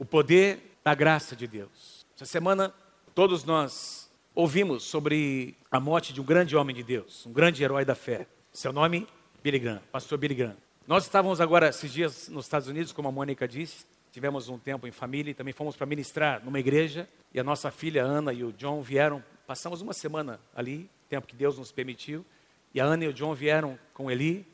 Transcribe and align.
o 0.00 0.04
poder 0.06 0.78
da 0.82 0.94
graça 0.94 1.36
de 1.36 1.46
Deus. 1.46 2.06
Essa 2.16 2.24
semana, 2.24 2.72
todos 3.14 3.44
nós 3.44 4.10
ouvimos 4.34 4.82
sobre 4.82 5.54
a 5.70 5.78
morte 5.78 6.14
de 6.14 6.22
um 6.22 6.24
grande 6.24 6.56
homem 6.56 6.74
de 6.74 6.82
Deus, 6.82 7.26
um 7.26 7.32
grande 7.34 7.62
herói 7.62 7.84
da 7.84 7.94
fé. 7.94 8.26
Seu 8.50 8.72
nome, 8.72 9.06
Billy 9.42 9.58
Graham, 9.58 9.82
pastor 9.92 10.16
Billy 10.16 10.34
Graham. 10.34 10.56
Nós 10.86 11.04
estávamos 11.04 11.38
agora, 11.38 11.68
esses 11.68 11.92
dias, 11.92 12.30
nos 12.30 12.46
Estados 12.46 12.66
Unidos, 12.66 12.92
como 12.92 13.08
a 13.08 13.12
Mônica 13.12 13.46
disse, 13.46 13.84
tivemos 14.10 14.48
um 14.48 14.58
tempo 14.58 14.86
em 14.86 14.90
família 14.90 15.32
e 15.32 15.34
também 15.34 15.52
fomos 15.52 15.76
para 15.76 15.84
ministrar 15.84 16.42
numa 16.42 16.58
igreja. 16.58 17.06
E 17.34 17.38
a 17.38 17.44
nossa 17.44 17.70
filha 17.70 18.02
Ana 18.02 18.32
e 18.32 18.42
o 18.42 18.54
John 18.54 18.80
vieram, 18.80 19.22
passamos 19.46 19.82
uma 19.82 19.92
semana 19.92 20.40
ali, 20.56 20.88
tempo 21.10 21.26
que 21.26 21.36
Deus 21.36 21.58
nos 21.58 21.70
permitiu. 21.70 22.24
E 22.72 22.80
a 22.80 22.86
Ana 22.86 23.04
e 23.04 23.08
o 23.08 23.12
John 23.12 23.34
vieram 23.34 23.78
com 23.92 24.10
Eli, 24.10 24.46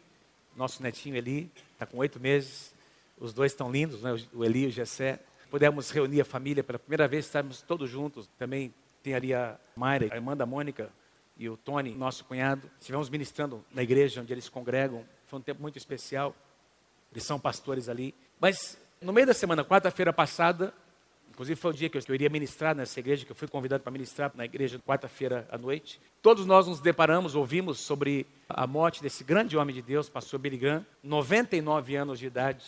nosso 0.56 0.82
netinho 0.82 1.14
Eli, 1.14 1.48
está 1.72 1.86
com 1.86 1.98
oito 1.98 2.18
meses. 2.18 2.74
Os 3.16 3.32
dois 3.32 3.52
estão 3.52 3.70
lindos, 3.70 4.02
né? 4.02 4.20
o 4.34 4.44
Eli 4.44 4.64
e 4.64 4.66
o 4.66 4.70
Gessé. 4.70 5.20
Pudemos 5.50 5.90
reunir 5.90 6.20
a 6.20 6.24
família 6.24 6.64
pela 6.64 6.78
primeira 6.78 7.06
vez, 7.06 7.26
estarmos 7.26 7.62
todos 7.62 7.88
juntos. 7.88 8.28
Também 8.38 8.74
tem 9.02 9.14
ali 9.14 9.32
a 9.32 9.58
Mayra, 9.76 10.08
a 10.12 10.16
irmã 10.16 10.36
da 10.36 10.44
Mônica 10.44 10.90
e 11.36 11.48
o 11.48 11.56
Tony, 11.56 11.94
nosso 11.94 12.24
cunhado. 12.24 12.68
Estivemos 12.80 13.08
ministrando 13.08 13.64
na 13.72 13.82
igreja 13.82 14.20
onde 14.20 14.32
eles 14.32 14.48
congregam. 14.48 15.04
Foi 15.26 15.38
um 15.38 15.42
tempo 15.42 15.62
muito 15.62 15.78
especial. 15.78 16.34
Eles 17.12 17.24
são 17.24 17.38
pastores 17.38 17.88
ali. 17.88 18.14
Mas 18.40 18.78
no 19.00 19.12
meio 19.12 19.26
da 19.26 19.34
semana, 19.34 19.64
quarta-feira 19.64 20.12
passada, 20.12 20.74
inclusive 21.30 21.60
foi 21.60 21.70
o 21.70 21.74
dia 21.74 21.88
que 21.88 21.98
eu 21.98 22.14
iria 22.14 22.30
ministrar 22.30 22.74
nessa 22.74 22.98
igreja, 22.98 23.24
que 23.24 23.30
eu 23.30 23.36
fui 23.36 23.46
convidado 23.46 23.82
para 23.82 23.92
ministrar 23.92 24.32
na 24.34 24.44
igreja 24.44 24.78
quarta-feira 24.78 25.46
à 25.50 25.58
noite. 25.58 26.00
Todos 26.22 26.46
nós 26.46 26.66
nos 26.66 26.80
deparamos, 26.80 27.34
ouvimos 27.34 27.78
sobre 27.78 28.26
a 28.48 28.66
morte 28.66 29.02
desse 29.02 29.22
grande 29.22 29.56
homem 29.56 29.74
de 29.74 29.82
Deus, 29.82 30.08
pastor 30.08 30.40
Billy 30.40 30.56
Graham, 30.56 30.84
99 31.02 31.94
anos 31.94 32.18
de 32.18 32.26
idade, 32.26 32.64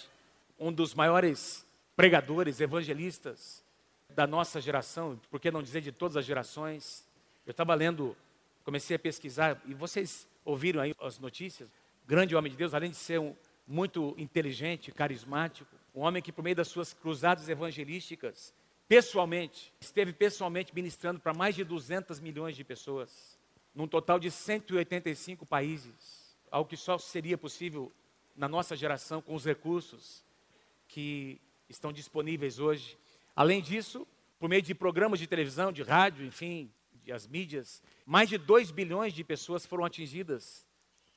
um 0.61 0.71
dos 0.71 0.95
maiores 0.95 1.67
pregadores, 1.99 2.61
evangelistas 2.61 3.65
da 4.15 4.25
nossa 4.25 4.61
geração, 4.61 5.21
por 5.33 5.41
que 5.41 5.51
não 5.51 5.61
dizer 5.61 5.81
de 5.81 5.91
todas 5.91 6.17
as 6.17 6.25
gerações. 6.25 7.05
Eu 7.45 7.51
estava 7.51 7.75
lendo, 7.75 8.17
comecei 8.63 8.95
a 8.95 8.99
pesquisar, 9.01 9.61
e 9.67 9.75
vocês 9.75 10.25
ouviram 10.45 10.81
aí 10.81 10.95
as 11.01 11.19
notícias. 11.19 11.69
Grande 12.07 12.37
homem 12.37 12.53
de 12.53 12.57
Deus, 12.57 12.73
além 12.73 12.93
de 12.93 12.97
ser 12.97 13.19
um, 13.19 13.35
muito 13.67 14.15
inteligente, 14.17 14.93
carismático, 14.93 15.75
um 15.93 16.03
homem 16.03 16.23
que, 16.23 16.31
por 16.31 16.45
meio 16.45 16.55
das 16.55 16.69
suas 16.69 16.95
cruzadas 16.95 17.49
evangelísticas, 17.49 18.55
pessoalmente, 18.87 19.75
esteve 19.81 20.13
pessoalmente 20.13 20.73
ministrando 20.73 21.19
para 21.19 21.35
mais 21.35 21.57
de 21.57 21.65
200 21.65 22.21
milhões 22.21 22.55
de 22.55 22.63
pessoas, 22.63 23.37
num 23.75 23.89
total 23.89 24.21
de 24.21 24.31
185 24.31 25.45
países, 25.45 26.39
algo 26.49 26.71
que 26.71 26.77
só 26.77 26.97
seria 26.97 27.37
possível 27.37 27.91
na 28.37 28.47
nossa 28.47 28.77
geração 28.77 29.21
com 29.21 29.35
os 29.35 29.45
recursos 29.45 30.23
que 30.87 31.41
estão 31.69 31.93
disponíveis 31.93 32.59
hoje. 32.59 32.99
Além 33.35 33.61
disso, 33.61 34.07
por 34.39 34.49
meio 34.49 34.63
de 34.63 34.75
programas 34.75 35.19
de 35.19 35.27
televisão, 35.27 35.73
de 35.73 35.83
rádio, 35.83 36.25
enfim, 36.25 36.71
as 37.13 37.27
mídias, 37.27 37.83
mais 38.05 38.29
de 38.29 38.39
2 38.39 38.71
bilhões 38.71 39.13
de 39.13 39.25
pessoas 39.25 39.65
foram 39.65 39.85
atingidas, 39.85 40.67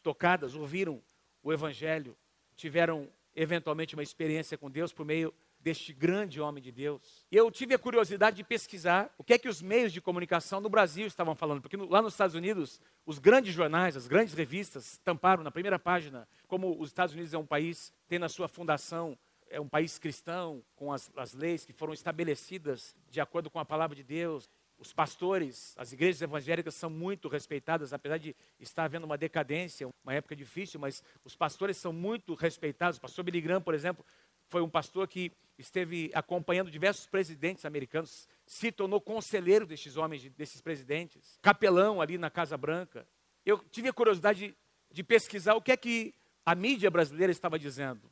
tocadas, 0.01 0.55
ouviram 0.55 1.01
o 1.43 1.51
Evangelho, 1.51 2.15
tiveram 2.55 3.09
eventualmente 3.35 3.95
uma 3.95 4.03
experiência 4.03 4.57
com 4.57 4.69
Deus 4.69 4.93
por 4.93 5.05
meio 5.05 5.33
deste 5.59 5.93
grande 5.93 6.41
homem 6.41 6.61
de 6.61 6.71
Deus. 6.71 7.25
Eu 7.31 7.51
tive 7.51 7.75
a 7.75 7.79
curiosidade 7.79 8.37
de 8.37 8.43
pesquisar 8.43 9.13
o 9.17 9.23
que 9.23 9.33
é 9.33 9.37
que 9.37 9.47
os 9.47 9.61
meios 9.61 9.93
de 9.93 10.01
comunicação 10.01 10.59
no 10.59 10.69
Brasil 10.69 11.05
estavam 11.05 11.35
falando, 11.35 11.61
porque 11.61 11.77
lá 11.77 12.01
nos 12.01 12.13
Estados 12.13 12.35
Unidos, 12.35 12.81
os 13.05 13.19
grandes 13.19 13.53
jornais, 13.53 13.95
as 13.95 14.07
grandes 14.07 14.33
revistas 14.33 14.99
tamparam 15.03 15.43
na 15.43 15.51
primeira 15.51 15.77
página, 15.77 16.27
como 16.47 16.79
os 16.79 16.89
Estados 16.89 17.13
Unidos 17.13 17.33
é 17.33 17.37
um 17.37 17.45
país, 17.45 17.93
tem 18.07 18.17
na 18.17 18.27
sua 18.27 18.47
fundação 18.47 19.17
é 19.51 19.59
um 19.59 19.67
país 19.67 19.99
cristão, 19.99 20.63
com 20.75 20.91
as, 20.91 21.11
as 21.15 21.33
leis 21.33 21.65
que 21.65 21.73
foram 21.73 21.93
estabelecidas 21.93 22.95
de 23.09 23.19
acordo 23.19 23.49
com 23.49 23.59
a 23.59 23.65
palavra 23.65 23.95
de 23.95 24.03
Deus. 24.03 24.49
Os 24.77 24.93
pastores, 24.93 25.75
as 25.77 25.91
igrejas 25.91 26.21
evangélicas 26.21 26.73
são 26.73 26.89
muito 26.89 27.27
respeitadas, 27.27 27.93
apesar 27.93 28.17
de 28.17 28.35
estar 28.59 28.85
havendo 28.85 29.05
uma 29.05 29.17
decadência, 29.17 29.87
uma 30.03 30.13
época 30.13 30.35
difícil, 30.35 30.79
mas 30.79 31.03
os 31.23 31.35
pastores 31.35 31.77
são 31.77 31.93
muito 31.93 32.33
respeitados. 32.33 32.97
O 32.97 33.01
pastor 33.01 33.23
Billy 33.23 33.41
Graham, 33.41 33.61
por 33.61 33.75
exemplo, 33.75 34.03
foi 34.47 34.61
um 34.61 34.69
pastor 34.69 35.07
que 35.07 35.31
esteve 35.57 36.09
acompanhando 36.13 36.71
diversos 36.71 37.05
presidentes 37.05 37.63
americanos, 37.63 38.27
se 38.47 38.71
tornou 38.71 38.99
conselheiro 38.99 39.67
desses 39.67 39.97
homens, 39.97 40.27
desses 40.31 40.61
presidentes, 40.61 41.37
capelão 41.41 42.01
ali 42.01 42.17
na 42.17 42.29
Casa 42.29 42.57
Branca. 42.57 43.07
Eu 43.45 43.59
tive 43.69 43.89
a 43.89 43.93
curiosidade 43.93 44.47
de, 44.47 44.55
de 44.91 45.03
pesquisar 45.03 45.53
o 45.53 45.61
que 45.61 45.71
é 45.71 45.77
que 45.77 46.13
a 46.43 46.55
mídia 46.55 46.89
brasileira 46.89 47.31
estava 47.31 47.59
dizendo. 47.59 48.09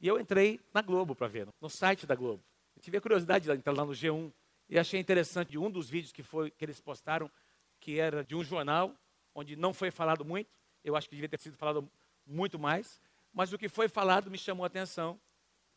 E 0.00 0.08
eu 0.08 0.18
entrei 0.18 0.58
na 0.72 0.80
Globo 0.80 1.14
para 1.14 1.28
ver, 1.28 1.46
no 1.60 1.68
site 1.68 2.06
da 2.06 2.14
Globo. 2.14 2.42
Eu 2.74 2.82
tive 2.82 2.96
a 2.96 3.00
curiosidade 3.00 3.44
de 3.44 3.52
entrar 3.52 3.72
lá 3.72 3.84
no 3.84 3.92
G1 3.92 4.32
e 4.68 4.78
achei 4.78 4.98
interessante 4.98 5.58
um 5.58 5.70
dos 5.70 5.90
vídeos 5.90 6.10
que, 6.10 6.22
foi, 6.22 6.50
que 6.50 6.64
eles 6.64 6.80
postaram, 6.80 7.30
que 7.78 7.98
era 7.98 8.24
de 8.24 8.34
um 8.34 8.42
jornal, 8.42 8.94
onde 9.34 9.56
não 9.56 9.74
foi 9.74 9.90
falado 9.90 10.24
muito, 10.24 10.48
eu 10.82 10.96
acho 10.96 11.08
que 11.08 11.14
devia 11.14 11.28
ter 11.28 11.38
sido 11.38 11.56
falado 11.56 11.90
muito 12.26 12.58
mais, 12.58 12.98
mas 13.32 13.52
o 13.52 13.58
que 13.58 13.68
foi 13.68 13.88
falado 13.88 14.30
me 14.30 14.38
chamou 14.38 14.64
a 14.64 14.68
atenção. 14.68 15.20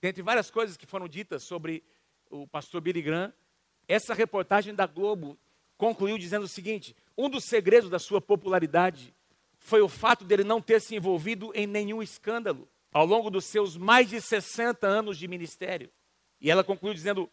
Dentre 0.02 0.22
várias 0.22 0.50
coisas 0.50 0.78
que 0.78 0.86
foram 0.86 1.08
ditas 1.08 1.44
sobre 1.44 1.84
o 2.30 2.48
pastor 2.48 2.80
Billy 2.80 3.02
Graham, 3.02 3.34
essa 3.88 4.14
reportagem 4.14 4.74
da 4.74 4.88
Globo 4.88 5.38
concluiu 5.78 6.18
dizendo 6.18 6.44
o 6.44 6.48
seguinte: 6.48 6.96
um 7.18 7.30
dos 7.30 7.44
segredos 7.44 7.90
da 7.90 8.00
sua 8.00 8.22
popularidade 8.22 9.14
foi 9.58 9.82
o 9.82 9.90
fato 9.90 10.24
dele 10.24 10.44
não 10.44 10.62
ter 10.62 10.80
se 10.80 10.96
envolvido 10.96 11.52
em 11.54 11.68
nenhum 11.68 12.02
escândalo 12.02 12.68
ao 12.94 13.06
longo 13.06 13.30
dos 13.30 13.46
seus 13.46 13.76
mais 13.76 14.10
de 14.10 14.22
60 14.22 14.86
anos 14.86 15.18
de 15.18 15.28
ministério. 15.28 15.90
E 16.40 16.52
ela 16.52 16.64
concluiu 16.64 16.94
dizendo: 16.94 17.30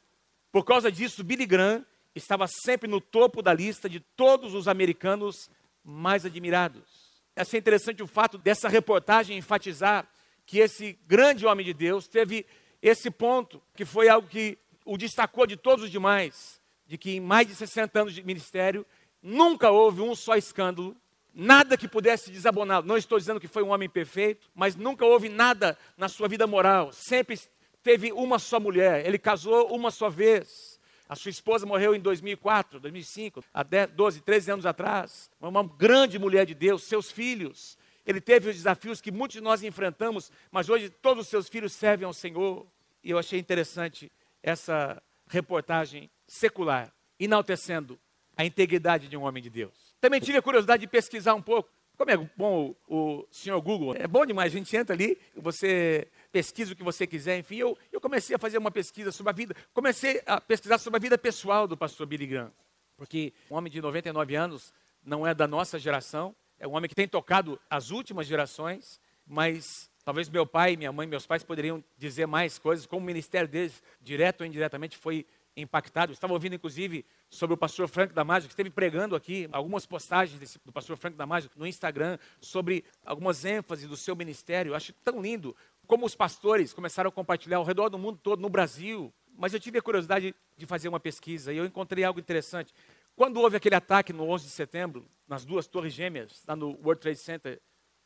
por 0.51 0.65
causa 0.65 0.91
disso, 0.91 1.23
Billy 1.23 1.47
Graham 1.47 1.85
estava 2.15 2.47
sempre 2.47 2.89
no 2.89 3.01
topo 3.01 3.43
da 3.43 3.53
lista 3.53 3.89
de 3.89 4.01
todos 4.01 4.55
os 4.55 4.67
americanos 4.67 5.51
mais 5.85 6.25
admirados. 6.25 7.11
Achei 7.37 7.61
interessante 7.61 8.03
o 8.03 8.07
fato 8.07 8.37
dessa 8.37 8.69
reportagem 8.69 9.39
enfatizar 9.39 10.09
que 10.45 10.59
esse 10.59 10.99
grande 11.07 11.47
homem 11.47 11.65
de 11.65 11.73
Deus 11.73 12.09
teve 12.09 12.45
esse 12.83 13.11
ponto, 13.11 13.63
que 13.75 13.85
foi 13.85 14.09
algo 14.09 14.27
que 14.27 14.59
o 14.85 14.97
destacou 14.97 15.47
de 15.47 15.57
todos 15.57 15.85
os 15.85 15.91
demais, 15.91 16.61
de 16.87 16.99
que 16.99 17.13
em 17.13 17.21
mais 17.21 17.47
de 17.47 17.55
60 17.55 18.01
anos 18.01 18.15
de 18.15 18.23
ministério, 18.23 18.85
nunca 19.23 19.71
houve 19.71 20.01
um 20.01 20.15
só 20.15 20.35
escândalo, 20.35 20.97
nada 21.35 21.77
que 21.77 21.89
pudesse 21.89 22.31
desaboná-lo. 22.31 22.87
Não 22.87 22.97
estou 22.97 23.19
dizendo 23.19 23.41
que 23.41 23.49
foi 23.49 23.63
um 23.63 23.71
homem 23.71 23.89
perfeito, 23.89 24.51
mas 24.55 24.77
nunca 24.77 25.05
houve 25.05 25.29
nada 25.29 25.77
na 25.97 26.09
sua 26.09 26.29
vida 26.29 26.47
moral. 26.47 26.93
Sempre 26.93 27.39
teve 27.83 28.13
uma 28.13 28.39
só 28.39 28.61
mulher. 28.61 29.07
Ele 29.07 29.19
casou 29.19 29.75
uma 29.75 29.91
só 29.91 30.09
vez. 30.09 30.79
A 31.09 31.17
sua 31.17 31.31
esposa 31.31 31.67
morreu 31.67 31.93
em 31.93 31.99
2004, 31.99 32.79
2005, 32.79 33.43
há 33.53 33.65
10, 33.65 33.91
12, 33.91 34.21
13 34.21 34.53
anos 34.53 34.67
atrás. 34.67 35.29
Uma 35.41 35.65
grande 35.65 36.19
mulher 36.21 36.47
de 36.47 36.55
Deus, 36.55 36.85
seus 36.85 37.11
filhos. 37.11 37.77
Ele 38.07 38.21
teve 38.21 38.49
os 38.49 38.55
desafios 38.55 39.01
que 39.01 39.11
muitos 39.11 39.35
de 39.35 39.41
nós 39.41 39.63
enfrentamos, 39.65 40.31
mas 40.53 40.69
hoje 40.69 40.89
todos 40.89 41.25
os 41.25 41.29
seus 41.29 41.49
filhos 41.49 41.73
servem 41.73 42.07
ao 42.07 42.13
Senhor. 42.13 42.65
E 43.03 43.11
eu 43.11 43.19
achei 43.19 43.41
interessante 43.41 44.11
essa 44.41 45.03
reportagem 45.27 46.09
secular, 46.29 46.93
enaltecendo 47.19 47.99
a 48.37 48.45
integridade 48.45 49.09
de 49.09 49.17
um 49.17 49.23
homem 49.23 49.43
de 49.43 49.51
Deus. 49.51 49.90
Também 50.01 50.21
tive 50.21 50.39
a 50.39 50.43
curiosidade 50.43 50.81
de 50.81 50.87
pesquisar 50.87 51.35
um 51.35 51.43
pouco. 51.43 51.71
Como 51.97 52.11
é 52.11 52.17
bom 52.17 52.75
o, 52.89 53.19
o 53.19 53.27
senhor 53.31 53.61
Google, 53.61 53.95
é 53.95 54.09
bom 54.09 54.25
demais, 54.25 54.55
a 54.55 54.57
gente 54.57 54.75
entra 54.75 54.97
ali, 54.97 55.19
você 55.37 56.09
pesquisa 56.33 56.73
o 56.73 56.77
que 56.77 56.83
você 56.83 57.07
quiser, 57.07 57.39
enfim. 57.39 57.57
Eu, 57.57 57.77
eu 57.93 58.01
comecei 58.01 58.35
a 58.35 58.39
fazer 58.39 58.57
uma 58.57 58.71
pesquisa 58.71 59.13
sobre 59.13 59.31
a 59.31 59.35
vida, 59.35 59.55
comecei 59.75 60.23
a 60.25 60.41
pesquisar 60.41 60.79
sobre 60.79 60.97
a 60.97 61.01
vida 61.01 61.19
pessoal 61.19 61.69
do 61.69 61.77
pastor 61.77 62.07
Billy 62.07 62.27
Graham, 62.27 62.51
porque 62.97 63.35
um 63.51 63.55
homem 63.55 63.71
de 63.71 63.83
99 63.83 64.35
anos 64.35 64.73
não 65.05 65.27
é 65.27 65.35
da 65.35 65.47
nossa 65.47 65.79
geração, 65.79 66.35
é 66.59 66.67
um 66.67 66.75
homem 66.75 66.89
que 66.89 66.95
tem 66.95 67.07
tocado 67.07 67.61
as 67.69 67.91
últimas 67.91 68.27
gerações, 68.27 68.99
mas 69.27 69.91
talvez 70.03 70.31
meu 70.31 70.47
pai, 70.47 70.77
minha 70.77 70.93
mãe, 70.93 71.07
meus 71.07 71.27
pais 71.27 71.45
poderiam 71.45 71.85
dizer 71.99 72.27
mais 72.27 72.59
coisas, 72.59 72.87
como 72.87 73.03
o 73.03 73.07
ministério 73.07 73.49
deles, 73.49 73.83
direto 74.01 74.41
ou 74.41 74.47
indiretamente, 74.47 74.97
foi 74.97 75.27
impactado. 75.57 76.13
estava 76.13 76.33
ouvindo, 76.33 76.55
inclusive, 76.55 77.05
sobre 77.29 77.55
o 77.55 77.57
pastor 77.57 77.89
Frank 77.89 78.13
Damasio, 78.15 78.49
que 78.49 78.53
esteve 78.53 78.71
pregando 78.71 79.15
aqui 79.17 79.49
algumas 79.53 79.87
postagens 79.87 80.39
desse, 80.39 80.59
do 80.65 80.73
pastor 80.73 80.97
Frank 80.97 81.17
Damasio 81.17 81.51
no 81.57 81.67
Instagram, 81.67 82.19
sobre 82.41 82.85
algumas 83.05 83.45
ênfases 83.45 83.89
do 83.89 83.97
seu 83.97 84.15
ministério. 84.15 84.71
Eu 84.71 84.77
acho 84.77 84.93
tão 85.05 85.21
lindo 85.21 85.55
como 85.87 86.07
os 86.07 86.15
pastores 86.15 86.73
começaram 86.73 87.09
a 87.09 87.13
compartilhar 87.13 87.57
ao 87.57 87.65
redor 87.65 87.89
do 87.89 87.99
mundo 87.99 88.19
todo, 88.23 88.41
no 88.41 88.49
Brasil. 88.49 89.13
Mas 89.37 89.53
eu 89.53 89.61
tive 89.61 89.79
a 89.79 89.83
curiosidade 89.83 90.35
de 90.57 90.67
fazer 90.67 90.89
uma 90.89 91.01
pesquisa 91.01 91.53
e 91.53 91.57
eu 91.57 91.65
encontrei 91.65 92.05
algo 92.05 92.21
interessante. 92.21 92.73
Quando 93.17 93.41
houve 93.41 93.57
aquele 93.57 93.75
ataque 93.75 94.13
no 94.13 94.29
11 94.29 94.45
de 94.45 94.51
setembro, 94.51 95.07
nas 95.27 95.45
duas 95.45 95.67
torres 95.67 95.93
gêmeas, 95.93 96.43
lá 96.47 96.55
no 96.55 96.79
World 96.83 97.01
Trade 97.01 97.19
Center 97.19 97.61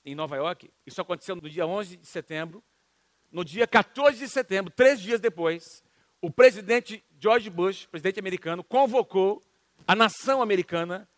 em 0.04 0.14
Nova 0.14 0.36
York, 0.36 0.70
isso 0.86 1.00
aconteceu 1.00 1.36
no 1.36 1.48
dia 1.48 1.66
11 1.66 1.96
de 1.96 2.06
setembro. 2.06 2.62
No 3.30 3.44
dia 3.44 3.66
14 3.66 4.18
de 4.18 4.28
setembro, 4.28 4.72
três 4.72 5.00
dias 5.00 5.20
depois, 5.20 5.82
o 6.20 6.30
presidente 6.30 7.04
George 7.20 7.50
Bush, 7.50 7.86
presidente 7.86 8.18
americano, 8.18 8.62
convocou 8.64 9.42
a 9.86 9.94
nação 9.94 10.40
americana 10.40 11.08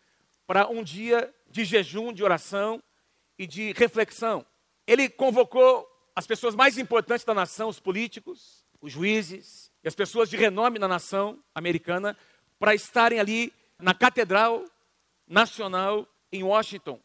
para 0.45 0.67
um 0.67 0.83
dia 0.83 1.33
de 1.49 1.65
jejum, 1.65 2.13
de 2.13 2.23
oração 2.23 2.81
e 3.37 3.45
de 3.45 3.73
reflexão. 3.73 4.45
Ele 4.85 5.09
convocou 5.09 5.87
as 6.15 6.25
pessoas 6.25 6.55
mais 6.55 6.77
importantes 6.77 7.25
da 7.25 7.33
nação, 7.33 7.69
os 7.69 7.79
políticos, 7.79 8.65
os 8.81 8.91
juízes, 8.91 9.71
e 9.83 9.87
as 9.87 9.95
pessoas 9.95 10.29
de 10.29 10.37
renome 10.37 10.79
na 10.79 10.87
nação 10.87 11.41
americana 11.53 12.17
para 12.59 12.73
estarem 12.73 13.19
ali 13.19 13.53
na 13.79 13.93
Catedral 13.93 14.65
Nacional 15.27 16.07
em 16.31 16.43
Washington, 16.43 16.99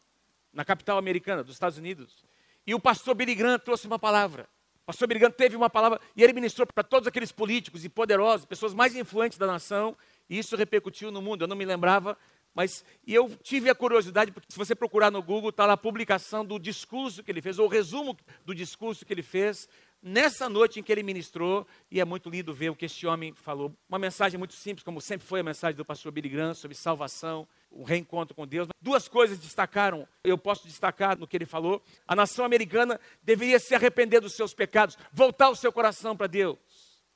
na 0.51 0.65
capital 0.65 0.97
americana 0.97 1.43
dos 1.43 1.55
Estados 1.55 1.77
Unidos. 1.77 2.25
E 2.65 2.73
o 2.73 2.79
pastor 2.79 3.15
Billy 3.15 3.35
Graham 3.35 3.59
trouxe 3.59 3.85
uma 3.85 3.99
palavra. 3.99 4.49
Pastor 4.85 5.07
Graham 5.07 5.31
teve 5.31 5.55
uma 5.55 5.69
palavra 5.69 5.99
e 6.15 6.23
ele 6.23 6.33
ministrou 6.33 6.67
para 6.67 6.83
todos 6.83 7.07
aqueles 7.07 7.31
políticos 7.31 7.85
e 7.85 7.89
poderosos, 7.89 8.45
pessoas 8.45 8.73
mais 8.73 8.95
influentes 8.95 9.37
da 9.37 9.47
nação, 9.47 9.95
e 10.29 10.37
isso 10.37 10.55
repercutiu 10.55 11.09
no 11.09 11.21
mundo. 11.21 11.43
Eu 11.43 11.47
não 11.47 11.55
me 11.55 11.63
lembrava, 11.63 12.17
mas 12.53 12.83
e 13.07 13.13
eu 13.13 13.29
tive 13.41 13.69
a 13.69 13.75
curiosidade, 13.75 14.31
porque 14.31 14.51
se 14.51 14.57
você 14.57 14.75
procurar 14.75 15.09
no 15.09 15.23
Google, 15.23 15.49
está 15.49 15.65
lá 15.65 15.73
a 15.73 15.77
publicação 15.77 16.45
do 16.45 16.59
discurso 16.59 17.23
que 17.23 17.31
ele 17.31 17.41
fez, 17.41 17.59
ou 17.59 17.65
o 17.65 17.69
resumo 17.69 18.17
do 18.45 18.53
discurso 18.53 19.05
que 19.05 19.13
ele 19.13 19.23
fez 19.23 19.67
nessa 20.01 20.49
noite 20.49 20.81
em 20.81 20.83
que 20.83 20.91
ele 20.91 21.01
ministrou, 21.01 21.65
e 21.89 22.01
é 22.01 22.05
muito 22.05 22.29
lindo 22.29 22.53
ver 22.53 22.69
o 22.69 22.75
que 22.75 22.85
este 22.85 23.07
homem 23.07 23.33
falou. 23.33 23.73
Uma 23.87 23.97
mensagem 23.97 24.37
muito 24.37 24.53
simples, 24.53 24.83
como 24.83 24.99
sempre 24.99 25.25
foi 25.25 25.39
a 25.39 25.43
mensagem 25.43 25.77
do 25.77 25.85
pastor 25.85 26.11
Graham, 26.11 26.53
sobre 26.53 26.75
salvação, 26.75 27.47
o 27.73 27.83
reencontro 27.83 28.35
com 28.35 28.47
Deus. 28.47 28.67
Duas 28.81 29.07
coisas 29.07 29.39
destacaram, 29.39 30.07
eu 30.23 30.37
posso 30.37 30.67
destacar 30.67 31.17
no 31.17 31.27
que 31.27 31.35
ele 31.35 31.45
falou. 31.45 31.81
A 32.07 32.15
nação 32.15 32.45
americana 32.45 32.99
deveria 33.21 33.59
se 33.59 33.73
arrepender 33.73 34.21
dos 34.21 34.35
seus 34.35 34.53
pecados, 34.53 34.97
voltar 35.11 35.49
o 35.49 35.55
seu 35.55 35.71
coração 35.71 36.15
para 36.15 36.27
Deus, 36.27 36.57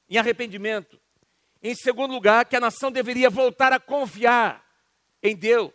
em 0.10 0.18
arrependimento. 0.18 1.00
Em 1.62 1.76
segundo 1.76 2.14
lugar, 2.14 2.46
que 2.46 2.56
a 2.56 2.60
nação 2.60 2.92
deveria 2.92 3.30
voltar 3.30 3.74
a 3.74 3.80
confiar 3.80 4.66
em 5.22 5.36
Deus. 5.36 5.74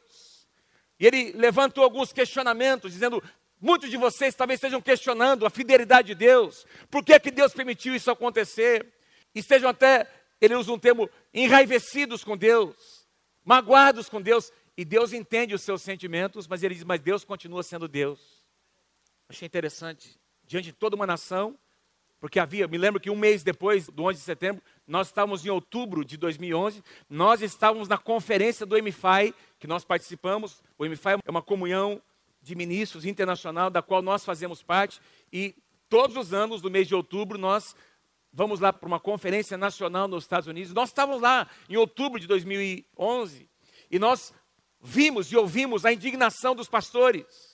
E 0.99 1.07
ele 1.07 1.33
levantou 1.33 1.83
alguns 1.83 2.13
questionamentos, 2.13 2.93
dizendo: 2.93 3.23
muitos 3.61 3.91
de 3.91 3.97
vocês 3.97 4.35
talvez 4.35 4.59
estejam 4.59 4.81
questionando 4.81 5.45
a 5.45 5.51
fidelidade 5.51 6.09
de 6.09 6.15
Deus, 6.15 6.67
por 6.91 7.05
que, 7.05 7.19
que 7.19 7.31
Deus 7.31 7.53
permitiu 7.53 7.95
isso 7.95 8.11
acontecer? 8.11 8.87
Estejam 9.35 9.71
até, 9.71 10.07
ele 10.41 10.55
usa 10.55 10.73
um 10.73 10.79
termo, 10.79 11.09
enraivecidos 11.33 12.23
com 12.23 12.37
Deus, 12.37 13.03
magoados 13.45 14.09
com 14.09 14.21
Deus, 14.21 14.53
e 14.77 14.85
Deus 14.85 15.13
entende 15.13 15.55
os 15.55 15.63
seus 15.63 15.83
sentimentos, 15.83 16.47
mas 16.47 16.63
ele 16.63 16.75
diz: 16.75 16.85
mas 16.85 17.01
Deus 17.01 17.25
continua 17.25 17.63
sendo 17.63 17.87
Deus. 17.87 18.43
Achei 19.29 19.47
interessante, 19.47 20.19
diante 20.45 20.67
de 20.67 20.73
toda 20.73 20.97
uma 20.97 21.07
nação, 21.07 21.59
porque 22.21 22.39
havia, 22.39 22.69
me 22.69 22.79
lembro 22.79 23.01
que 23.01 23.11
um 23.11 23.17
mês 23.17 23.43
depois 23.43 23.89
do 23.89 24.05
11 24.05 24.19
de 24.19 24.25
setembro, 24.25 24.63
nós 24.87 25.09
estávamos 25.09 25.45
em 25.45 25.51
outubro 25.51 26.05
de 26.05 26.17
2011, 26.17 26.83
nós 27.09 27.43
estávamos 27.43 27.89
na 27.89 27.99
conferência 27.99 28.65
do 28.65 28.77
MFI, 28.81 29.35
que 29.59 29.67
nós 29.67 29.85
participamos. 29.85 30.63
O 30.79 30.87
MFI 30.87 31.19
é 31.25 31.31
uma 31.31 31.43
comunhão 31.43 32.01
de 32.41 32.55
ministros 32.55 33.05
internacional 33.05 33.71
da 33.71 33.83
qual 33.83 34.03
nós 34.03 34.25
fazemos 34.25 34.63
parte, 34.63 35.01
e 35.33 35.55
todos 35.89 36.17
os 36.17 36.33
anos, 36.33 36.63
no 36.63 36.71
mês 36.71 36.89
de 36.89 36.95
outubro, 36.95 37.39
nós 37.39 37.75
vamos 38.33 38.61
lá 38.61 38.73
para 38.73 38.87
uma 38.87 38.99
conferência 38.99 39.59
nacional 39.59 40.09
nos 40.09 40.25
Estados 40.25 40.47
Unidos. 40.47 40.73
Nós 40.73 40.89
estávamos 40.89 41.21
lá 41.21 41.49
em 41.69 41.77
outubro 41.77 42.19
de 42.19 42.27
2011 42.27 43.49
e 43.91 43.99
nós 43.99 44.33
vimos 44.83 45.31
e 45.33 45.37
ouvimos 45.37 45.85
a 45.85 45.93
indignação 45.93 46.55
dos 46.55 46.69
pastores 46.69 47.53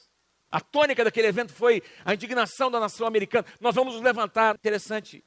a 0.50 0.60
tônica 0.60 1.04
daquele 1.04 1.26
evento 1.26 1.52
foi 1.52 1.82
a 2.04 2.14
indignação 2.14 2.70
da 2.70 2.80
nação 2.80 3.06
americana. 3.06 3.46
Nós 3.60 3.74
vamos 3.74 3.94
nos 3.94 4.02
levantar. 4.02 4.54
Interessante. 4.54 5.22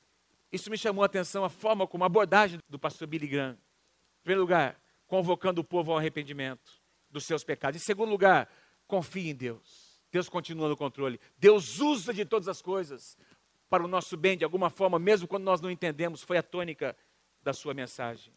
Isso 0.52 0.70
me 0.70 0.78
chamou 0.78 1.04
a 1.04 1.06
atenção, 1.06 1.46
a 1.46 1.50
forma 1.50 1.88
como 1.88 2.04
a 2.04 2.08
abordagem 2.08 2.60
do 2.68 2.80
pastor 2.80 3.08
Billy 3.08 3.28
Graham. 3.28 3.52
Em 3.52 4.24
primeiro 4.24 4.42
lugar, 4.42 4.82
convocando 5.08 5.62
o 5.62 5.64
povo 5.64 5.92
ao 5.92 5.98
arrependimento 5.98 6.72
dos 7.10 7.26
seus 7.26 7.44
pecados. 7.44 7.80
Em 7.80 7.84
segundo 7.84 8.10
lugar, 8.10 8.50
confie 8.88 9.30
em 9.30 9.36
Deus. 9.36 10.02
Deus 10.12 10.28
continua 10.28 10.68
no 10.68 10.76
controle. 10.76 11.20
Deus 11.38 11.80
usa 11.80 12.14
de 12.14 12.26
todas 12.26 12.48
as 12.48 12.62
coisas 12.62 13.18
para 13.70 13.84
o 13.84 13.88
nosso 13.88 14.18
bem, 14.18 14.38
de 14.38 14.44
alguma 14.44 14.70
forma, 14.70 15.00
mesmo 15.00 15.28
quando 15.28 15.44
nós 15.44 15.62
não 15.62 15.72
entendemos. 15.72 16.22
Foi 16.24 16.38
a 16.38 16.44
tônica 16.44 16.98
da 17.44 17.54
sua 17.54 17.74
mensagem. 17.74 18.34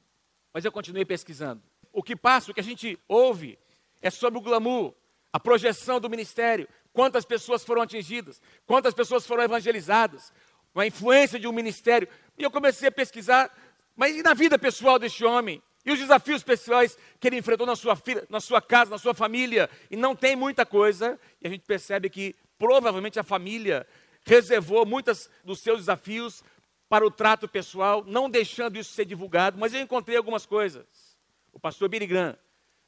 Mas 0.52 0.64
eu 0.64 0.70
continuei 0.70 1.04
pesquisando. 1.04 1.62
O 1.94 2.02
que 2.02 2.16
passa, 2.16 2.50
o 2.50 2.54
que 2.54 2.60
a 2.60 2.64
gente 2.64 2.98
ouve, 3.06 3.56
é 4.02 4.10
sobre 4.10 4.36
o 4.36 4.42
glamour, 4.42 4.92
a 5.32 5.38
projeção 5.38 6.00
do 6.00 6.10
ministério, 6.10 6.68
quantas 6.92 7.24
pessoas 7.24 7.64
foram 7.64 7.82
atingidas, 7.82 8.42
quantas 8.66 8.92
pessoas 8.92 9.24
foram 9.24 9.44
evangelizadas, 9.44 10.32
a 10.74 10.84
influência 10.84 11.38
de 11.38 11.46
um 11.46 11.52
ministério. 11.52 12.08
E 12.36 12.42
eu 12.42 12.50
comecei 12.50 12.88
a 12.88 12.92
pesquisar, 12.92 13.48
mas 13.94 14.16
e 14.16 14.24
na 14.24 14.34
vida 14.34 14.58
pessoal 14.58 14.98
deste 14.98 15.24
homem? 15.24 15.62
E 15.86 15.92
os 15.92 15.98
desafios 16.00 16.42
pessoais 16.42 16.98
que 17.20 17.28
ele 17.28 17.36
enfrentou 17.36 17.66
na 17.66 17.76
sua, 17.76 17.96
na 18.28 18.40
sua 18.40 18.60
casa, 18.60 18.90
na 18.90 18.98
sua 18.98 19.14
família? 19.14 19.70
E 19.88 19.96
não 19.96 20.16
tem 20.16 20.34
muita 20.34 20.66
coisa, 20.66 21.18
e 21.40 21.46
a 21.46 21.50
gente 21.50 21.62
percebe 21.64 22.10
que 22.10 22.34
provavelmente 22.58 23.20
a 23.20 23.22
família 23.22 23.86
reservou 24.24 24.84
muitos 24.84 25.30
dos 25.44 25.60
seus 25.60 25.78
desafios 25.78 26.42
para 26.88 27.06
o 27.06 27.10
trato 27.10 27.46
pessoal, 27.46 28.02
não 28.04 28.28
deixando 28.28 28.78
isso 28.78 28.92
ser 28.92 29.04
divulgado, 29.04 29.58
mas 29.58 29.72
eu 29.72 29.80
encontrei 29.80 30.16
algumas 30.16 30.44
coisas. 30.44 31.13
O 31.54 31.60
pastor 31.60 31.88
Billy 31.88 32.06
Graham 32.06 32.36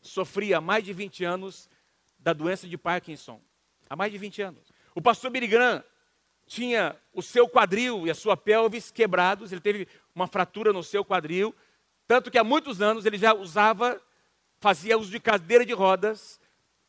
sofria 0.02 0.58
há 0.58 0.60
mais 0.60 0.84
de 0.84 0.92
20 0.92 1.24
anos 1.24 1.70
da 2.18 2.32
doença 2.32 2.68
de 2.68 2.76
Parkinson, 2.76 3.40
há 3.88 3.94
mais 3.94 4.10
de 4.10 4.18
20 4.18 4.42
anos. 4.42 4.72
O 4.94 5.00
pastor 5.00 5.30
Billy 5.30 5.46
Graham 5.46 5.82
tinha 6.46 6.96
o 7.14 7.22
seu 7.22 7.48
quadril 7.48 8.06
e 8.06 8.10
a 8.10 8.14
sua 8.14 8.36
pelvis 8.36 8.90
quebrados, 8.90 9.52
ele 9.52 9.60
teve 9.60 9.86
uma 10.14 10.26
fratura 10.26 10.72
no 10.72 10.82
seu 10.82 11.04
quadril, 11.04 11.54
tanto 12.08 12.30
que 12.30 12.38
há 12.38 12.44
muitos 12.44 12.82
anos 12.82 13.06
ele 13.06 13.16
já 13.16 13.32
usava, 13.32 14.00
fazia 14.58 14.98
uso 14.98 15.10
de 15.10 15.20
cadeira 15.20 15.64
de 15.64 15.72
rodas, 15.72 16.40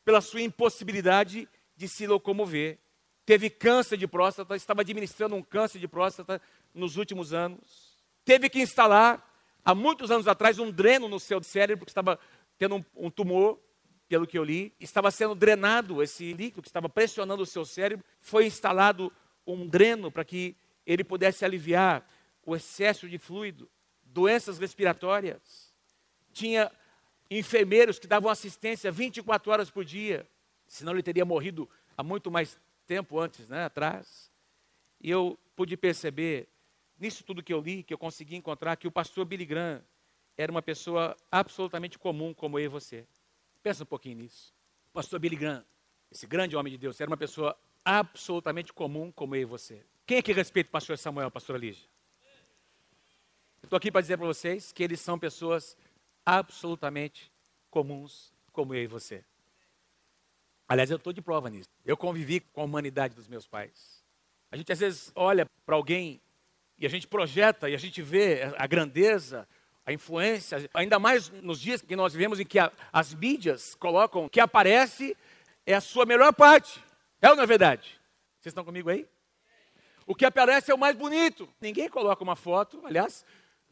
pela 0.03 0.21
sua 0.21 0.41
impossibilidade 0.41 1.47
de 1.75 1.87
se 1.87 2.07
locomover. 2.07 2.79
Teve 3.25 3.49
câncer 3.49 3.97
de 3.97 4.07
próstata, 4.07 4.55
estava 4.55 4.81
administrando 4.81 5.35
um 5.35 5.43
câncer 5.43 5.79
de 5.79 5.87
próstata 5.87 6.41
nos 6.73 6.97
últimos 6.97 7.33
anos. 7.33 7.93
Teve 8.23 8.49
que 8.49 8.59
instalar, 8.59 9.26
há 9.67 9.75
muitos 9.75 10.09
anos 10.09 10.29
atrás, 10.29 10.59
um 10.59 10.71
dreno 10.71 11.09
no 11.09 11.19
seu 11.19 11.43
cérebro, 11.43 11.79
porque 11.79 11.89
estava 11.89 12.17
tendo 12.57 12.77
um, 12.77 12.85
um 12.95 13.09
tumor 13.09 13.59
pelo 14.07 14.25
que 14.25 14.37
eu 14.37 14.43
li, 14.45 14.73
estava 14.79 15.11
sendo 15.11 15.35
drenado 15.35 16.01
esse 16.01 16.31
líquido 16.31 16.61
que 16.61 16.69
estava 16.69 16.87
pressionando 16.87 17.43
o 17.43 17.45
seu 17.45 17.65
cérebro, 17.65 18.05
foi 18.21 18.45
instalado 18.45 19.11
um 19.45 19.67
dreno 19.67 20.09
para 20.09 20.23
que 20.23 20.55
ele 20.85 21.03
pudesse 21.03 21.43
aliviar 21.43 22.07
o 22.45 22.55
excesso 22.55 23.09
de 23.09 23.17
fluido, 23.17 23.69
doenças 24.05 24.57
respiratórias. 24.57 25.73
Tinha 26.31 26.71
enfermeiros 27.29 27.99
que 27.99 28.07
davam 28.07 28.31
assistência 28.31 28.89
24 28.89 29.51
horas 29.51 29.69
por 29.69 29.83
dia, 29.83 30.25
senão 30.65 30.93
ele 30.93 31.03
teria 31.03 31.25
morrido 31.25 31.69
há 31.97 32.01
muito 32.01 32.31
mais 32.31 32.57
tempo 32.85 33.19
antes, 33.19 33.49
né, 33.49 33.65
atrás. 33.65 34.31
E 35.01 35.11
eu 35.11 35.37
pude 35.57 35.75
perceber, 35.75 36.47
nisso 36.99 37.23
tudo 37.23 37.43
que 37.43 37.53
eu 37.53 37.61
li, 37.61 37.83
que 37.83 37.93
eu 37.93 37.97
consegui 37.97 38.35
encontrar, 38.35 38.75
que 38.75 38.87
o 38.87 38.91
pastor 38.91 39.25
Billy 39.25 39.45
Graham 39.45 39.83
era 40.37 40.51
uma 40.51 40.61
pessoa 40.61 41.15
absolutamente 41.31 41.97
comum 41.97 42.33
como 42.33 42.59
eu 42.59 42.65
e 42.65 42.67
você. 42.67 43.07
Pensa 43.63 43.83
um 43.83 43.87
pouquinho 43.87 44.17
nisso. 44.17 44.53
O 44.91 44.93
pastor 44.93 45.19
Billy 45.19 45.35
Graham, 45.35 45.65
esse 46.11 46.25
grande 46.27 46.55
homem 46.55 46.71
de 46.71 46.77
Deus, 46.77 46.99
era 47.01 47.09
uma 47.09 47.17
pessoa 47.17 47.57
absolutamente 47.83 48.71
comum 48.73 49.11
como 49.11 49.35
eu 49.35 49.41
e 49.41 49.45
você. 49.45 49.83
Quem 50.05 50.17
é 50.17 50.21
que 50.21 50.31
respeita 50.31 50.69
o 50.69 50.71
pastor 50.71 50.97
Samuel, 50.97 51.31
pastora 51.31 51.59
Lígia? 51.59 51.87
Estou 53.63 53.75
aqui 53.75 53.91
para 53.91 54.01
dizer 54.01 54.17
para 54.17 54.27
vocês 54.27 54.71
que 54.71 54.83
eles 54.83 55.01
são 55.01 55.19
pessoas 55.19 55.75
absolutamente 56.25 57.31
comuns 57.69 58.33
como 58.51 58.73
eu 58.73 58.83
e 58.83 58.87
você. 58.87 59.23
Aliás, 60.67 60.91
eu 60.91 60.97
estou 60.97 61.13
de 61.13 61.21
prova 61.21 61.49
nisso. 61.49 61.69
Eu 61.85 61.97
convivi 61.97 62.39
com 62.39 62.61
a 62.61 62.63
humanidade 62.63 63.15
dos 63.15 63.27
meus 63.27 63.47
pais. 63.47 64.03
A 64.51 64.57
gente 64.57 64.71
às 64.71 64.79
vezes 64.79 65.11
olha 65.15 65.45
para 65.65 65.75
alguém 65.75 66.21
e 66.77 66.85
a 66.85 66.89
gente 66.89 67.07
projeta 67.07 67.69
e 67.69 67.75
a 67.75 67.77
gente 67.77 68.01
vê 68.01 68.53
a 68.57 68.67
grandeza, 68.67 69.47
a 69.85 69.93
influência, 69.93 70.69
ainda 70.73 70.99
mais 70.99 71.29
nos 71.29 71.59
dias 71.59 71.81
que 71.81 71.95
nós 71.95 72.13
vivemos 72.13 72.39
em 72.39 72.45
que 72.45 72.59
a, 72.59 72.71
as 72.91 73.13
mídias 73.13 73.73
colocam 73.75 74.27
que 74.27 74.39
aparece 74.39 75.15
é 75.65 75.73
a 75.73 75.81
sua 75.81 76.05
melhor 76.05 76.33
parte. 76.33 76.83
É 77.21 77.29
ou 77.29 77.35
não 77.35 77.43
é 77.43 77.47
verdade? 77.47 77.99
Vocês 78.39 78.51
estão 78.51 78.63
comigo 78.63 78.89
aí? 78.89 79.07
O 80.05 80.13
que 80.13 80.25
aparece 80.25 80.71
é 80.71 80.75
o 80.75 80.77
mais 80.77 80.95
bonito. 80.95 81.49
Ninguém 81.59 81.89
coloca 81.89 82.23
uma 82.23 82.35
foto, 82.35 82.81
aliás, 82.85 83.25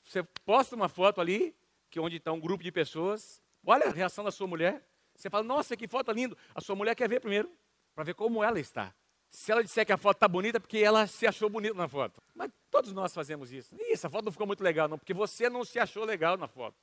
você 0.04 0.24
posta 0.46 0.76
uma 0.76 0.90
foto 0.90 1.22
ali, 1.22 1.56
que 1.90 2.00
é 2.00 2.02
onde 2.02 2.18
está 2.18 2.32
um 2.32 2.40
grupo 2.40 2.64
de 2.64 2.72
pessoas, 2.72 3.42
olha 3.66 3.88
a 3.88 3.92
reação 3.92 4.24
da 4.24 4.32
sua 4.32 4.48
mulher. 4.48 4.86
Você 5.16 5.30
fala, 5.30 5.44
nossa, 5.44 5.78
que 5.78 5.88
foto 5.88 6.12
linda. 6.12 6.36
A 6.54 6.60
sua 6.60 6.76
mulher 6.76 6.96
quer 6.96 7.08
ver 7.08 7.22
primeiro, 7.22 7.50
para 7.94 8.04
ver 8.04 8.14
como 8.14 8.44
ela 8.44 8.60
está. 8.60 8.94
Se 9.36 9.52
ela 9.52 9.62
disser 9.62 9.86
que 9.86 9.92
a 9.92 9.98
foto 9.98 10.16
está 10.16 10.30
bonita, 10.30 10.58
é 10.58 10.60
porque 10.62 10.78
ela 10.78 11.06
se 11.08 11.28
achou 11.28 11.50
bonita 11.50 11.76
na 11.76 11.90
foto. 11.90 12.24
Mas 12.34 12.50
todos 12.72 12.94
nós 12.94 13.14
fazemos 13.14 13.52
isso. 13.52 13.76
Ih, 13.76 13.92
essa 13.92 14.10
foto 14.10 14.24
não 14.24 14.32
ficou 14.32 14.48
muito 14.48 14.64
legal, 14.64 14.88
não, 14.88 14.98
porque 14.98 15.14
você 15.14 15.50
não 15.50 15.66
se 15.66 15.78
achou 15.78 16.06
legal 16.06 16.38
na 16.38 16.48
foto. 16.48 16.78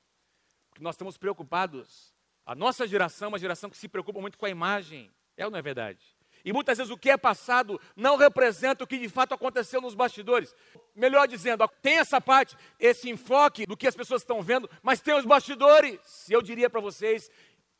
Porque 0.68 0.84
nós 0.84 0.94
estamos 0.94 1.16
preocupados. 1.16 2.14
A 2.44 2.54
nossa 2.54 2.86
geração 2.86 3.26
é 3.26 3.28
uma 3.30 3.38
geração 3.38 3.70
que 3.70 3.76
se 3.78 3.88
preocupa 3.88 4.20
muito 4.20 4.36
com 4.36 4.44
a 4.44 4.50
imagem. 4.50 5.10
É 5.34 5.46
ou 5.46 5.50
não 5.50 5.58
é 5.58 5.62
verdade? 5.62 5.98
E 6.44 6.52
muitas 6.52 6.76
vezes 6.76 6.92
o 6.92 6.98
que 6.98 7.08
é 7.08 7.16
passado 7.16 7.80
não 7.96 8.16
representa 8.16 8.84
o 8.84 8.86
que 8.86 8.98
de 8.98 9.08
fato 9.08 9.32
aconteceu 9.32 9.80
nos 9.80 9.94
bastidores. 9.94 10.54
Melhor 10.94 11.26
dizendo, 11.26 11.66
tem 11.80 12.00
essa 12.00 12.20
parte, 12.20 12.54
esse 12.78 13.08
enfoque 13.08 13.64
do 13.64 13.78
que 13.78 13.86
as 13.86 13.96
pessoas 13.96 14.20
estão 14.20 14.42
vendo, 14.42 14.68
mas 14.82 15.00
tem 15.00 15.14
os 15.14 15.24
bastidores. 15.24 16.28
E 16.28 16.34
eu 16.34 16.42
diria 16.42 16.68
para 16.68 16.82
vocês, 16.82 17.30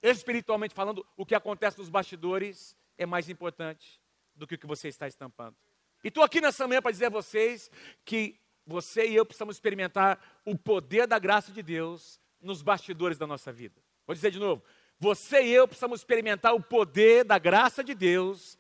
espiritualmente 0.02 0.75
falando, 0.75 1.07
o 1.14 1.26
que 1.26 1.35
acontece 1.35 1.79
nos 1.79 1.91
bastidores 1.91 2.75
é 2.97 3.05
mais 3.05 3.29
importante 3.29 4.00
do 4.43 4.47
que 4.47 4.57
o 4.57 4.59
que 4.59 4.67
você 4.67 4.89
está 4.89 5.07
estampando. 5.07 5.57
E 6.03 6.09
estou 6.09 6.25
aqui 6.25 6.41
nessa 6.41 6.67
manhã 6.67 6.83
para 6.83 6.91
dizer 6.91 7.07
a 7.07 7.11
vocês 7.11 7.71
que 8.05 8.39
você 8.67 9.07
e 9.07 9.15
eu 9.15 9.25
precisamos 9.25 9.57
experimentar 9.57 10.21
o 10.45 10.59
poder 10.59 11.07
da 11.07 11.19
graça 11.19 11.53
de 11.53 11.63
Deus 11.63 12.21
nos 12.41 12.61
bastidores 12.61 13.19
da 13.19 13.27
nossa 13.27 13.53
vida. 13.53 13.81
Vou 14.07 14.15
dizer 14.15 14.31
de 14.31 14.41
novo. 14.41 14.63
Você 14.99 15.43
e 15.43 15.53
eu 15.53 15.67
precisamos 15.67 16.01
experimentar 16.01 16.55
o 16.55 16.61
poder 16.61 17.25
da 17.25 17.39
graça 17.39 17.83
de 17.85 17.95
Deus 17.95 18.59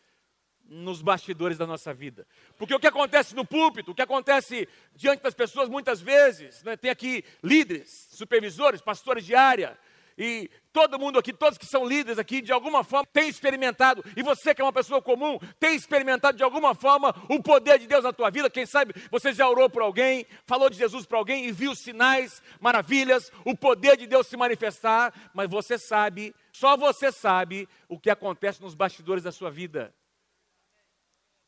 nos 0.64 1.02
bastidores 1.02 1.58
da 1.58 1.66
nossa 1.66 1.92
vida. 1.92 2.26
Porque 2.56 2.74
o 2.74 2.80
que 2.80 2.86
acontece 2.86 3.34
no 3.34 3.44
púlpito, 3.44 3.90
o 3.90 3.94
que 3.94 4.02
acontece 4.02 4.68
diante 4.94 5.22
das 5.22 5.34
pessoas 5.34 5.68
muitas 5.68 6.00
vezes, 6.00 6.62
né, 6.62 6.76
tem 6.76 6.90
aqui 6.90 7.24
líderes, 7.42 8.08
supervisores, 8.12 8.80
pastores 8.80 9.24
de 9.24 9.34
área, 9.34 9.76
e 10.16 10.50
todo 10.72 10.98
mundo 10.98 11.18
aqui, 11.18 11.32
todos 11.32 11.58
que 11.58 11.66
são 11.66 11.86
líderes 11.86 12.18
aqui, 12.18 12.40
de 12.40 12.52
alguma 12.52 12.82
forma 12.82 13.06
tem 13.12 13.28
experimentado, 13.28 14.04
e 14.16 14.22
você 14.22 14.54
que 14.54 14.60
é 14.60 14.64
uma 14.64 14.72
pessoa 14.72 15.02
comum, 15.02 15.38
tem 15.58 15.74
experimentado 15.74 16.36
de 16.36 16.42
alguma 16.42 16.74
forma 16.74 17.14
o 17.28 17.42
poder 17.42 17.78
de 17.78 17.86
Deus 17.86 18.04
na 18.04 18.12
tua 18.12 18.30
vida. 18.30 18.50
Quem 18.50 18.66
sabe 18.66 18.94
você 19.10 19.32
já 19.32 19.48
orou 19.48 19.68
por 19.68 19.82
alguém, 19.82 20.26
falou 20.46 20.70
de 20.70 20.76
Jesus 20.76 21.06
para 21.06 21.18
alguém 21.18 21.46
e 21.46 21.52
viu 21.52 21.74
sinais, 21.74 22.42
maravilhas, 22.60 23.30
o 23.44 23.56
poder 23.56 23.96
de 23.96 24.06
Deus 24.06 24.26
se 24.26 24.36
manifestar, 24.36 25.30
mas 25.34 25.48
você 25.48 25.78
sabe, 25.78 26.34
só 26.52 26.76
você 26.76 27.12
sabe 27.12 27.68
o 27.88 27.98
que 27.98 28.10
acontece 28.10 28.60
nos 28.62 28.74
bastidores 28.74 29.24
da 29.24 29.32
sua 29.32 29.50
vida. 29.50 29.94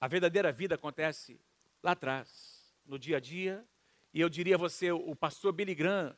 A 0.00 0.08
verdadeira 0.08 0.52
vida 0.52 0.74
acontece 0.74 1.40
lá 1.82 1.92
atrás, 1.92 2.74
no 2.84 2.98
dia 2.98 3.16
a 3.16 3.20
dia, 3.20 3.64
e 4.12 4.20
eu 4.20 4.28
diria 4.28 4.54
a 4.54 4.58
você, 4.58 4.92
o 4.92 5.16
pastor 5.16 5.52
Billy 5.52 5.74
Graham 5.74 6.16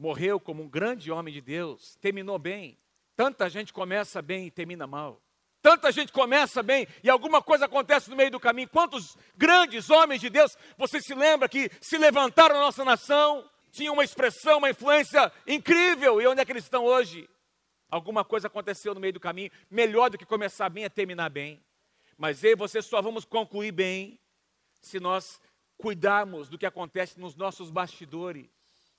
morreu 0.00 0.40
como 0.40 0.62
um 0.62 0.68
grande 0.68 1.12
homem 1.12 1.32
de 1.32 1.42
Deus, 1.42 1.94
terminou 2.00 2.38
bem. 2.38 2.78
Tanta 3.14 3.50
gente 3.50 3.70
começa 3.70 4.22
bem 4.22 4.46
e 4.46 4.50
termina 4.50 4.86
mal. 4.86 5.20
Tanta 5.60 5.92
gente 5.92 6.10
começa 6.10 6.62
bem 6.62 6.88
e 7.04 7.10
alguma 7.10 7.42
coisa 7.42 7.66
acontece 7.66 8.08
no 8.08 8.16
meio 8.16 8.30
do 8.30 8.40
caminho. 8.40 8.66
Quantos 8.70 9.14
grandes 9.36 9.90
homens 9.90 10.22
de 10.22 10.30
Deus 10.30 10.56
você 10.78 11.02
se 11.02 11.14
lembra 11.14 11.50
que 11.50 11.70
se 11.82 11.98
levantaram 11.98 12.54
na 12.54 12.62
nossa 12.62 12.82
nação, 12.82 13.46
tinham 13.70 13.92
uma 13.92 14.02
expressão, 14.02 14.56
uma 14.56 14.70
influência 14.70 15.30
incrível, 15.46 16.18
e 16.18 16.26
onde 16.26 16.40
é 16.40 16.46
que 16.46 16.52
eles 16.52 16.64
estão 16.64 16.86
hoje? 16.86 17.28
Alguma 17.90 18.24
coisa 18.24 18.46
aconteceu 18.46 18.94
no 18.94 19.00
meio 19.00 19.12
do 19.12 19.20
caminho. 19.20 19.50
Melhor 19.70 20.08
do 20.08 20.16
que 20.16 20.24
começar 20.24 20.70
bem 20.70 20.84
é 20.84 20.88
terminar 20.88 21.28
bem. 21.28 21.62
Mas 22.16 22.42
eu 22.42 22.52
e 22.52 22.56
você 22.56 22.80
só 22.80 23.02
vamos 23.02 23.26
concluir 23.26 23.72
bem 23.72 24.18
se 24.80 24.98
nós 24.98 25.38
cuidarmos 25.76 26.48
do 26.48 26.56
que 26.56 26.64
acontece 26.64 27.20
nos 27.20 27.36
nossos 27.36 27.70
bastidores. 27.70 28.48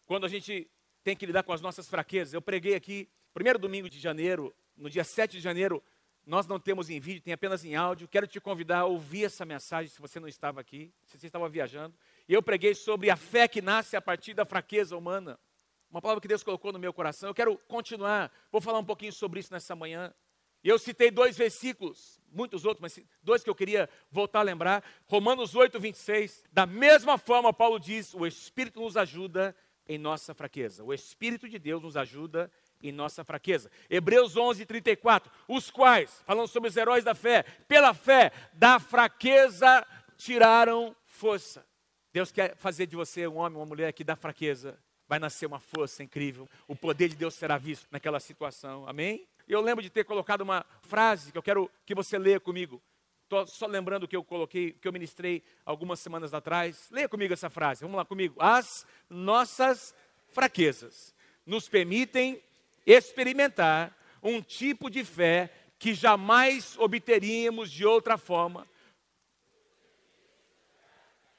Quando 0.06 0.26
a 0.26 0.30
gente 0.30 0.70
tem 1.04 1.16
que 1.16 1.26
lidar 1.26 1.44
com 1.44 1.54
as 1.54 1.62
nossas 1.62 1.88
fraquezas. 1.88 2.34
Eu 2.34 2.42
preguei 2.42 2.76
aqui, 2.76 3.10
primeiro 3.34 3.60
domingo 3.60 3.90
de 3.90 4.00
janeiro, 4.00 4.54
no 4.76 4.90
dia 4.90 5.04
7 5.04 5.34
de 5.34 5.40
janeiro, 5.40 5.84
nós 6.26 6.46
não 6.46 6.60
temos 6.60 6.90
em 6.90 7.00
vídeo, 7.00 7.22
tem 7.22 7.34
apenas 7.34 7.66
em 7.66 7.76
áudio. 7.76 8.08
Quero 8.08 8.28
te 8.28 8.40
convidar 8.40 8.80
a 8.80 8.86
ouvir 8.86 9.26
essa 9.26 9.44
mensagem 9.44 9.90
se 9.90 10.00
você 10.00 10.20
não 10.20 10.28
estava 10.28 10.62
aqui, 10.62 10.94
se 11.04 11.18
você 11.18 11.28
estava 11.28 11.50
viajando. 11.50 11.96
E 12.28 12.34
eu 12.34 12.44
preguei 12.44 12.76
sobre 12.76 13.10
a 13.10 13.16
fé 13.16 13.48
que 13.48 13.62
nasce 13.62 13.96
a 13.96 14.02
partir 14.02 14.34
da 14.34 14.46
fraqueza 14.46 14.96
humana. 14.96 15.40
Uma 15.90 16.02
palavra 16.02 16.22
que 16.22 16.28
Deus 16.28 16.44
colocou 16.44 16.72
no 16.72 16.80
meu 16.80 16.94
coração. 16.94 17.30
Eu 17.30 17.34
quero 17.34 17.58
continuar, 17.68 18.32
vou 18.52 18.62
falar 18.62 18.80
um 18.80 18.86
pouquinho 18.86 19.12
sobre 19.12 19.40
isso 19.40 19.52
nessa 19.52 19.76
manhã. 19.76 20.14
E 20.64 20.70
eu 20.70 20.78
citei 20.78 21.10
dois 21.10 21.36
versículos, 21.36 22.22
muitos 22.32 22.66
outros, 22.66 22.82
mas 22.82 23.04
dois 23.24 23.44
que 23.44 23.50
eu 23.50 23.56
queria 23.56 23.90
voltar 24.12 24.40
a 24.40 24.44
lembrar. 24.44 24.84
Romanos 25.08 25.56
8, 25.56 25.80
26. 25.80 26.44
Da 26.54 26.68
mesma 26.68 27.18
forma, 27.18 27.52
Paulo 27.52 27.80
diz: 27.80 28.14
o 28.14 28.28
Espírito 28.28 28.80
nos 28.80 28.96
ajuda 28.96 29.56
em 29.94 29.98
nossa 29.98 30.34
fraqueza. 30.34 30.86
O 30.86 30.94
Espírito 30.94 31.50
de 31.50 31.60
Deus 31.60 31.84
nos 31.84 31.98
ajuda 31.98 32.50
em 32.82 32.94
nossa 32.94 33.26
fraqueza. 33.26 33.70
Hebreus 33.90 34.38
11, 34.38 34.66
34. 34.66 35.30
Os 35.50 35.70
quais, 35.70 36.24
falando 36.26 36.48
sobre 36.48 36.70
os 36.70 36.78
heróis 36.78 37.04
da 37.04 37.14
fé, 37.14 37.44
pela 37.68 37.94
fé, 37.94 38.32
da 38.54 38.80
fraqueza 38.80 39.86
tiraram 40.16 40.96
força. 41.06 41.66
Deus 42.14 42.32
quer 42.32 42.56
fazer 42.56 42.88
de 42.88 42.96
você 42.96 43.28
um 43.28 43.36
homem, 43.36 43.60
uma 43.60 43.66
mulher 43.66 43.92
que 43.92 44.04
da 44.04 44.16
fraqueza 44.16 44.80
vai 45.10 45.20
nascer 45.20 45.46
uma 45.46 45.60
força 45.60 46.02
incrível. 46.02 46.48
O 46.70 46.76
poder 46.76 47.10
de 47.10 47.18
Deus 47.18 47.34
será 47.34 47.58
visto 47.58 47.86
naquela 47.92 48.22
situação. 48.22 48.88
Amém? 48.88 49.28
Eu 49.46 49.60
lembro 49.60 49.84
de 49.84 49.90
ter 49.90 50.06
colocado 50.06 50.40
uma 50.40 50.66
frase 50.84 51.34
que 51.34 51.38
eu 51.38 51.44
quero 51.44 51.70
que 51.86 51.94
você 51.94 52.18
leia 52.18 52.40
comigo. 52.40 52.82
Estou 53.32 53.48
só 53.48 53.66
lembrando 53.66 54.10
que 54.10 54.16
eu 54.18 54.26
coloquei, 54.26 54.74
que 54.74 54.86
eu 54.86 54.92
ministrei 54.92 55.42
algumas 55.66 56.02
semanas 56.02 56.34
atrás. 56.34 56.90
Leia 56.92 57.08
comigo 57.08 57.34
essa 57.34 57.50
frase, 57.50 57.82
vamos 57.82 57.96
lá 57.96 58.04
comigo. 58.04 58.36
As 58.38 58.86
nossas 59.10 59.96
fraquezas 60.34 61.16
nos 61.46 61.70
permitem 61.70 62.44
experimentar 62.86 63.98
um 64.22 64.42
tipo 64.42 64.90
de 64.90 65.06
fé 65.06 65.50
que 65.80 65.94
jamais 65.94 66.78
obteríamos 66.78 67.72
de 67.72 67.86
outra 67.86 68.18
forma. 68.18 68.68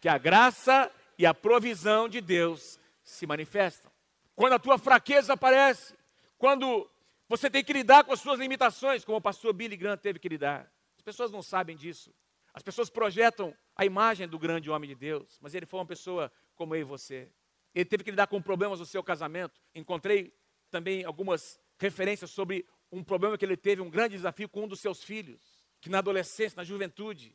Que 0.00 0.08
a 0.08 0.16
graça 0.16 0.90
e 1.18 1.26
a 1.26 1.34
provisão 1.34 2.08
de 2.08 2.22
Deus 2.22 2.80
se 3.04 3.26
manifestam. 3.26 3.92
Quando 4.34 4.54
a 4.54 4.58
tua 4.58 4.78
fraqueza 4.78 5.34
aparece, 5.34 5.94
quando 6.38 6.90
você 7.28 7.50
tem 7.50 7.62
que 7.62 7.74
lidar 7.74 8.02
com 8.04 8.14
as 8.14 8.20
suas 8.20 8.40
limitações, 8.40 9.04
como 9.04 9.18
o 9.18 9.22
pastor 9.22 9.52
Billy 9.52 9.76
Graham 9.76 9.98
teve 9.98 10.18
que 10.18 10.28
lidar. 10.30 10.72
As 11.02 11.04
pessoas 11.04 11.32
não 11.32 11.42
sabem 11.42 11.76
disso. 11.76 12.14
As 12.54 12.62
pessoas 12.62 12.88
projetam 12.88 13.52
a 13.74 13.84
imagem 13.84 14.28
do 14.28 14.38
grande 14.38 14.70
homem 14.70 14.88
de 14.88 14.94
Deus, 14.94 15.36
mas 15.40 15.52
ele 15.52 15.66
foi 15.66 15.80
uma 15.80 15.86
pessoa 15.86 16.30
como 16.54 16.76
eu 16.76 16.82
e 16.82 16.84
você. 16.84 17.28
Ele 17.74 17.84
teve 17.84 18.04
que 18.04 18.10
lidar 18.12 18.28
com 18.28 18.40
problemas 18.40 18.78
no 18.78 18.86
seu 18.86 19.02
casamento. 19.02 19.60
Encontrei 19.74 20.32
também 20.70 21.04
algumas 21.04 21.58
referências 21.76 22.30
sobre 22.30 22.64
um 22.92 23.02
problema 23.02 23.36
que 23.36 23.44
ele 23.44 23.56
teve, 23.56 23.82
um 23.82 23.90
grande 23.90 24.14
desafio 24.14 24.48
com 24.48 24.62
um 24.62 24.68
dos 24.68 24.78
seus 24.78 25.02
filhos, 25.02 25.40
que 25.80 25.90
na 25.90 25.98
adolescência, 25.98 26.56
na 26.56 26.62
juventude, 26.62 27.34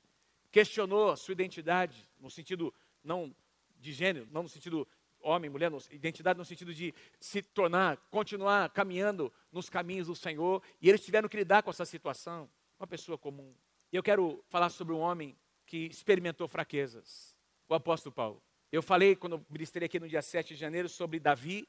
questionou 0.50 1.12
a 1.12 1.18
sua 1.18 1.34
identidade, 1.34 2.10
no 2.18 2.32
sentido 2.32 2.74
não 3.04 3.36
de 3.82 3.92
gênero, 3.92 4.30
não 4.32 4.44
no 4.44 4.50
sentido 4.50 4.88
homem, 5.20 5.50
mulher, 5.50 5.70
identidade 5.92 6.40
no 6.40 6.46
sentido 6.46 6.74
de 6.74 6.94
se 7.20 7.42
tornar, 7.42 7.98
continuar 8.10 8.70
caminhando 8.70 9.34
nos 9.52 9.70
caminhos 9.70 10.08
do 10.08 10.16
Senhor, 10.16 10.64
e 10.82 10.88
eles 10.88 11.04
tiveram 11.04 11.28
que 11.28 11.36
lidar 11.36 11.64
com 11.64 11.70
essa 11.70 11.84
situação 11.84 12.50
uma 12.80 12.88
pessoa 12.88 13.18
comum. 13.18 13.54
E 13.92 13.96
eu 13.96 14.04
quero 14.04 14.44
falar 14.50 14.70
sobre 14.70 14.94
um 14.94 15.00
homem 15.00 15.36
que 15.66 15.88
experimentou 15.88 16.48
fraquezas, 16.48 17.36
o 17.68 17.74
apóstolo 17.74 18.14
Paulo. 18.14 18.42
Eu 18.72 18.82
falei, 18.82 19.16
quando 19.16 19.46
ministrei 19.50 19.86
aqui 19.86 20.00
no 20.00 20.08
dia 20.08 20.22
7 20.22 20.54
de 20.54 20.60
janeiro, 20.60 20.88
sobre 20.88 21.20
Davi, 21.20 21.68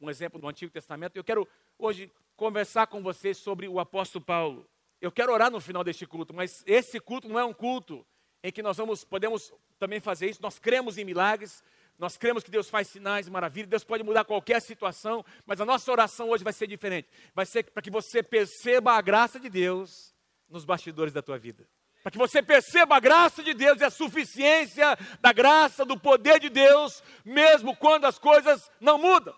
um 0.00 0.10
exemplo 0.10 0.40
do 0.40 0.48
Antigo 0.48 0.72
Testamento. 0.72 1.16
Eu 1.16 1.24
quero 1.24 1.48
hoje 1.78 2.10
conversar 2.36 2.88
com 2.88 3.02
vocês 3.02 3.38
sobre 3.38 3.68
o 3.68 3.78
apóstolo 3.78 4.24
Paulo. 4.24 4.68
Eu 5.00 5.10
quero 5.10 5.32
orar 5.32 5.50
no 5.50 5.60
final 5.60 5.84
deste 5.84 6.06
culto, 6.06 6.34
mas 6.34 6.62
esse 6.66 7.00
culto 7.00 7.28
não 7.28 7.38
é 7.38 7.44
um 7.44 7.52
culto 7.52 8.04
em 8.42 8.50
que 8.50 8.62
nós 8.62 8.76
vamos, 8.76 9.04
podemos 9.04 9.52
também 9.78 10.00
fazer 10.00 10.28
isso. 10.28 10.42
Nós 10.42 10.58
cremos 10.58 10.98
em 10.98 11.04
milagres, 11.04 11.62
nós 11.98 12.16
cremos 12.16 12.42
que 12.42 12.50
Deus 12.50 12.68
faz 12.68 12.88
sinais 12.88 13.28
maravilhas, 13.28 13.68
Deus 13.68 13.84
pode 13.84 14.02
mudar 14.02 14.24
qualquer 14.24 14.60
situação, 14.60 15.24
mas 15.46 15.60
a 15.60 15.64
nossa 15.64 15.90
oração 15.90 16.30
hoje 16.30 16.42
vai 16.42 16.52
ser 16.52 16.66
diferente. 16.66 17.08
Vai 17.32 17.46
ser 17.46 17.64
para 17.70 17.82
que 17.82 17.90
você 17.90 18.22
perceba 18.22 18.92
a 18.92 19.00
graça 19.00 19.38
de 19.38 19.48
Deus 19.48 20.11
nos 20.52 20.64
bastidores 20.64 21.12
da 21.12 21.22
tua 21.22 21.38
vida. 21.38 21.66
Para 22.02 22.12
que 22.12 22.18
você 22.18 22.42
perceba 22.42 22.96
a 22.96 23.00
graça 23.00 23.42
de 23.42 23.54
Deus 23.54 23.80
e 23.80 23.84
a 23.84 23.90
suficiência 23.90 24.98
da 25.20 25.32
graça, 25.32 25.84
do 25.84 25.98
poder 25.98 26.40
de 26.40 26.48
Deus, 26.48 27.02
mesmo 27.24 27.76
quando 27.76 28.06
as 28.06 28.18
coisas 28.18 28.70
não 28.80 28.98
mudam, 28.98 29.34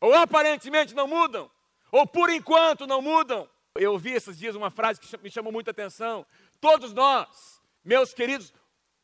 ou 0.00 0.14
aparentemente 0.14 0.94
não 0.94 1.06
mudam, 1.06 1.50
ou 1.92 2.06
por 2.06 2.30
enquanto 2.30 2.86
não 2.86 3.02
mudam. 3.02 3.48
Eu 3.74 3.92
ouvi 3.92 4.12
esses 4.12 4.38
dias 4.38 4.54
uma 4.54 4.70
frase 4.70 4.98
que 4.98 5.16
me 5.18 5.30
chamou 5.30 5.52
muita 5.52 5.70
atenção. 5.70 6.24
Todos 6.58 6.94
nós, 6.94 7.60
meus 7.84 8.14
queridos, 8.14 8.52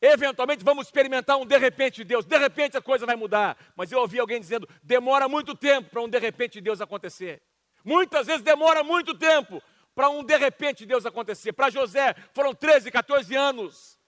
eventualmente 0.01 0.63
vamos 0.63 0.87
experimentar 0.87 1.37
um 1.37 1.45
de 1.45 1.57
repente 1.57 1.97
de 1.97 2.05
Deus, 2.05 2.25
de 2.25 2.37
repente 2.37 2.75
a 2.75 2.81
coisa 2.81 3.05
vai 3.05 3.15
mudar. 3.15 3.55
Mas 3.75 3.91
eu 3.91 3.99
ouvi 3.99 4.19
alguém 4.19 4.39
dizendo: 4.39 4.67
demora 4.81 5.29
muito 5.29 5.55
tempo 5.55 5.91
para 5.91 6.01
um 6.01 6.09
de 6.09 6.17
repente 6.17 6.53
de 6.53 6.61
Deus 6.61 6.81
acontecer. 6.81 7.43
Muitas 7.85 8.25
vezes 8.25 8.41
demora 8.41 8.83
muito 8.83 9.13
tempo 9.13 9.61
para 9.95 10.09
um 10.09 10.23
de 10.23 10.37
repente 10.37 10.85
Deus 10.85 11.05
acontecer. 11.05 11.53
Para 11.53 11.69
José 11.69 12.15
foram 12.33 12.53
13, 12.53 12.91
14 12.91 13.35
anos 13.35 13.99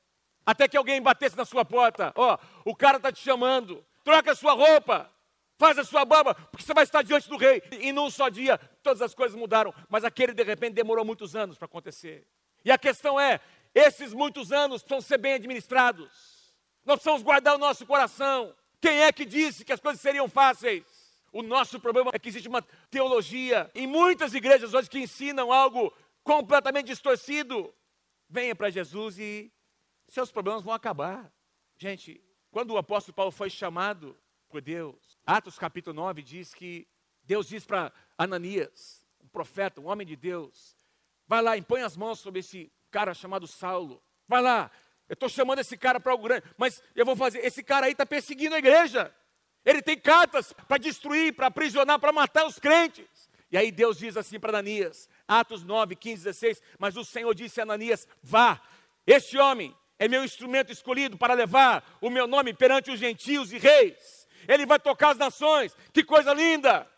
até 0.46 0.68
que 0.68 0.78
alguém 0.78 1.02
batesse 1.02 1.36
na 1.36 1.46
sua 1.46 1.66
porta. 1.66 2.14
Ó, 2.16 2.38
oh, 2.38 2.72
o 2.72 2.76
cara 2.76 2.98
está 2.98 3.12
te 3.12 3.20
chamando. 3.20 3.84
Troca 4.04 4.32
a 4.32 4.36
sua 4.36 4.54
roupa. 4.54 5.12
Faz 5.58 5.80
a 5.80 5.86
sua 5.86 6.04
barba, 6.04 6.36
porque 6.36 6.66
você 6.66 6.74
vai 6.74 6.84
estar 6.84 7.02
diante 7.02 7.30
do 7.30 7.38
rei. 7.38 7.64
E 7.80 7.94
num 7.94 8.10
só 8.10 8.28
dia, 8.28 8.58
todas 8.84 9.02
as 9.02 9.16
coisas 9.16 9.38
mudaram. 9.38 9.74
Mas 9.88 10.04
aquele 10.04 10.34
de 10.34 10.44
repente 10.44 10.74
demorou 10.74 11.06
muitos 11.06 11.36
anos 11.36 11.58
para 11.58 11.66
acontecer. 11.66 12.28
E 12.64 12.72
a 12.72 12.78
questão 12.78 13.18
é: 13.18 13.40
esses 13.74 14.14
muitos 14.14 14.52
anos 14.52 14.84
precisam 14.84 15.02
ser 15.02 15.18
bem 15.18 15.34
administrados. 15.34 16.54
Nós 16.86 16.98
precisamos 16.98 17.24
guardar 17.24 17.56
o 17.56 17.58
nosso 17.58 17.86
coração. 17.86 18.54
Quem 18.82 19.04
é 19.04 19.12
que 19.12 19.26
disse 19.26 19.64
que 19.64 19.72
as 19.72 19.80
coisas 19.80 20.02
seriam 20.02 20.28
fáceis? 20.28 20.84
O 21.36 21.44
nosso 21.44 21.82
problema 21.82 22.12
é 22.14 22.18
que 22.18 22.30
existe 22.30 22.48
uma 22.48 22.62
teologia 22.90 23.70
em 23.76 23.86
muitas 23.86 24.34
igrejas 24.34 24.74
hoje 24.74 24.90
que 24.90 25.00
ensinam 25.00 25.52
algo 25.52 25.94
completamente 26.24 26.86
distorcido. 26.86 27.76
Venha 28.30 28.56
para 28.56 28.70
Jesus 28.70 29.20
e 29.20 29.52
seus 30.08 30.32
problemas 30.32 30.64
vão 30.64 30.74
acabar. 30.74 31.30
Gente, 31.76 32.24
quando 32.50 32.72
o 32.72 32.78
apóstolo 32.78 33.14
Paulo 33.14 33.32
foi 33.34 33.50
chamado 33.50 34.18
por 34.48 34.62
Deus, 34.62 35.20
Atos 35.26 35.60
capítulo 35.60 35.94
9 35.94 36.22
diz 36.22 36.54
que 36.54 36.88
Deus 37.22 37.50
diz 37.50 37.66
para 37.66 37.92
Ananias, 38.18 39.06
um 39.22 39.28
profeta, 39.28 39.82
um 39.82 39.88
homem 39.88 40.08
de 40.08 40.16
Deus, 40.16 40.78
vai 41.28 41.42
lá, 41.42 41.58
impõe 41.58 41.82
as 41.82 41.98
mãos 41.98 42.20
sobre 42.20 42.40
esse 42.40 42.72
cara 42.90 43.14
chamado 43.14 43.46
Saulo. 43.46 44.02
Vai 44.26 44.42
lá, 44.42 44.72
Eu 45.10 45.16
estou 45.16 45.28
chamando 45.28 45.60
esse 45.60 45.76
cara 45.76 46.00
para 46.00 46.14
algo 46.14 46.24
grande, 46.24 46.46
mas 46.58 46.82
eu 46.96 47.06
vou 47.06 47.18
fazer. 47.18 47.40
Esse 47.40 47.62
cara 47.62 47.88
aí 47.88 47.92
está 47.92 48.06
perseguindo 48.06 48.56
a 48.56 48.60
igreja. 48.60 49.14
Ele 49.66 49.82
tem 49.82 49.98
cartas 49.98 50.54
para 50.68 50.78
destruir, 50.78 51.34
para 51.34 51.48
aprisionar, 51.48 52.00
para 52.00 52.14
matar 52.14 52.46
os 52.46 52.60
crentes. 52.60 53.30
E 53.52 53.58
aí 53.58 53.72
Deus 53.72 53.98
diz 53.98 54.16
assim 54.16 54.40
para 54.40 54.52
Ananias, 54.52 55.10
Atos 55.28 55.64
9, 55.64 55.96
15, 55.96 56.24
16: 56.24 56.62
Mas 56.78 56.96
o 56.96 57.04
Senhor 57.04 57.34
disse 57.34 57.60
a 57.60 57.64
Ananias: 57.64 58.08
Vá, 58.22 58.62
este 59.08 59.38
homem 59.38 59.76
é 59.98 60.08
meu 60.08 60.24
instrumento 60.24 60.72
escolhido 60.72 61.18
para 61.18 61.34
levar 61.34 61.98
o 62.02 62.10
meu 62.10 62.28
nome 62.28 62.54
perante 62.54 62.92
os 62.92 63.00
gentios 63.00 63.52
e 63.52 63.58
reis. 63.58 64.28
Ele 64.48 64.66
vai 64.66 64.80
tocar 64.80 65.12
as 65.12 65.18
nações, 65.18 65.76
que 65.92 66.04
coisa 66.04 66.34
linda! 66.34 66.90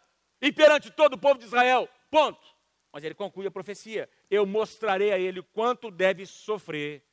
E 0.41 0.51
perante 0.51 0.91
todo 0.91 1.13
o 1.13 1.17
povo 1.17 1.39
de 1.39 1.45
Israel. 1.45 1.87
Ponto. 2.11 2.45
Mas 2.91 3.03
ele 3.03 3.15
conclui 3.15 3.47
a 3.47 3.51
profecia: 3.51 4.09
Eu 4.29 4.45
mostrarei 4.45 5.11
a 5.11 5.19
ele 5.19 5.41
quanto 5.41 5.89
deve 5.89 6.25
sofrer 6.25 7.03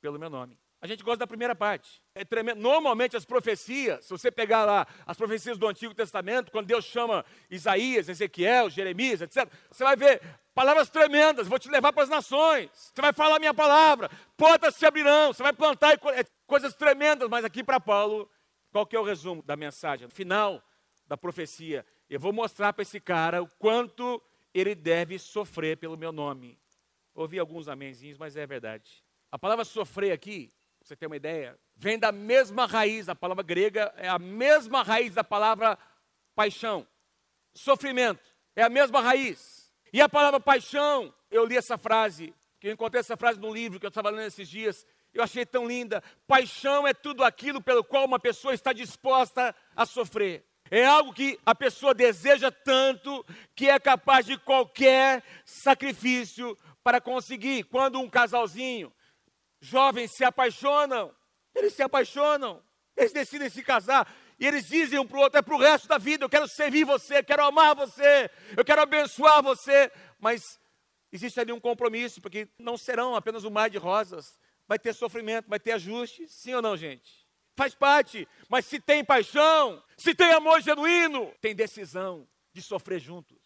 pelo 0.00 0.18
meu 0.18 0.30
nome. 0.30 0.61
A 0.82 0.86
gente 0.88 1.04
gosta 1.04 1.18
da 1.18 1.28
primeira 1.28 1.54
parte. 1.54 2.02
É 2.12 2.24
tremendo. 2.24 2.60
Normalmente 2.60 3.16
as 3.16 3.24
profecias, 3.24 4.04
se 4.04 4.10
você 4.10 4.32
pegar 4.32 4.64
lá 4.64 4.84
as 5.06 5.16
profecias 5.16 5.56
do 5.56 5.68
Antigo 5.68 5.94
Testamento, 5.94 6.50
quando 6.50 6.66
Deus 6.66 6.84
chama 6.84 7.24
Isaías, 7.48 8.08
Ezequiel, 8.08 8.68
Jeremias, 8.68 9.20
etc., 9.22 9.48
você 9.70 9.84
vai 9.84 9.94
ver 9.94 10.20
palavras 10.52 10.90
tremendas, 10.90 11.46
vou 11.46 11.60
te 11.60 11.68
levar 11.68 11.92
para 11.92 12.02
as 12.02 12.08
nações. 12.08 12.68
Você 12.72 13.00
vai 13.00 13.12
falar 13.12 13.38
minha 13.38 13.54
palavra, 13.54 14.10
portas 14.36 14.74
se 14.74 14.84
abrirão, 14.84 15.32
você 15.32 15.44
vai 15.44 15.52
plantar 15.52 15.92
é, 15.92 16.24
coisas 16.48 16.74
tremendas, 16.74 17.28
mas 17.28 17.44
aqui 17.44 17.62
para 17.62 17.78
Paulo, 17.78 18.28
qual 18.72 18.84
que 18.84 18.96
é 18.96 18.98
o 18.98 19.04
resumo 19.04 19.40
da 19.40 19.54
mensagem? 19.54 20.08
No 20.08 20.12
final 20.12 20.60
da 21.06 21.16
profecia, 21.16 21.86
eu 22.10 22.18
vou 22.18 22.32
mostrar 22.32 22.72
para 22.72 22.82
esse 22.82 22.98
cara 22.98 23.40
o 23.40 23.46
quanto 23.56 24.20
ele 24.52 24.74
deve 24.74 25.16
sofrer 25.16 25.76
pelo 25.76 25.96
meu 25.96 26.10
nome. 26.10 26.58
Ouvi 27.14 27.38
alguns 27.38 27.68
amenzinhos, 27.68 28.18
mas 28.18 28.36
é 28.36 28.44
verdade. 28.44 29.04
A 29.30 29.38
palavra 29.38 29.64
sofrer 29.64 30.10
aqui 30.10 30.52
você 30.84 30.96
ter 30.96 31.06
uma 31.06 31.16
ideia, 31.16 31.58
vem 31.76 31.98
da 31.98 32.10
mesma 32.10 32.66
raiz, 32.66 33.08
a 33.08 33.14
palavra 33.14 33.42
grega 33.42 33.92
é 33.96 34.08
a 34.08 34.18
mesma 34.18 34.82
raiz 34.82 35.14
da 35.14 35.22
palavra 35.22 35.78
paixão, 36.34 36.86
sofrimento, 37.54 38.22
é 38.56 38.62
a 38.62 38.68
mesma 38.68 39.00
raiz. 39.00 39.72
E 39.92 40.00
a 40.00 40.08
palavra 40.08 40.40
paixão, 40.40 41.14
eu 41.30 41.44
li 41.44 41.56
essa 41.56 41.78
frase, 41.78 42.34
que 42.58 42.68
eu 42.68 42.72
encontrei 42.72 43.00
essa 43.00 43.16
frase 43.16 43.38
num 43.38 43.52
livro 43.52 43.78
que 43.78 43.86
eu 43.86 43.90
estava 43.90 44.10
lendo 44.10 44.26
esses 44.26 44.48
dias, 44.48 44.86
eu 45.14 45.22
achei 45.22 45.44
tão 45.44 45.66
linda. 45.66 46.02
Paixão 46.26 46.86
é 46.86 46.94
tudo 46.94 47.22
aquilo 47.22 47.60
pelo 47.60 47.84
qual 47.84 48.04
uma 48.04 48.18
pessoa 48.18 48.54
está 48.54 48.72
disposta 48.72 49.54
a 49.76 49.84
sofrer. 49.84 50.44
É 50.70 50.86
algo 50.86 51.12
que 51.12 51.38
a 51.44 51.54
pessoa 51.54 51.92
deseja 51.92 52.50
tanto 52.50 53.24
que 53.54 53.68
é 53.68 53.78
capaz 53.78 54.24
de 54.24 54.38
qualquer 54.38 55.22
sacrifício 55.44 56.56
para 56.82 57.00
conseguir. 57.00 57.64
Quando 57.64 58.00
um 58.00 58.08
casalzinho 58.08 58.90
jovens 59.62 60.10
se 60.10 60.24
apaixonam, 60.24 61.14
eles 61.54 61.72
se 61.72 61.82
apaixonam, 61.82 62.62
eles 62.96 63.12
decidem 63.12 63.48
se 63.48 63.62
casar, 63.62 64.12
e 64.38 64.44
eles 64.44 64.66
dizem 64.66 64.98
um 64.98 65.06
para 65.06 65.16
o 65.16 65.20
outro, 65.20 65.38
é 65.38 65.42
para 65.42 65.54
o 65.54 65.58
resto 65.58 65.86
da 65.86 65.98
vida, 65.98 66.24
eu 66.24 66.28
quero 66.28 66.48
servir 66.48 66.84
você, 66.84 67.22
quero 67.22 67.44
amar 67.44 67.76
você, 67.76 68.28
eu 68.56 68.64
quero 68.64 68.82
abençoar 68.82 69.40
você, 69.40 69.90
mas 70.18 70.58
existe 71.12 71.38
ali 71.38 71.52
um 71.52 71.60
compromisso, 71.60 72.20
porque 72.20 72.48
não 72.58 72.76
serão 72.76 73.14
apenas 73.14 73.44
um 73.44 73.50
mar 73.50 73.70
de 73.70 73.78
rosas, 73.78 74.36
vai 74.66 74.80
ter 74.80 74.92
sofrimento, 74.92 75.48
vai 75.48 75.60
ter 75.60 75.72
ajuste, 75.72 76.26
sim 76.26 76.52
ou 76.54 76.60
não, 76.60 76.76
gente? 76.76 77.22
Faz 77.54 77.72
parte, 77.72 78.26
mas 78.48 78.66
se 78.66 78.80
tem 78.80 79.04
paixão, 79.04 79.80
se 79.96 80.12
tem 80.12 80.32
amor 80.32 80.60
genuíno, 80.60 81.32
tem 81.40 81.54
decisão 81.54 82.28
de 82.52 82.60
sofrer 82.60 82.98
juntos. 82.98 83.38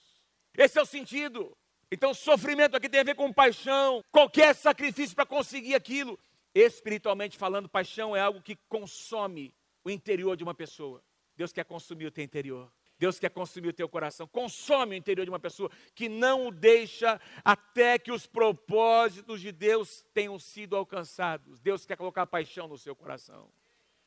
Esse 0.57 0.79
é 0.79 0.83
o 0.83 0.87
sentido. 0.87 1.57
Então, 1.91 2.13
sofrimento 2.13 2.77
aqui 2.77 2.89
tem 2.89 3.01
a 3.01 3.05
ver 3.05 3.15
com 3.15 3.33
paixão, 3.33 4.03
qualquer 4.11 4.55
sacrifício 4.55 5.15
para 5.15 5.25
conseguir 5.25 5.75
aquilo. 5.75 6.19
Espiritualmente 6.55 7.37
falando, 7.37 7.69
paixão 7.69 8.17
é 8.17 8.21
algo 8.21 8.43
que 8.43 8.57
consome 8.69 9.55
o 9.85 9.91
interior 9.91 10.37
de 10.37 10.43
uma 10.43 10.55
pessoa. 10.55 11.03
Deus 11.37 11.53
quer 11.53 11.65
consumir 11.65 12.07
o 12.07 12.11
teu 12.11 12.25
interior. 12.25 12.73
Deus 12.99 13.19
quer 13.19 13.29
consumir 13.29 13.69
o 13.69 13.73
teu 13.73 13.89
coração. 13.89 14.27
Consome 14.27 14.95
o 14.95 14.99
interior 14.99 15.25
de 15.25 15.31
uma 15.31 15.39
pessoa 15.39 15.71
que 15.95 16.09
não 16.09 16.49
o 16.49 16.51
deixa 16.51 17.21
até 17.45 17.99
que 17.99 18.11
os 18.11 18.27
propósitos 18.27 19.41
de 19.41 19.53
Deus 19.53 20.05
tenham 20.15 20.39
sido 20.39 20.75
alcançados. 20.75 21.61
Deus 21.61 21.85
quer 21.85 21.97
colocar 21.97 22.27
paixão 22.27 22.67
no 22.67 22.79
seu 22.79 22.97
coração. 22.97 23.51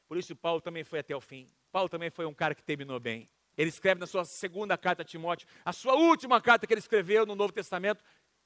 Por 0.07 0.17
isso, 0.17 0.35
Paulo 0.35 0.59
também 0.59 0.83
foi 0.83 0.99
até 0.99 1.15
o 1.15 1.21
fim. 1.21 1.49
Paulo 1.71 1.87
também 1.87 2.09
foi 2.09 2.25
um 2.25 2.33
cara 2.33 2.55
que 2.55 2.63
terminou 2.63 2.99
bem. 2.99 3.29
Ele 3.59 3.67
escreve 3.67 3.99
na 3.99 4.07
sua 4.07 4.23
segunda 4.23 4.77
carta 4.77 5.01
a 5.01 5.05
Timóteo, 5.05 5.45
a 5.65 5.73
sua 5.73 5.93
última 5.93 6.39
carta 6.39 6.65
que 6.65 6.73
ele 6.73 6.79
escreveu 6.79 7.25
no 7.25 7.35
Novo 7.35 7.51
Testamento: 7.51 8.01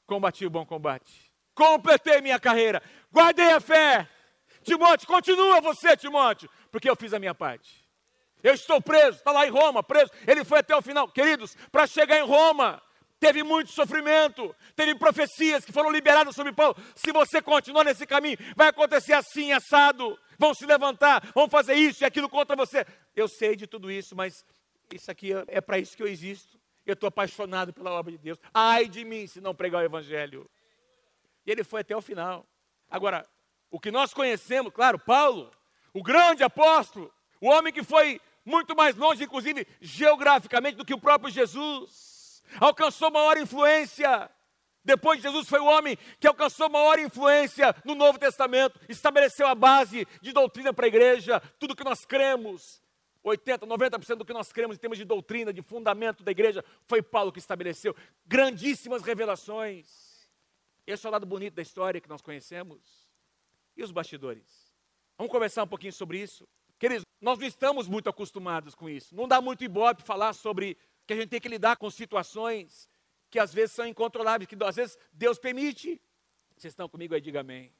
Combati 0.07 0.43
o 0.43 0.49
bom 0.49 0.65
combate, 0.65 1.31
completei 1.53 2.19
minha 2.19 2.39
carreira, 2.39 2.81
guardei 3.11 3.51
a 3.51 3.59
fé. 3.59 4.09
Timóteo, 4.63 5.07
continua 5.07 5.61
você, 5.61 5.95
Timóteo, 5.95 6.49
porque 6.71 6.89
eu 6.89 6.95
fiz 6.95 7.13
a 7.13 7.19
minha 7.19 7.35
parte. 7.35 7.87
Eu 8.41 8.55
estou 8.55 8.81
preso, 8.81 9.19
está 9.19 9.31
lá 9.31 9.45
em 9.45 9.51
Roma, 9.51 9.83
preso. 9.83 10.11
Ele 10.25 10.43
foi 10.43 10.59
até 10.59 10.75
o 10.75 10.81
final. 10.81 11.07
Queridos, 11.07 11.55
para 11.71 11.85
chegar 11.85 12.17
em 12.17 12.25
Roma, 12.25 12.81
teve 13.19 13.43
muito 13.43 13.71
sofrimento, 13.71 14.55
teve 14.75 14.95
profecias 14.95 15.63
que 15.63 15.71
foram 15.71 15.91
liberadas 15.91 16.33
sobre 16.33 16.53
Paulo. 16.53 16.75
Se 16.95 17.11
você 17.11 17.39
continuar 17.39 17.83
nesse 17.83 18.07
caminho, 18.07 18.37
vai 18.55 18.69
acontecer 18.69 19.13
assim, 19.13 19.51
assado. 19.51 20.17
Vão 20.39 20.55
se 20.55 20.65
levantar, 20.65 21.31
vão 21.35 21.47
fazer 21.47 21.75
isso 21.75 22.03
e 22.03 22.05
aquilo 22.05 22.27
contra 22.27 22.55
você. 22.55 22.83
Eu 23.15 23.27
sei 23.27 23.55
de 23.55 23.67
tudo 23.67 23.91
isso, 23.91 24.15
mas 24.15 24.43
isso 24.95 25.09
aqui 25.09 25.31
é 25.47 25.61
para 25.61 25.79
isso 25.79 25.95
que 25.95 26.03
eu 26.03 26.07
existo. 26.07 26.59
Eu 26.85 26.93
estou 26.93 27.07
apaixonado 27.07 27.73
pela 27.73 27.91
obra 27.91 28.11
de 28.11 28.17
Deus. 28.17 28.37
Ai 28.53 28.87
de 28.87 29.05
mim 29.05 29.25
se 29.25 29.39
não 29.39 29.55
pregar 29.55 29.81
o 29.81 29.85
Evangelho. 29.85 30.49
E 31.45 31.51
ele 31.51 31.63
foi 31.63 31.81
até 31.81 31.95
o 31.95 32.01
final. 32.01 32.45
Agora, 32.89 33.27
o 33.71 33.79
que 33.79 33.91
nós 33.91 34.13
conhecemos, 34.13 34.71
claro, 34.73 34.99
Paulo, 34.99 35.51
o 35.93 36.03
grande 36.03 36.43
apóstolo, 36.43 37.11
o 37.41 37.47
homem 37.47 37.73
que 37.73 37.83
foi 37.83 38.21
muito 38.45 38.75
mais 38.75 38.95
longe, 38.95 39.23
inclusive 39.23 39.65
geograficamente, 39.79 40.77
do 40.77 40.85
que 40.85 40.93
o 40.93 40.99
próprio 40.99 41.31
Jesus, 41.31 42.43
alcançou 42.59 43.09
maior 43.09 43.37
influência. 43.37 44.29
Depois 44.83 45.17
de 45.17 45.23
Jesus 45.23 45.47
foi 45.47 45.61
o 45.61 45.65
homem 45.65 45.97
que 46.19 46.27
alcançou 46.27 46.69
maior 46.69 46.99
influência 46.99 47.73
no 47.85 47.95
Novo 47.95 48.19
Testamento, 48.19 48.79
estabeleceu 48.89 49.47
a 49.47 49.55
base 49.55 50.05
de 50.21 50.33
doutrina 50.33 50.73
para 50.73 50.85
a 50.85 50.89
igreja, 50.89 51.39
tudo 51.57 51.75
que 51.75 51.85
nós 51.85 52.03
cremos, 52.05 52.82
80%, 53.23 53.59
90% 53.59 54.15
do 54.15 54.25
que 54.25 54.33
nós 54.33 54.51
cremos 54.51 54.75
em 54.75 54.79
termos 54.79 54.97
de 54.97 55.05
doutrina, 55.05 55.53
de 55.53 55.61
fundamento 55.61 56.23
da 56.23 56.31
igreja, 56.31 56.63
foi 56.85 57.01
Paulo 57.01 57.31
que 57.31 57.39
estabeleceu. 57.39 57.95
Grandíssimas 58.25 59.01
revelações. 59.01 60.29
Esse 60.85 61.05
é 61.05 61.09
o 61.09 61.11
lado 61.11 61.25
bonito 61.25 61.53
da 61.53 61.61
história 61.61 62.01
que 62.01 62.09
nós 62.09 62.21
conhecemos. 62.21 63.07
E 63.75 63.83
os 63.83 63.91
bastidores? 63.91 64.71
Vamos 65.17 65.31
conversar 65.31 65.63
um 65.63 65.67
pouquinho 65.67 65.93
sobre 65.93 66.19
isso. 66.19 66.47
Queridos, 66.77 67.05
nós 67.21 67.39
não 67.39 67.47
estamos 67.47 67.87
muito 67.87 68.09
acostumados 68.09 68.75
com 68.75 68.89
isso. 68.89 69.15
Não 69.15 69.27
dá 69.27 69.39
muito 69.39 69.63
ibope 69.63 70.03
falar 70.03 70.33
sobre 70.33 70.77
que 71.07 71.13
a 71.13 71.15
gente 71.15 71.29
tem 71.29 71.39
que 71.39 71.47
lidar 71.47 71.77
com 71.77 71.89
situações 71.89 72.89
que 73.29 73.39
às 73.39 73.53
vezes 73.53 73.71
são 73.71 73.87
incontroláveis, 73.87 74.47
que 74.47 74.57
às 74.63 74.75
vezes 74.75 74.97
Deus 75.11 75.39
permite. 75.39 76.01
Vocês 76.55 76.73
estão 76.73 76.89
comigo 76.89 77.15
aí? 77.15 77.21
Diga 77.21 77.39
amém. 77.39 77.73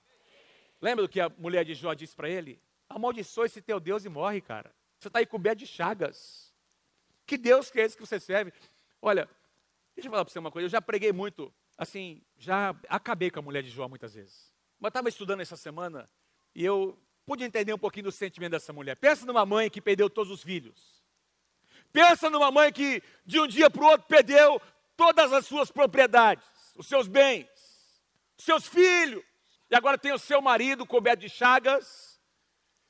Lembra 0.82 1.04
do 1.04 1.10
que 1.10 1.20
a 1.20 1.30
mulher 1.38 1.64
de 1.64 1.74
Jó 1.74 1.94
disse 1.94 2.16
para 2.16 2.30
ele? 2.30 2.62
Amaldiçoe 2.90 3.46
esse 3.46 3.62
teu 3.62 3.80
Deus 3.80 4.06
e 4.06 4.10
morre, 4.10 4.42
cara. 4.42 4.74
Você 5.04 5.10
está 5.10 5.20
aí 5.20 5.26
coberto 5.26 5.60
de 5.60 5.68
chagas. 5.68 6.54
Que 7.26 7.38
Deus 7.38 7.70
que 7.70 7.78
é 7.78 7.84
esse 7.84 7.98
que 7.98 8.06
você 8.06 8.22
serve? 8.22 8.54
Olha, 9.02 9.30
deixa 9.94 10.08
eu 10.08 10.12
falar 10.12 10.24
para 10.24 10.32
você 10.32 10.40
uma 10.40 10.50
coisa. 10.50 10.66
Eu 10.66 10.70
já 10.70 10.82
preguei 10.82 11.12
muito, 11.12 11.54
assim, 11.78 12.22
já 12.38 12.74
acabei 12.88 13.30
com 13.30 13.40
a 13.40 13.42
mulher 13.42 13.62
de 13.62 13.70
Jó 13.70 13.90
muitas 13.90 14.14
vezes. 14.14 14.54
Mas 14.80 14.92
estava 14.92 15.10
estudando 15.10 15.42
essa 15.42 15.58
semana 15.58 16.10
e 16.56 16.64
eu 16.64 16.98
pude 17.26 17.44
entender 17.44 17.74
um 17.74 17.78
pouquinho 17.78 18.06
do 18.06 18.12
sentimento 18.14 18.52
dessa 18.52 18.72
mulher. 18.72 18.96
Pensa 18.96 19.26
numa 19.26 19.46
mãe 19.46 19.70
que 19.70 19.82
perdeu 19.82 20.10
todos 20.10 20.32
os 20.32 20.42
filhos. 20.42 21.04
Pensa 21.92 22.30
numa 22.30 22.50
mãe 22.50 22.72
que 22.72 23.04
de 23.26 23.42
um 23.42 23.48
dia 23.48 23.70
para 23.70 23.84
o 23.84 23.88
outro 23.88 24.08
perdeu 24.08 24.62
todas 24.96 25.34
as 25.34 25.46
suas 25.46 25.70
propriedades, 25.70 26.48
os 26.78 26.88
seus 26.88 27.10
bens, 27.10 27.50
os 28.38 28.46
seus 28.46 28.66
filhos. 28.68 29.22
E 29.70 29.76
agora 29.76 29.98
tem 29.98 30.14
o 30.14 30.20
seu 30.20 30.42
marido 30.42 30.86
coberto 30.86 31.20
de 31.20 31.30
chagas 31.30 32.22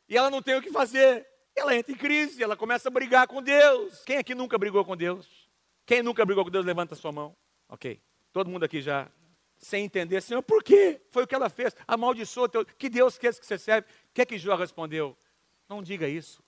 e 0.08 0.16
ela 0.16 0.30
não 0.30 0.44
tem 0.44 0.56
o 0.56 0.62
que 0.62 0.72
fazer. 0.72 1.33
Ela 1.56 1.76
entra 1.76 1.92
em 1.92 1.96
crise, 1.96 2.42
ela 2.42 2.58
começa 2.58 2.90
a 2.90 2.92
brigar 2.92 3.28
com 3.28 3.42
Deus. 3.42 4.04
Quem 4.06 4.18
aqui 4.18 4.34
nunca 4.34 4.58
brigou 4.58 4.84
com 4.84 4.98
Deus? 4.98 5.50
Quem 5.86 6.02
nunca 6.02 6.26
brigou 6.26 6.44
com 6.44 6.50
Deus, 6.50 6.66
levanta 6.66 6.94
a 6.94 6.98
sua 6.98 7.12
mão. 7.12 7.36
Ok. 7.70 8.02
Todo 8.32 8.50
mundo 8.50 8.64
aqui 8.64 8.82
já, 8.82 9.12
sem 9.58 9.86
entender, 9.86 10.22
Senhor, 10.22 10.42
por 10.42 10.64
quê? 10.64 11.02
Foi 11.12 11.24
o 11.24 11.28
que 11.28 11.36
ela 11.36 11.50
fez. 11.50 11.76
Amaldiçoou 11.88 12.50
teu. 12.50 12.66
Que 12.66 12.90
Deus 12.90 13.18
quer 13.18 13.34
que 13.34 13.46
você 13.46 13.58
serve? 13.58 13.88
O 13.88 14.14
que 14.14 14.22
é 14.22 14.26
que 14.26 14.38
Jó 14.38 14.56
respondeu? 14.56 15.16
Não 15.70 15.82
diga 15.82 16.08
isso. 16.08 16.44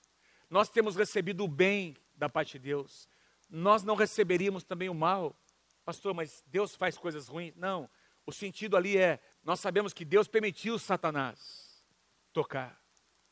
Nós 0.50 0.68
temos 0.68 0.96
recebido 0.96 1.44
o 1.44 1.48
bem 1.48 1.96
da 2.16 2.28
parte 2.28 2.58
de 2.58 2.64
Deus. 2.64 3.08
Nós 3.48 3.82
não 3.82 3.94
receberíamos 3.94 4.64
também 4.64 4.88
o 4.88 4.94
mal. 4.94 5.36
Pastor, 5.84 6.14
mas 6.14 6.44
Deus 6.48 6.74
faz 6.74 6.98
coisas 6.98 7.28
ruins? 7.28 7.54
Não. 7.56 7.88
O 8.26 8.32
sentido 8.32 8.76
ali 8.76 8.98
é: 8.98 9.20
nós 9.44 9.60
sabemos 9.60 9.92
que 9.92 10.04
Deus 10.04 10.26
permitiu 10.26 10.78
Satanás 10.78 11.84
tocar. 12.32 12.80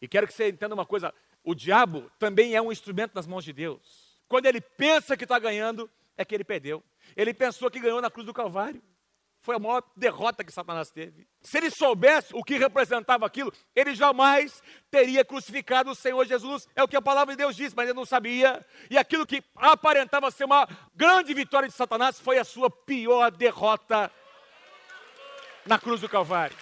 E 0.01 0.09
quero 0.09 0.27
que 0.27 0.33
você 0.33 0.49
entenda 0.49 0.75
uma 0.75 0.87
coisa: 0.87 1.13
o 1.45 1.55
diabo 1.55 2.11
também 2.19 2.55
é 2.55 2.63
um 2.63 2.73
instrumento 2.73 3.15
nas 3.15 3.27
mãos 3.27 3.45
de 3.45 3.53
Deus. 3.53 4.19
Quando 4.27 4.47
ele 4.47 4.61
pensa 4.61 5.17
que 5.17 5.25
está 5.25 5.39
ganhando, 5.39 5.91
é 6.17 6.25
que 6.25 6.35
ele 6.35 6.43
perdeu. 6.43 6.83
Ele 7.15 7.35
pensou 7.35 7.71
que 7.71 7.79
ganhou 7.79 8.01
na 8.01 8.11
cruz 8.11 8.27
do 8.27 8.33
Calvário. 8.33 8.83
foi 9.41 9.57
a 9.57 9.59
maior 9.59 9.83
derrota 9.95 10.43
que 10.43 10.51
Satanás 10.51 10.91
teve. 10.91 11.29
Se 11.43 11.59
ele 11.59 11.71
soubesse 11.71 12.35
o 12.35 12.43
que 12.43 12.57
representava 12.57 13.27
aquilo, 13.27 13.53
ele 13.77 13.95
jamais 13.95 14.63
teria 14.91 15.23
crucificado 15.23 15.91
o 15.91 15.95
Senhor 15.95 16.25
Jesus. 16.25 16.67
É 16.75 16.83
o 16.83 16.89
que 16.89 16.97
a 16.97 17.03
palavra 17.03 17.35
de 17.35 17.39
Deus 17.39 17.55
diz, 17.55 17.75
mas 17.75 17.87
ele 17.87 17.97
não 17.97 18.07
sabia. 18.07 18.65
E 18.89 18.97
aquilo 18.97 19.27
que 19.27 19.45
aparentava 19.55 20.31
ser 20.31 20.45
uma 20.45 20.67
grande 20.95 21.35
vitória 21.35 21.69
de 21.69 21.75
Satanás 21.75 22.19
foi 22.19 22.39
a 22.39 22.45
sua 22.45 22.71
pior 22.71 23.31
derrota 23.31 24.11
na 25.67 25.79
cruz 25.79 26.01
do 26.01 26.09
Calvário. 26.09 26.57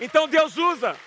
Então 0.00 0.26
Deus 0.26 0.56
usa, 0.56 0.98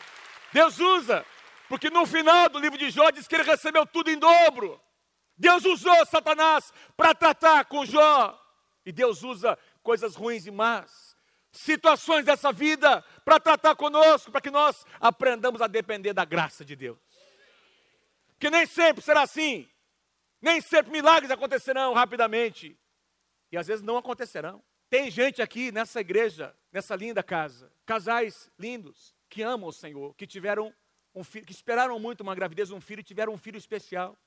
Deus 0.53 0.79
usa, 0.79 1.25
porque 1.67 1.89
no 1.89 2.05
final 2.05 2.49
do 2.49 2.59
livro 2.59 2.77
de 2.77 2.89
Jó 2.89 3.09
diz 3.09 3.27
que 3.27 3.35
ele 3.35 3.43
recebeu 3.43 3.85
tudo 3.85 4.09
em 4.09 4.17
dobro. 4.17 4.81
Deus 5.37 5.65
usou 5.65 6.05
Satanás 6.05 6.71
para 6.95 7.13
tratar 7.13 7.65
com 7.65 7.85
Jó. 7.85 8.39
E 8.85 8.91
Deus 8.91 9.23
usa 9.23 9.57
coisas 9.81 10.15
ruins 10.15 10.45
e 10.45 10.51
más, 10.51 11.15
situações 11.51 12.25
dessa 12.25 12.51
vida 12.51 13.01
para 13.23 13.39
tratar 13.39 13.75
conosco, 13.75 14.31
para 14.31 14.41
que 14.41 14.51
nós 14.51 14.85
aprendamos 14.99 15.61
a 15.61 15.67
depender 15.67 16.13
da 16.13 16.25
graça 16.25 16.65
de 16.65 16.75
Deus. 16.75 16.99
Que 18.39 18.49
nem 18.49 18.65
sempre 18.65 19.01
será 19.01 19.21
assim. 19.21 19.69
Nem 20.41 20.59
sempre 20.59 20.91
milagres 20.91 21.31
acontecerão 21.31 21.93
rapidamente. 21.93 22.77
E 23.51 23.57
às 23.57 23.67
vezes 23.67 23.83
não 23.83 23.97
acontecerão. 23.97 24.61
Tem 24.89 25.09
gente 25.09 25.41
aqui 25.41 25.71
nessa 25.71 26.01
igreja, 26.01 26.55
nessa 26.71 26.95
linda 26.95 27.23
casa, 27.23 27.71
casais 27.85 28.51
lindos, 28.59 29.15
que 29.29 29.41
amam 29.41 29.69
o 29.69 29.73
Senhor, 29.73 30.13
que 30.15 30.27
tiveram 30.27 30.73
um 31.13 31.23
filho, 31.23 31.45
que 31.45 31.51
esperaram 31.51 31.99
muito 31.99 32.21
uma 32.21 32.33
gravidez, 32.33 32.71
um 32.71 32.81
filho 32.81 33.01
e 33.01 33.03
tiveram 33.03 33.33
um 33.33 33.37
filho 33.37 33.57
especial. 33.57 34.17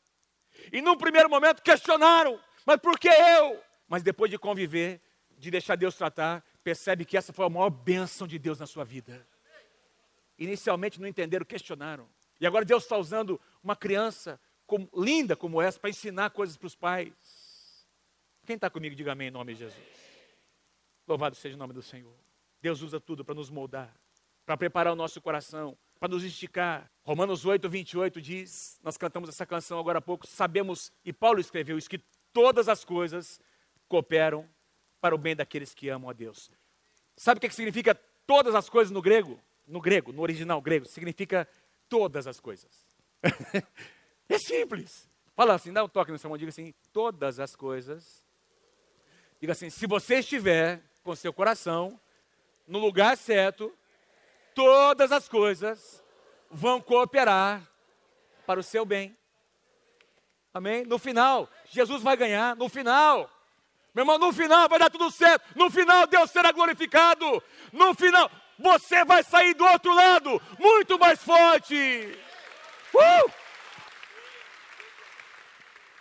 E 0.73 0.81
num 0.81 0.97
primeiro 0.97 1.29
momento 1.29 1.63
questionaram, 1.63 2.41
mas 2.65 2.81
por 2.81 2.99
que 2.99 3.09
eu? 3.09 3.63
Mas 3.89 4.03
depois 4.03 4.31
de 4.31 4.39
conviver, 4.39 5.01
de 5.39 5.51
deixar 5.51 5.77
Deus 5.77 5.97
tratar, 5.97 6.45
percebe 6.63 7.05
que 7.05 7.17
essa 7.17 7.33
foi 7.33 7.47
a 7.47 7.51
maior 7.51 7.71
bênção 7.71 8.27
de 8.27 8.39
Deus 8.39 8.59
na 8.59 8.67
sua 8.67 8.85
vida. 8.85 9.27
Inicialmente 10.39 11.01
não 11.01 11.09
entenderam, 11.09 11.45
questionaram. 11.45 12.09
E 12.41 12.47
agora 12.47 12.65
Deus 12.65 12.83
está 12.83 12.97
usando 12.97 13.41
uma 13.63 13.75
criança 13.75 14.41
como, 14.67 14.89
linda 14.95 15.37
como 15.37 15.63
essa 15.63 15.79
para 15.79 15.91
ensinar 15.91 16.31
coisas 16.31 16.57
para 16.57 16.67
os 16.67 16.75
pais. 16.75 17.13
Quem 18.45 18.57
está 18.57 18.69
comigo, 18.69 18.95
diga 18.95 19.13
amém 19.13 19.29
em 19.29 19.31
nome 19.31 19.55
de 19.55 19.61
Jesus. 19.61 19.85
Louvado 21.07 21.37
seja 21.37 21.55
o 21.55 21.59
nome 21.59 21.73
do 21.73 21.83
Senhor. 21.83 22.15
Deus 22.61 22.83
usa 22.83 23.01
tudo 23.01 23.25
para 23.25 23.35
nos 23.35 23.49
moldar, 23.49 23.95
para 24.45 24.57
preparar 24.57 24.93
o 24.93 24.97
nosso 24.97 25.21
coração, 25.21 25.77
para 25.99 26.09
nos 26.09 26.25
esticar. 26.25 26.91
Romanos 27.03 27.45
8, 27.45 27.69
28 27.69 28.21
diz, 28.21 28.79
nós 28.83 28.97
cantamos 28.97 29.29
essa 29.29 29.47
canção 29.47 29.79
agora 29.79 29.99
há 29.99 30.03
pouco, 30.03 30.27
sabemos, 30.27 30.93
e 31.05 31.13
Paulo 31.13 31.41
escreveu 31.41 31.79
isso, 31.79 31.89
que 31.89 32.01
todas 32.33 32.69
as 32.69 32.85
coisas 32.85 33.41
cooperam 33.89 34.49
para 35.01 35.15
o 35.15 35.19
bem 35.19 35.37
daqueles 35.37 35.73
que 35.73 35.89
amam 35.89 36.11
a 36.11 36.13
Deus. 36.13 36.51
Sabe 37.17 37.39
o 37.39 37.41
que 37.41 37.51
significa 37.51 37.95
todas 38.27 38.55
as 38.55 38.69
coisas 38.69 38.91
no 38.91 39.01
grego? 39.01 39.41
No 39.67 39.81
grego, 39.81 40.13
no 40.13 40.23
original 40.23 40.61
grego, 40.61 40.87
significa 40.87 41.49
todas 41.89 42.27
as 42.27 42.41
coisas. 42.41 42.87
é 44.29 44.39
simples. 44.39 45.09
Fala 45.35 45.55
assim, 45.55 45.73
dá 45.73 45.85
um 45.85 45.89
toque 45.89 46.13
no 46.13 46.19
seu 46.19 46.29
mão, 46.29 46.39
diga 46.39 46.51
assim, 46.51 46.75
todas 46.93 47.39
as 47.39 47.55
coisas. 47.55 48.25
Diga 49.41 49.53
assim, 49.53 49.71
se 49.71 49.87
você 49.87 50.17
estiver 50.17 50.83
com 51.03 51.15
seu 51.15 51.33
coração 51.33 52.01
no 52.67 52.79
lugar 52.79 53.17
certo, 53.17 53.73
todas 54.57 55.13
as 55.13 55.29
coisas 55.29 56.03
vão 56.51 56.81
cooperar 56.81 57.63
para 58.47 58.59
o 58.59 58.63
seu 58.63 58.87
bem. 58.87 59.15
Amém? 60.53 60.83
No 60.87 60.99
final, 60.99 61.51
Jesus 61.67 62.03
vai 62.03 62.17
ganhar. 62.17 62.57
No 62.57 62.67
final, 62.67 63.31
meu 63.95 64.03
irmão, 64.03 64.19
no 64.19 64.33
final 64.33 64.67
vai 64.67 64.79
dar 64.79 64.89
tudo 64.89 65.11
certo. 65.11 65.45
No 65.55 65.71
final 65.71 66.07
Deus 66.07 66.31
será 66.31 66.53
glorificado. 66.53 67.43
No 67.71 67.95
final 67.95 68.31
você 68.59 69.05
vai 69.05 69.23
sair 69.23 69.53
do 69.53 69.67
outro 69.67 69.95
lado 69.95 70.41
muito 70.59 70.99
mais 70.99 71.23
forte. 71.23 72.19
Uh! 72.95 73.31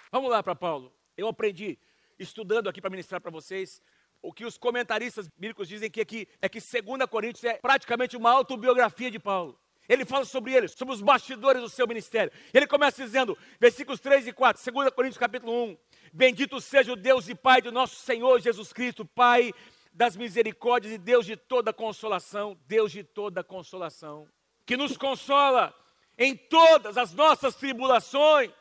Vamos 0.09 0.31
lá 0.31 0.41
para 0.41 0.55
Paulo. 0.55 0.93
Eu 1.17 1.27
aprendi 1.27 1.77
estudando 2.17 2.69
aqui 2.69 2.79
para 2.79 2.89
ministrar 2.89 3.19
para 3.19 3.31
vocês 3.31 3.81
o 4.25 4.33
que 4.33 4.45
os 4.45 4.57
comentaristas 4.57 5.27
bíblicos 5.37 5.67
dizem 5.67 5.89
que 5.89 6.01
aqui 6.01 6.27
é 6.41 6.49
que 6.49 6.59
2 6.59 7.05
Coríntios 7.09 7.43
é 7.43 7.53
praticamente 7.53 8.17
uma 8.17 8.31
autobiografia 8.31 9.11
de 9.11 9.19
Paulo. 9.19 9.59
Ele 9.87 10.03
fala 10.03 10.25
sobre 10.25 10.51
ele, 10.51 10.67
sobre 10.67 10.95
os 10.95 11.01
bastidores 11.01 11.61
do 11.61 11.69
seu 11.69 11.87
ministério. 11.87 12.33
Ele 12.51 12.65
começa 12.65 13.03
dizendo, 13.03 13.37
versículos 13.59 13.99
3 13.99 14.27
e 14.27 14.33
4, 14.33 14.71
2 14.71 14.89
Coríntios 14.89 15.19
capítulo 15.19 15.53
1. 15.65 15.77
Bendito 16.11 16.59
seja 16.59 16.91
o 16.91 16.95
Deus 16.95 17.29
e 17.29 17.35
Pai 17.35 17.61
do 17.61 17.71
nosso 17.71 17.97
Senhor 17.97 18.41
Jesus 18.41 18.73
Cristo, 18.73 19.05
Pai 19.05 19.53
das 19.93 20.17
misericórdias 20.17 20.93
e 20.93 20.97
Deus 20.97 21.25
de 21.25 21.37
toda 21.37 21.71
consolação, 21.71 22.57
Deus 22.67 22.91
de 22.91 23.03
toda 23.03 23.43
consolação, 23.43 24.27
que 24.65 24.75
nos 24.75 24.97
consola 24.97 25.73
em 26.17 26.35
todas 26.35 26.97
as 26.97 27.13
nossas 27.13 27.55
tribulações, 27.55 28.51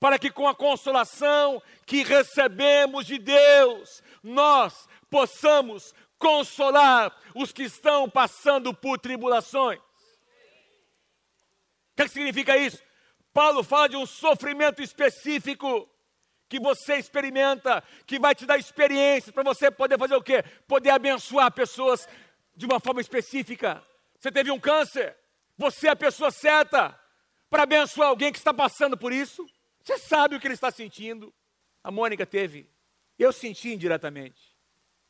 para 0.00 0.18
que 0.18 0.30
com 0.30 0.48
a 0.48 0.54
consolação 0.54 1.62
que 1.84 2.02
recebemos 2.02 3.06
de 3.06 3.18
Deus, 3.18 4.02
nós 4.22 4.88
possamos 5.16 5.94
consolar 6.18 7.14
os 7.34 7.52
que 7.52 7.64
estão 7.64 8.08
passando 8.08 8.72
por 8.74 8.98
tribulações 8.98 9.80
que, 11.96 12.04
que 12.04 12.10
significa 12.10 12.56
isso? 12.56 12.82
Paulo 13.32 13.64
fala 13.64 13.88
de 13.88 13.96
um 13.96 14.06
sofrimento 14.06 14.82
específico 14.82 15.88
que 16.48 16.60
você 16.60 16.96
experimenta, 16.96 17.82
que 18.06 18.18
vai 18.18 18.34
te 18.34 18.46
dar 18.46 18.58
experiências 18.58 19.34
para 19.34 19.42
você 19.42 19.70
poder 19.70 19.98
fazer 19.98 20.14
o 20.14 20.22
quê? 20.22 20.44
Poder 20.68 20.90
abençoar 20.90 21.50
pessoas 21.52 22.06
de 22.54 22.66
uma 22.66 22.78
forma 22.78 23.00
específica. 23.00 23.82
Você 24.18 24.30
teve 24.30 24.50
um 24.50 24.60
câncer, 24.60 25.16
você 25.56 25.88
é 25.88 25.90
a 25.90 25.96
pessoa 25.96 26.30
certa 26.30 26.98
para 27.50 27.64
abençoar 27.64 28.08
alguém 28.08 28.30
que 28.30 28.38
está 28.38 28.54
passando 28.54 28.96
por 28.96 29.12
isso. 29.12 29.44
Você 29.82 29.98
sabe 29.98 30.36
o 30.36 30.40
que 30.40 30.46
ele 30.46 30.54
está 30.54 30.70
sentindo. 30.70 31.34
A 31.82 31.90
Mônica 31.90 32.26
teve, 32.26 32.70
eu 33.18 33.32
senti 33.32 33.72
indiretamente, 33.72 34.45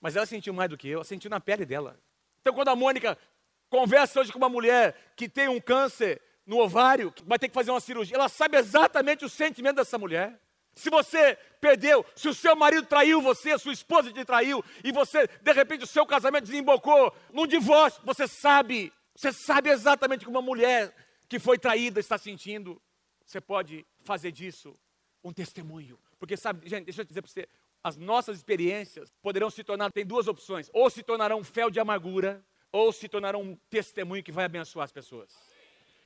mas 0.00 0.16
ela 0.16 0.26
sentiu 0.26 0.52
mais 0.52 0.70
do 0.70 0.76
que 0.76 0.88
eu, 0.88 0.98
ela 0.98 1.04
sentiu 1.04 1.30
na 1.30 1.40
pele 1.40 1.64
dela. 1.64 1.98
Então, 2.40 2.52
quando 2.52 2.68
a 2.68 2.76
Mônica 2.76 3.18
conversa 3.68 4.20
hoje 4.20 4.32
com 4.32 4.38
uma 4.38 4.48
mulher 4.48 4.96
que 5.16 5.28
tem 5.28 5.48
um 5.48 5.61
câncer, 5.61 6.22
no 6.46 6.61
ovário, 6.61 7.12
vai 7.26 7.38
ter 7.38 7.48
que 7.48 7.54
fazer 7.54 7.72
uma 7.72 7.80
cirurgia. 7.80 8.16
Ela 8.16 8.28
sabe 8.28 8.56
exatamente 8.56 9.24
o 9.24 9.28
sentimento 9.28 9.76
dessa 9.76 9.98
mulher. 9.98 10.40
Se 10.76 10.88
você 10.88 11.37
perdeu, 11.61 12.04
se 12.14 12.28
o 12.28 12.35
seu 12.35 12.54
marido 12.54 12.87
traiu 12.87 13.20
você, 13.20 13.52
a 13.52 13.59
sua 13.59 13.72
esposa 13.72 14.12
te 14.12 14.24
traiu, 14.24 14.62
e 14.85 14.92
você, 14.92 15.26
de 15.26 15.52
repente, 15.52 15.85
o 15.85 15.87
seu 15.87 16.06
casamento 16.06 16.44
desembocou 16.44 17.12
num 17.32 17.46
divórcio, 17.46 18.00
você 18.04 18.28
sabe, 18.28 18.92
você 19.14 19.32
sabe 19.32 19.70
exatamente 19.70 20.24
como 20.24 20.38
uma 20.38 20.44
mulher 20.44 20.94
que 21.28 21.38
foi 21.38 21.59
traída 21.59 21.98
está 21.98 22.16
sentindo. 22.16 22.80
Você 23.24 23.40
pode 23.40 23.85
fazer 24.04 24.30
disso 24.30 24.78
um 25.24 25.32
testemunho. 25.32 25.98
Porque 26.18 26.37
sabe, 26.37 26.68
gente, 26.68 26.85
deixa 26.85 27.00
eu 27.00 27.04
dizer 27.04 27.22
para 27.22 27.30
você, 27.30 27.48
as 27.82 27.96
nossas 27.96 28.36
experiências 28.36 29.12
poderão 29.22 29.50
se 29.50 29.62
tornar, 29.62 29.92
tem 29.92 30.04
duas 30.04 30.26
opções, 30.26 30.70
ou 30.72 30.90
se 30.90 31.02
tornarão 31.02 31.40
um 31.40 31.44
fel 31.44 31.70
de 31.70 31.78
amargura, 31.78 32.44
ou 32.72 32.92
se 32.92 33.08
tornarão 33.08 33.42
um 33.42 33.56
testemunho 33.70 34.22
que 34.22 34.32
vai 34.32 34.44
abençoar 34.44 34.84
as 34.84 34.92
pessoas. 34.92 35.32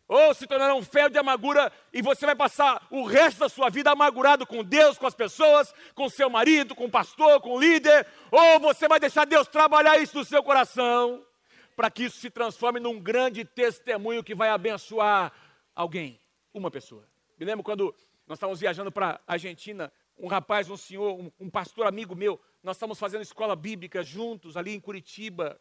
Ou 0.07 0.35
se 0.35 0.45
tornará 0.45 0.75
um 0.75 0.83
ferro 0.83 1.09
de 1.09 1.19
amargura 1.19 1.73
e 1.93 2.03
você 2.03 2.27
vai 2.27 2.35
passar 2.35 2.85
o 2.91 3.05
resto 3.05 3.39
da 3.39 3.49
sua 3.49 3.71
vida 3.71 3.93
amargurado 3.93 4.45
com 4.45 4.65
Deus, 4.65 4.99
com 4.99 5.07
as 5.07 5.15
pessoas, 5.15 5.73
com 5.95 6.09
seu 6.09 6.29
marido, 6.29 6.75
com 6.75 6.87
o 6.87 6.91
pastor, 6.91 7.41
com 7.41 7.53
o 7.53 7.61
líder, 7.61 8.05
ou 8.29 8.59
você 8.59 8.89
vai 8.89 8.99
deixar 8.99 9.25
Deus 9.25 9.47
trabalhar 9.47 9.99
isso 9.99 10.19
no 10.19 10.25
seu 10.25 10.43
coração, 10.43 11.25
para 11.77 11.89
que 11.93 12.05
isso 12.05 12.19
se 12.19 12.29
transforme 12.29 12.81
num 12.81 12.99
grande 12.99 13.45
testemunho 13.45 14.25
que 14.25 14.35
vai 14.35 14.49
abençoar 14.51 15.33
alguém, 15.77 16.21
uma 16.53 16.73
pessoa. 16.73 17.07
Me 17.39 17.47
lembro 17.47 17.63
quando 17.63 17.95
nós 18.27 18.37
estávamos 18.37 18.59
viajando 18.59 18.91
para 18.91 19.21
a 19.27 19.33
Argentina, 19.35 19.93
um 20.21 20.29
rapaz, 20.29 20.69
um 20.69 20.77
senhor, 20.77 21.19
um, 21.19 21.31
um 21.41 21.51
pastor 21.51 21.87
amigo 21.87 22.15
meu, 22.15 22.41
nós 22.63 22.77
estávamos 22.77 22.99
fazendo 22.99 23.23
escola 23.23 23.57
bíblica 23.57 24.03
juntos 24.03 24.57
ali 24.57 24.75
em 24.75 24.81
Curitiba, 24.81 25.59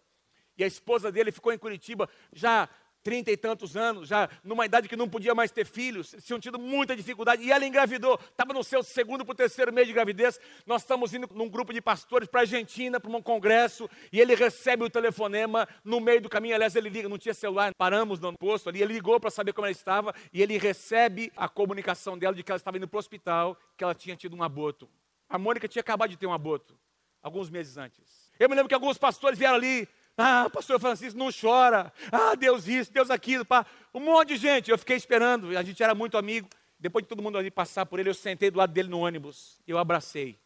e 0.57 0.63
a 0.63 0.67
esposa 0.67 1.09
dele 1.09 1.31
ficou 1.31 1.53
em 1.53 1.57
Curitiba. 1.57 2.09
Já 2.33 2.67
trinta 3.03 3.31
e 3.31 3.37
tantos 3.37 3.75
anos, 3.77 4.09
já 4.09 4.29
numa 4.43 4.65
idade 4.65 4.87
que 4.87 4.95
não 4.95 5.07
podia 5.07 5.33
mais 5.33 5.51
ter 5.51 5.65
filhos, 5.65 6.15
tinham 6.23 6.39
tido 6.39 6.59
muita 6.59 6.95
dificuldade, 6.95 7.43
e 7.43 7.51
ela 7.51 7.65
engravidou, 7.65 8.19
estava 8.29 8.53
no 8.53 8.63
seu 8.63 8.83
segundo 8.83 9.25
para 9.25 9.33
o 9.33 9.35
terceiro 9.35 9.71
mês 9.73 9.87
de 9.87 9.93
gravidez. 9.93 10.39
Nós 10.65 10.81
estamos 10.81 11.13
indo 11.13 11.27
num 11.33 11.49
grupo 11.49 11.73
de 11.73 11.81
pastores 11.81 12.27
para 12.27 12.41
a 12.41 12.43
Argentina, 12.43 12.99
para 12.99 13.09
um 13.09 13.21
congresso, 13.21 13.89
e 14.11 14.19
ele 14.19 14.35
recebe 14.35 14.83
o 14.83 14.89
telefonema 14.89 15.67
no 15.83 15.99
meio 15.99 16.21
do 16.21 16.29
caminho. 16.29 16.55
Aliás, 16.55 16.75
ele 16.75 16.89
liga, 16.89 17.09
não 17.09 17.17
tinha 17.17 17.33
celular, 17.33 17.73
paramos 17.75 18.19
no 18.19 18.37
posto 18.37 18.69
ali, 18.69 18.81
ele 18.81 18.93
ligou 18.93 19.19
para 19.19 19.29
saber 19.29 19.53
como 19.53 19.65
ela 19.65 19.71
estava, 19.71 20.13
e 20.33 20.41
ele 20.41 20.57
recebe 20.57 21.31
a 21.35 21.47
comunicação 21.47 22.17
dela 22.17 22.35
de 22.35 22.43
que 22.43 22.51
ela 22.51 22.57
estava 22.57 22.77
indo 22.77 22.87
para 22.87 22.97
o 22.97 22.99
hospital, 22.99 23.57
que 23.77 23.83
ela 23.83 23.95
tinha 23.95 24.15
tido 24.15 24.35
um 24.35 24.43
aborto. 24.43 24.89
A 25.29 25.37
Mônica 25.37 25.67
tinha 25.67 25.81
acabado 25.81 26.09
de 26.09 26.17
ter 26.17 26.25
um 26.25 26.33
aborto, 26.33 26.77
alguns 27.21 27.49
meses 27.49 27.77
antes. 27.77 28.29
Eu 28.39 28.49
me 28.49 28.55
lembro 28.55 28.69
que 28.69 28.73
alguns 28.73 28.97
pastores 28.97 29.37
vieram 29.37 29.55
ali, 29.55 29.87
ah, 30.17 30.49
pastor 30.49 30.79
Francisco, 30.79 31.17
não 31.17 31.29
chora. 31.31 31.93
Ah, 32.11 32.35
Deus 32.35 32.67
isso, 32.67 32.91
Deus 32.91 33.09
aquilo. 33.09 33.45
Pá. 33.45 33.65
Um 33.93 34.01
monte 34.01 34.29
de 34.29 34.37
gente. 34.37 34.69
Eu 34.69 34.77
fiquei 34.77 34.97
esperando, 34.97 35.57
a 35.57 35.63
gente 35.63 35.81
era 35.81 35.95
muito 35.95 36.17
amigo. 36.17 36.49
Depois 36.77 37.03
de 37.03 37.09
todo 37.09 37.21
mundo 37.21 37.37
ali 37.37 37.51
passar 37.51 37.85
por 37.85 37.99
ele, 37.99 38.09
eu 38.09 38.13
sentei 38.13 38.51
do 38.51 38.57
lado 38.57 38.73
dele 38.73 38.89
no 38.89 38.99
ônibus. 38.99 39.59
Eu 39.67 39.77
abracei 39.77 40.39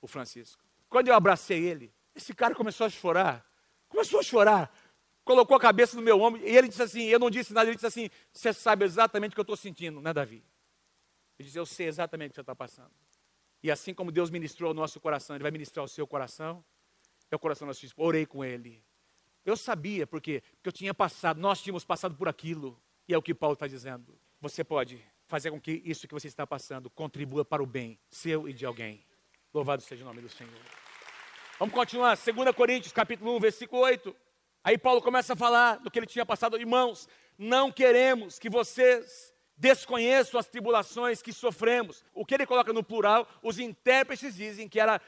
o 0.00 0.06
Francisco. 0.06 0.62
Quando 0.88 1.08
eu 1.08 1.14
abracei 1.14 1.62
ele, 1.64 1.92
Esse 2.14 2.34
cara 2.34 2.54
começou 2.54 2.86
a 2.86 2.90
chorar. 2.90 3.44
Começou 3.88 4.18
a 4.18 4.22
chorar. 4.22 4.74
Colocou 5.24 5.56
a 5.56 5.60
cabeça 5.60 5.94
no 5.94 6.02
meu 6.02 6.20
ombro. 6.20 6.40
E 6.42 6.56
ele 6.56 6.68
disse 6.68 6.82
assim: 6.82 7.04
Eu 7.04 7.18
não 7.18 7.30
disse 7.30 7.52
nada. 7.52 7.68
Ele 7.68 7.76
disse 7.76 7.86
assim: 7.86 8.10
Você 8.32 8.52
sabe 8.52 8.84
exatamente 8.84 9.32
o 9.32 9.34
que 9.34 9.40
eu 9.40 9.42
estou 9.42 9.56
sentindo, 9.56 10.00
né, 10.00 10.12
Davi? 10.12 10.44
Ele 11.38 11.46
disse: 11.46 11.58
Eu 11.58 11.66
sei 11.66 11.86
exatamente 11.86 12.30
o 12.30 12.32
que 12.32 12.36
você 12.36 12.40
está 12.40 12.56
passando. 12.56 12.90
E 13.62 13.70
assim 13.70 13.94
como 13.94 14.10
Deus 14.10 14.30
ministrou 14.30 14.70
o 14.70 14.74
nosso 14.74 15.00
coração, 15.00 15.36
Ele 15.36 15.42
vai 15.42 15.50
ministrar 15.52 15.84
o 15.84 15.88
seu 15.88 16.06
coração. 16.06 16.64
É 17.30 17.36
o 17.36 17.38
coração 17.38 17.66
da 17.68 17.74
sua 17.74 17.86
esposa. 17.86 18.08
Orei 18.08 18.26
com 18.26 18.44
ele. 18.44 18.82
Eu 19.44 19.56
sabia, 19.56 20.06
porque, 20.06 20.42
porque 20.56 20.68
eu 20.68 20.72
tinha 20.72 20.94
passado, 20.94 21.40
nós 21.40 21.62
tínhamos 21.62 21.84
passado 21.84 22.14
por 22.14 22.28
aquilo. 22.28 22.80
E 23.06 23.14
é 23.14 23.18
o 23.18 23.22
que 23.22 23.34
Paulo 23.34 23.54
está 23.54 23.66
dizendo. 23.66 24.18
Você 24.40 24.62
pode 24.62 25.02
fazer 25.26 25.50
com 25.50 25.60
que 25.60 25.82
isso 25.84 26.06
que 26.06 26.14
você 26.14 26.28
está 26.28 26.46
passando 26.46 26.90
contribua 26.90 27.44
para 27.44 27.62
o 27.62 27.66
bem 27.66 27.98
seu 28.08 28.48
e 28.48 28.52
de 28.52 28.64
alguém. 28.64 29.04
Louvado 29.52 29.82
seja 29.82 30.02
o 30.04 30.06
nome 30.06 30.20
do 30.20 30.28
Senhor. 30.28 30.52
Vamos 31.58 31.74
continuar. 31.74 32.16
2 32.16 32.54
Coríntios, 32.54 32.92
capítulo 32.92 33.36
1, 33.36 33.40
versículo 33.40 33.82
8. 33.82 34.14
Aí 34.62 34.76
Paulo 34.76 35.00
começa 35.00 35.32
a 35.32 35.36
falar 35.36 35.76
do 35.76 35.90
que 35.90 35.98
ele 35.98 36.06
tinha 36.06 36.26
passado. 36.26 36.58
Irmãos, 36.58 37.08
não 37.38 37.72
queremos 37.72 38.38
que 38.38 38.50
vocês 38.50 39.32
desconheçam 39.56 40.38
as 40.38 40.46
tribulações 40.46 41.22
que 41.22 41.32
sofremos. 41.32 42.04
O 42.12 42.24
que 42.24 42.34
ele 42.34 42.46
coloca 42.46 42.72
no 42.72 42.84
plural, 42.84 43.26
os 43.42 43.58
intérpretes 43.58 44.36
dizem 44.36 44.68
que 44.68 44.78
era 44.78 45.00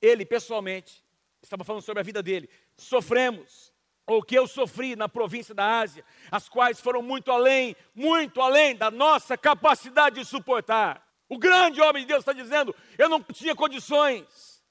ele 0.00 0.24
pessoalmente, 0.24 1.03
estava 1.44 1.64
falando 1.64 1.82
sobre 1.82 2.00
a 2.00 2.04
vida 2.04 2.22
dele. 2.22 2.48
Sofremos, 2.76 3.72
ou 4.06 4.22
que 4.22 4.34
eu 4.34 4.46
sofri 4.46 4.96
na 4.96 5.08
província 5.08 5.54
da 5.54 5.80
Ásia, 5.80 6.04
as 6.30 6.48
quais 6.48 6.80
foram 6.80 7.02
muito 7.02 7.30
além, 7.30 7.76
muito 7.94 8.40
além 8.40 8.76
da 8.76 8.90
nossa 8.90 9.36
capacidade 9.36 10.20
de 10.20 10.24
suportar. 10.24 11.06
O 11.28 11.38
grande 11.38 11.80
homem 11.80 12.02
de 12.02 12.08
Deus 12.08 12.20
está 12.20 12.32
dizendo: 12.32 12.74
eu 12.98 13.08
não 13.08 13.22
tinha 13.22 13.54
condições, 13.54 14.62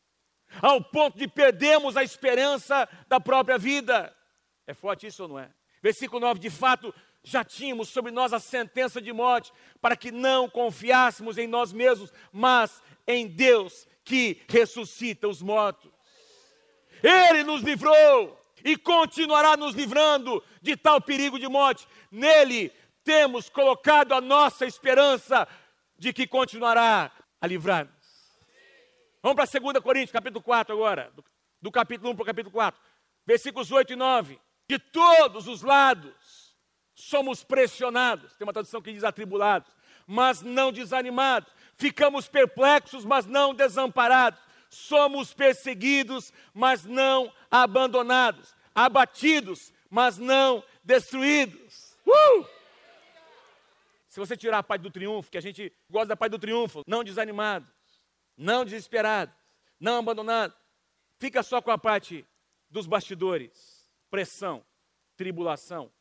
ao 0.61 0.81
ponto 0.83 1.17
de 1.17 1.27
perdermos 1.27 1.97
a 1.97 2.03
esperança 2.03 2.87
da 3.07 3.19
própria 3.19 3.57
vida. 3.57 4.15
É 4.67 4.73
forte 4.73 5.07
isso 5.07 5.23
ou 5.23 5.29
não 5.29 5.39
é? 5.39 5.49
Versículo 5.81 6.19
9: 6.19 6.39
de 6.39 6.49
fato, 6.49 6.93
já 7.23 7.43
tínhamos 7.43 7.89
sobre 7.89 8.11
nós 8.11 8.33
a 8.33 8.39
sentença 8.39 9.01
de 9.01 9.11
morte, 9.13 9.51
para 9.81 9.95
que 9.95 10.11
não 10.11 10.49
confiássemos 10.49 11.37
em 11.37 11.47
nós 11.47 11.71
mesmos, 11.71 12.11
mas 12.31 12.81
em 13.07 13.27
Deus 13.27 13.87
que 14.03 14.41
ressuscita 14.47 15.27
os 15.27 15.41
mortos. 15.41 15.92
Ele 17.03 17.43
nos 17.43 17.61
livrou 17.61 18.39
e 18.63 18.77
continuará 18.77 19.57
nos 19.57 19.75
livrando 19.75 20.41
de 20.61 20.77
tal 20.77 21.01
perigo 21.01 21.37
de 21.37 21.49
morte. 21.49 21.85
Nele 22.09 22.71
temos 23.03 23.49
colocado 23.49 24.13
a 24.13 24.21
nossa 24.21 24.65
esperança 24.65 25.45
de 25.97 26.13
que 26.13 26.25
continuará 26.25 27.11
a 27.41 27.47
livrar-nos. 27.47 27.93
Vamos 29.21 29.35
para 29.35 29.59
2 29.59 29.83
Coríntios, 29.83 30.11
capítulo 30.11 30.41
4 30.41 30.73
agora, 30.73 31.11
do, 31.61 31.71
capítulo 31.71 32.11
1 32.11 32.15
para 32.15 32.23
o 32.23 32.25
capítulo 32.25 32.51
4, 32.51 32.81
versículos 33.25 33.71
8 33.71 33.93
e 33.93 33.95
9. 33.95 34.39
De 34.67 34.79
todos 34.79 35.47
os 35.47 35.61
lados 35.61 36.55
somos 36.93 37.43
pressionados, 37.43 38.35
tem 38.35 38.45
uma 38.45 38.53
tradução 38.53 38.81
que 38.81 38.91
diz 38.91 39.03
atribulados, 39.03 39.71
mas 40.05 40.41
não 40.41 40.71
desanimados. 40.71 41.51
Ficamos 41.77 42.27
perplexos, 42.27 43.05
mas 43.05 43.25
não 43.25 43.53
desamparados. 43.53 44.39
Somos 44.73 45.33
perseguidos, 45.33 46.33
mas 46.53 46.83
não 46.83 47.31
abandonados. 47.49 48.55
Abatidos, 48.73 49.71
mas 49.89 50.17
não 50.17 50.63
destruídos. 50.83 51.95
Uh! 52.05 52.45
Se 54.07 54.19
você 54.19 54.35
tirar 54.35 54.59
a 54.59 54.63
parte 54.63 54.81
do 54.81 54.91
triunfo, 54.91 55.31
que 55.31 55.37
a 55.37 55.41
gente 55.41 55.71
gosta 55.89 56.07
da 56.07 56.15
parte 56.15 56.31
do 56.31 56.39
triunfo, 56.39 56.83
não 56.85 57.03
desanimado, 57.03 57.67
não 58.37 58.65
desesperado, 58.65 59.33
não 59.79 59.99
abandonado, 59.99 60.53
fica 61.19 61.41
só 61.41 61.61
com 61.61 61.71
a 61.71 61.77
parte 61.77 62.25
dos 62.69 62.87
bastidores, 62.87 63.89
pressão, 64.09 64.65
tribulação, 65.15 65.91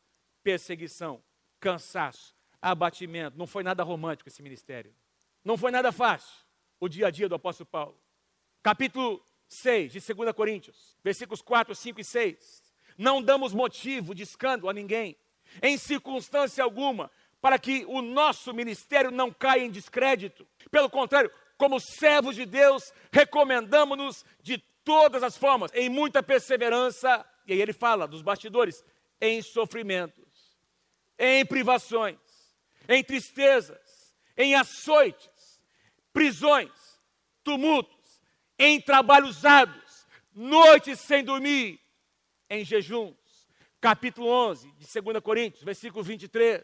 perseguição, 0.43 1.23
cansaço, 1.59 2.35
abatimento. 2.61 3.37
Não 3.37 3.47
foi 3.47 3.63
nada 3.63 3.83
romântico 3.83 4.29
esse 4.29 4.41
ministério. 4.41 4.93
Não 5.43 5.57
foi 5.57 5.71
nada 5.71 5.91
fácil 5.91 6.43
o 6.79 6.89
dia 6.89 7.07
a 7.07 7.11
dia 7.11 7.29
do 7.29 7.35
apóstolo 7.35 7.67
Paulo. 7.67 8.02
Capítulo 8.63 9.23
6 9.47 9.91
de 9.91 9.99
2 9.99 10.31
Coríntios, 10.33 10.97
versículos 11.03 11.41
4, 11.41 11.75
5 11.75 12.01
e 12.01 12.03
6. 12.03 12.63
Não 12.97 13.21
damos 13.21 13.53
motivo 13.53 14.15
de 14.15 14.23
escândalo 14.23 14.69
a 14.69 14.73
ninguém, 14.73 15.15
em 15.61 15.77
circunstância 15.77 16.63
alguma, 16.63 17.11
para 17.41 17.59
que 17.59 17.85
o 17.85 18.01
nosso 18.01 18.53
ministério 18.53 19.11
não 19.11 19.31
caia 19.31 19.61
em 19.61 19.69
descrédito. 19.69 20.47
Pelo 20.71 20.89
contrário, 20.89 21.29
como 21.57 21.79
servos 21.79 22.35
de 22.35 22.45
Deus, 22.45 22.91
recomendamos-nos 23.11 24.25
de 24.41 24.57
todas 24.83 25.21
as 25.21 25.37
formas, 25.37 25.71
em 25.73 25.89
muita 25.89 26.23
perseverança, 26.23 27.23
e 27.45 27.53
aí 27.53 27.61
ele 27.61 27.73
fala 27.73 28.07
dos 28.07 28.21
bastidores, 28.21 28.83
em 29.21 29.41
sofrimento 29.41 30.23
em 31.17 31.45
privações, 31.45 32.17
em 32.87 33.03
tristezas, 33.03 34.13
em 34.35 34.55
açoites, 34.55 35.61
prisões, 36.11 36.71
tumultos, 37.43 38.02
em 38.57 38.79
trabalhos 38.79 39.45
árduos, 39.45 40.07
noites 40.33 40.99
sem 40.99 41.23
dormir, 41.23 41.79
em 42.49 42.63
jejuns. 42.63 43.15
Capítulo 43.79 44.27
11 44.27 44.71
de 44.73 45.01
2 45.01 45.19
Coríntios, 45.21 45.63
versículo 45.63 46.03
23. 46.03 46.63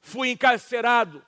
Fui 0.00 0.30
encarcerado 0.30 1.24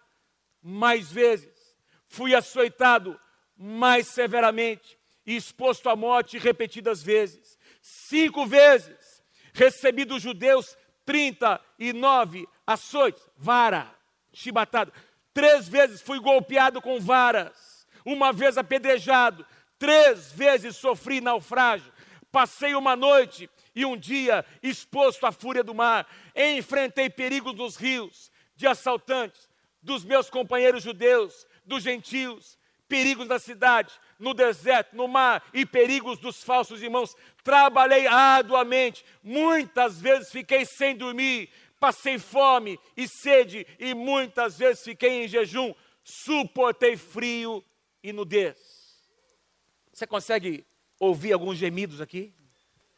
mais 0.62 1.10
vezes, 1.10 1.76
fui 2.06 2.34
açoitado 2.34 3.18
mais 3.56 4.06
severamente 4.06 4.98
e 5.24 5.36
exposto 5.36 5.88
à 5.88 5.96
morte 5.96 6.38
repetidas 6.38 7.02
vezes. 7.02 7.58
Cinco 7.80 8.46
vezes 8.46 9.22
recebi 9.52 10.04
dos 10.04 10.22
judeus 10.22 10.76
39 11.04 12.46
açoites, 12.66 13.28
vara, 13.36 13.92
chibatado. 14.32 14.92
Três 15.32 15.68
vezes 15.68 16.00
fui 16.00 16.20
golpeado 16.20 16.80
com 16.80 17.00
varas, 17.00 17.86
uma 18.04 18.32
vez 18.32 18.58
apedrejado, 18.58 19.46
três 19.82 20.30
vezes 20.30 20.76
sofri 20.76 21.20
naufrágio. 21.20 21.92
Passei 22.30 22.72
uma 22.76 22.94
noite 22.94 23.50
e 23.74 23.84
um 23.84 23.96
dia 23.96 24.44
exposto 24.62 25.26
à 25.26 25.32
fúria 25.32 25.64
do 25.64 25.74
mar. 25.74 26.06
Enfrentei 26.36 27.10
perigos 27.10 27.52
dos 27.52 27.74
rios, 27.74 28.30
de 28.54 28.64
assaltantes, 28.64 29.50
dos 29.82 30.04
meus 30.04 30.30
companheiros 30.30 30.84
judeus, 30.84 31.44
dos 31.66 31.82
gentios, 31.82 32.56
perigos 32.86 33.26
da 33.26 33.40
cidade, 33.40 33.92
no 34.20 34.32
deserto, 34.32 34.94
no 34.94 35.08
mar 35.08 35.42
e 35.52 35.66
perigos 35.66 36.16
dos 36.20 36.44
falsos 36.44 36.80
irmãos. 36.80 37.16
Trabalhei 37.42 38.06
arduamente, 38.06 39.04
muitas 39.20 40.00
vezes 40.00 40.30
fiquei 40.30 40.64
sem 40.64 40.94
dormir, 40.94 41.50
passei 41.80 42.20
fome 42.20 42.78
e 42.96 43.08
sede 43.08 43.66
e 43.80 43.94
muitas 43.94 44.56
vezes 44.56 44.84
fiquei 44.84 45.24
em 45.24 45.28
jejum, 45.28 45.74
suportei 46.04 46.96
frio 46.96 47.64
e 48.00 48.12
nudez. 48.12 48.71
Você 49.92 50.06
consegue 50.06 50.66
ouvir 50.98 51.32
alguns 51.32 51.58
gemidos 51.58 52.00
aqui, 52.00 52.34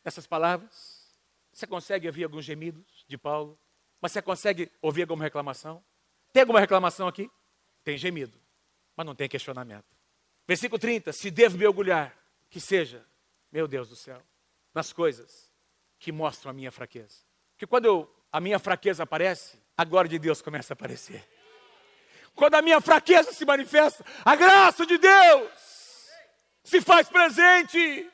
nessas 0.04 0.26
palavras? 0.26 1.04
Você 1.52 1.66
consegue 1.66 2.06
ouvir 2.06 2.24
alguns 2.24 2.44
gemidos 2.44 3.04
de 3.08 3.18
Paulo? 3.18 3.58
Mas 4.00 4.12
você 4.12 4.22
consegue 4.22 4.70
ouvir 4.80 5.02
alguma 5.02 5.24
reclamação? 5.24 5.82
Tem 6.32 6.42
alguma 6.42 6.60
reclamação 6.60 7.08
aqui? 7.08 7.30
Tem 7.82 7.96
gemido, 7.98 8.38
mas 8.96 9.06
não 9.06 9.14
tem 9.14 9.28
questionamento. 9.28 9.86
Versículo 10.46 10.78
30: 10.78 11.12
Se 11.12 11.30
devo 11.30 11.56
me 11.58 11.66
orgulhar, 11.66 12.16
que 12.50 12.60
seja, 12.60 13.04
meu 13.50 13.66
Deus 13.66 13.88
do 13.88 13.96
céu, 13.96 14.22
nas 14.72 14.92
coisas 14.92 15.52
que 15.98 16.12
mostram 16.12 16.50
a 16.50 16.52
minha 16.54 16.70
fraqueza. 16.70 17.18
Porque 17.52 17.66
quando 17.66 17.86
eu, 17.86 18.14
a 18.30 18.40
minha 18.40 18.58
fraqueza 18.58 19.02
aparece, 19.02 19.58
a 19.76 19.84
glória 19.84 20.08
de 20.08 20.18
Deus 20.18 20.42
começa 20.42 20.72
a 20.72 20.74
aparecer. 20.74 21.26
Quando 22.34 22.54
a 22.56 22.62
minha 22.62 22.80
fraqueza 22.80 23.32
se 23.32 23.44
manifesta, 23.44 24.04
a 24.24 24.34
graça 24.34 24.84
de 24.84 24.98
Deus 24.98 25.73
se 26.64 26.80
faz 26.80 27.08
presente. 27.08 28.10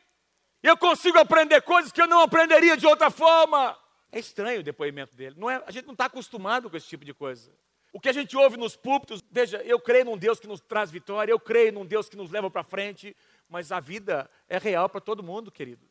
Eu 0.63 0.77
consigo 0.77 1.19
aprender 1.19 1.63
coisas 1.63 1.91
que 1.91 2.03
eu 2.03 2.07
não 2.07 2.21
aprenderia 2.21 2.77
de 2.77 2.87
outra 2.87 3.11
forma. 3.11 3.79
É 4.13 4.19
estranho 4.19 4.61
o 4.61 4.63
depoimento 4.63 5.17
dele. 5.17 5.37
Não 5.39 5.49
é, 5.49 5.63
a 5.67 5.71
gente 5.71 5.87
não 5.87 5.93
está 5.93 6.07
acostumado 6.07 6.69
com 6.69 6.77
esse 6.77 6.89
tipo 6.89 7.05
de 7.05 7.15
coisa. 7.15 7.51
O 7.93 8.01
que 8.01 8.09
a 8.09 8.13
gente 8.13 8.37
ouve 8.37 8.57
nos 8.57 8.77
púlpitos, 8.77 9.25
veja, 9.31 9.63
eu 9.63 9.81
creio 9.81 10.05
num 10.05 10.19
Deus 10.19 10.39
que 10.39 10.47
nos 10.47 10.61
traz 10.61 10.91
vitória, 10.91 11.33
eu 11.33 11.41
creio 11.41 11.73
num 11.73 11.87
Deus 11.87 12.09
que 12.09 12.17
nos 12.17 12.31
leva 12.31 12.51
para 12.51 12.63
frente, 12.63 13.17
mas 13.49 13.73
a 13.73 13.81
vida 13.81 14.31
é 14.49 14.59
real 14.59 14.89
para 14.89 15.01
todo 15.01 15.23
mundo, 15.23 15.51
queridos. 15.51 15.89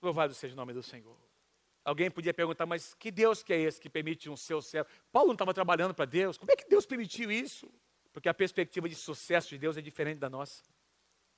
Louvado 0.00 0.34
seja 0.34 0.54
o 0.54 0.56
nome 0.56 0.72
do 0.72 0.82
Senhor. 0.82 1.16
Alguém 1.84 2.10
podia 2.10 2.32
perguntar, 2.32 2.64
mas 2.64 2.94
que 2.94 3.10
Deus 3.10 3.42
que 3.42 3.52
é 3.52 3.60
esse 3.60 3.80
que 3.80 3.90
permite 3.90 4.30
um 4.30 4.36
seu 4.36 4.62
céu? 4.62 4.86
Paulo 5.10 5.28
não 5.28 5.34
estava 5.34 5.52
trabalhando 5.52 5.92
para 5.92 6.04
Deus. 6.04 6.38
Como 6.38 6.50
é 6.50 6.56
que 6.56 6.68
Deus 6.68 6.86
permitiu 6.86 7.30
isso? 7.30 7.68
Porque 8.12 8.28
a 8.28 8.34
perspectiva 8.34 8.88
de 8.88 8.94
sucesso 8.94 9.48
de 9.48 9.58
Deus 9.58 9.76
é 9.76 9.80
diferente 9.80 10.18
da 10.18 10.30
nossa. 10.30 10.62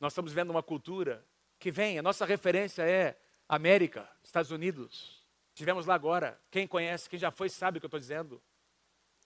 Nós 0.04 0.12
estamos 0.12 0.34
vendo 0.34 0.50
uma 0.50 0.62
cultura 0.62 1.24
que 1.58 1.70
vem, 1.70 1.98
a 1.98 2.02
nossa 2.02 2.26
referência 2.26 2.82
é 2.82 3.16
América, 3.48 4.06
Estados 4.22 4.50
Unidos. 4.50 5.24
Estivemos 5.54 5.86
lá 5.86 5.94
agora. 5.94 6.38
Quem 6.50 6.66
conhece, 6.66 7.08
quem 7.08 7.18
já 7.18 7.30
foi, 7.30 7.48
sabe 7.48 7.78
o 7.78 7.80
que 7.80 7.86
eu 7.86 7.88
estou 7.88 7.98
dizendo. 7.98 8.42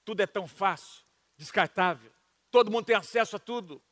Tudo 0.04 0.22
é 0.22 0.26
tão 0.28 0.46
fácil, 0.46 1.02
descartável. 1.36 2.12
Todo 2.48 2.70
mundo 2.70 2.84
tem 2.84 2.94
acesso 2.94 3.34
a 3.34 3.38
tudo. 3.40 3.82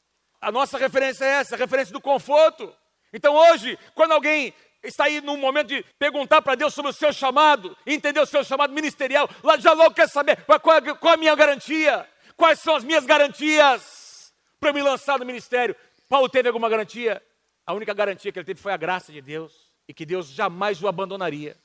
A 0.41 0.53
nossa 0.53 0.79
referência 0.79 1.25
é 1.25 1.41
essa, 1.41 1.57
a 1.57 1.59
referência 1.59 1.93
do 1.93 2.01
conforto. 2.01 2.73
Então 3.13 3.35
hoje, 3.35 3.77
quando 3.93 4.13
alguém 4.13 4.55
está 4.81 5.07
aí 5.07 5.21
num 5.21 5.37
momento 5.37 5.67
de 5.67 5.83
perguntar 5.99 6.41
para 6.41 6.55
Deus 6.55 6.73
sobre 6.73 6.93
o 6.93 6.95
seu 6.95 7.13
chamado, 7.13 7.77
entender 7.85 8.21
o 8.21 8.27
seu 8.27 8.45
chamado 8.45 8.73
ministerial, 8.73 9.29
lá 9.43 9.57
já 9.57 9.73
logo 9.73 9.93
quer 9.93 10.09
saber 10.09 10.37
qual 10.45 10.61
qual 10.61 11.15
a 11.15 11.17
minha 11.17 11.35
garantia, 11.35 12.09
quais 12.37 12.61
são 12.61 12.77
as 12.77 12.85
minhas 12.85 13.05
garantias 13.05 14.33
para 14.61 14.73
me 14.73 14.83
lançar 14.83 15.19
no 15.19 15.27
ministério. 15.27 15.77
Paulo 16.09 16.29
teve 16.29 16.49
alguma 16.49 16.69
garantia? 16.69 17.23
A 17.67 17.73
única 17.73 17.93
garantia 17.93 18.31
que 18.31 18.39
ele 18.39 18.47
teve 18.47 18.61
foi 18.61 18.73
a 18.73 18.77
graça 18.77 19.13
de 19.13 19.21
Deus 19.21 19.73
e 19.89 19.95
que 19.95 20.07
Deus 20.07 20.29
jamais 20.29 20.83
o 20.83 20.89
abandonaria. 20.89 21.57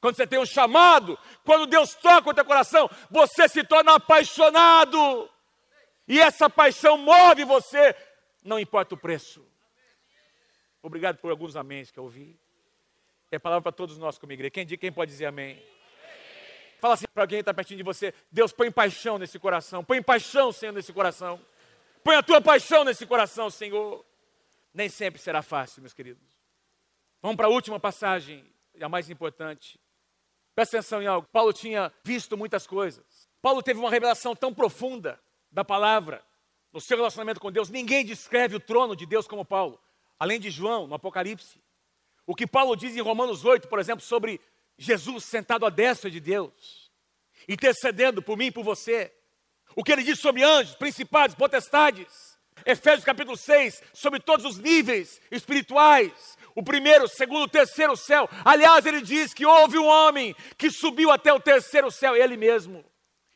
Quando 0.00 0.16
você 0.16 0.26
tem 0.26 0.38
um 0.38 0.46
chamado, 0.46 1.18
quando 1.44 1.66
Deus 1.66 1.94
toca 1.94 2.30
o 2.30 2.34
teu 2.34 2.44
coração, 2.44 2.90
você 3.10 3.48
se 3.48 3.64
torna 3.64 3.94
apaixonado. 3.94 5.30
E 6.06 6.20
essa 6.20 6.50
paixão 6.50 6.98
move 6.98 7.44
você, 7.44 7.96
não 8.44 8.58
importa 8.58 8.94
o 8.94 8.98
preço. 8.98 9.44
Obrigado 10.82 11.16
por 11.16 11.30
alguns 11.30 11.56
améns 11.56 11.90
que 11.90 11.98
eu 11.98 12.04
ouvi. 12.04 12.38
É 13.30 13.38
palavra 13.38 13.62
para 13.62 13.72
todos 13.72 13.96
nós 13.96 14.18
como 14.18 14.32
igreja. 14.32 14.50
Quem, 14.50 14.66
quem 14.66 14.92
pode 14.92 15.10
dizer 15.10 15.26
amém? 15.26 15.60
Fala 16.78 16.94
assim 16.94 17.06
para 17.12 17.22
alguém 17.22 17.38
que 17.38 17.42
está 17.42 17.54
pertinho 17.54 17.78
de 17.78 17.82
você: 17.82 18.12
Deus, 18.30 18.52
põe 18.52 18.70
paixão 18.70 19.18
nesse 19.18 19.38
coração. 19.38 19.82
Põe 19.82 20.02
paixão, 20.02 20.52
Senhor, 20.52 20.72
nesse 20.72 20.92
coração. 20.92 21.40
Põe 22.04 22.16
a 22.16 22.22
tua 22.22 22.40
paixão 22.40 22.84
nesse 22.84 23.04
coração, 23.04 23.50
Senhor. 23.50 24.04
Nem 24.72 24.88
sempre 24.88 25.20
será 25.20 25.42
fácil, 25.42 25.82
meus 25.82 25.92
queridos. 25.92 26.22
Vamos 27.20 27.36
para 27.36 27.46
a 27.46 27.50
última 27.50 27.80
passagem, 27.80 28.44
a 28.80 28.88
mais 28.88 29.10
importante. 29.10 29.80
Presta 30.54 30.76
atenção 30.76 31.02
em 31.02 31.06
algo. 31.06 31.26
Paulo 31.32 31.52
tinha 31.52 31.92
visto 32.04 32.36
muitas 32.36 32.66
coisas. 32.66 33.28
Paulo 33.42 33.62
teve 33.62 33.80
uma 33.80 33.90
revelação 33.90 34.36
tão 34.36 34.54
profunda 34.54 35.20
da 35.50 35.64
palavra 35.64 36.24
no 36.72 36.80
seu 36.80 36.96
relacionamento 36.96 37.40
com 37.40 37.50
Deus. 37.50 37.70
Ninguém 37.70 38.04
descreve 38.04 38.54
o 38.54 38.60
trono 38.60 38.94
de 38.94 39.04
Deus 39.04 39.26
como 39.26 39.44
Paulo 39.44 39.80
além 40.18 40.40
de 40.40 40.50
João, 40.50 40.86
no 40.86 40.94
Apocalipse. 40.94 41.62
O 42.26 42.34
que 42.34 42.46
Paulo 42.46 42.76
diz 42.76 42.96
em 42.96 43.00
Romanos 43.00 43.44
8, 43.44 43.68
por 43.68 43.78
exemplo, 43.78 44.02
sobre 44.02 44.40
Jesus 44.78 45.24
sentado 45.24 45.66
à 45.66 45.70
destra 45.70 46.10
de 46.10 46.20
Deus, 46.20 46.90
intercedendo 47.48 48.22
por 48.22 48.36
mim 48.36 48.46
e 48.46 48.50
por 48.50 48.64
você. 48.64 49.12
O 49.76 49.82
que 49.82 49.92
ele 49.92 50.02
diz 50.02 50.18
sobre 50.18 50.42
anjos, 50.42 50.74
principados, 50.74 51.34
potestades. 51.34 52.34
Efésios 52.64 53.04
capítulo 53.04 53.36
6, 53.36 53.82
sobre 53.92 54.20
todos 54.20 54.46
os 54.46 54.58
níveis 54.58 55.20
espirituais. 55.30 56.38
O 56.54 56.62
primeiro, 56.62 57.04
o 57.04 57.08
segundo, 57.08 57.42
o 57.42 57.48
terceiro 57.48 57.96
céu. 57.96 58.28
Aliás, 58.44 58.86
ele 58.86 59.02
diz 59.02 59.34
que 59.34 59.44
houve 59.44 59.76
um 59.76 59.86
homem 59.86 60.34
que 60.56 60.70
subiu 60.70 61.10
até 61.10 61.32
o 61.32 61.40
terceiro 61.40 61.90
céu, 61.90 62.16
ele 62.16 62.36
mesmo. 62.36 62.84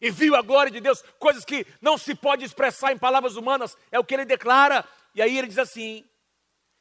E 0.00 0.10
viu 0.10 0.36
a 0.36 0.42
glória 0.42 0.70
de 0.70 0.80
Deus, 0.80 1.02
coisas 1.18 1.44
que 1.44 1.66
não 1.80 1.98
se 1.98 2.14
pode 2.14 2.44
expressar 2.44 2.92
em 2.92 2.98
palavras 2.98 3.36
humanas, 3.36 3.76
é 3.90 3.98
o 3.98 4.04
que 4.04 4.14
ele 4.14 4.24
declara. 4.24 4.84
E 5.14 5.20
aí 5.20 5.36
ele 5.36 5.48
diz 5.48 5.58
assim: 5.58 6.04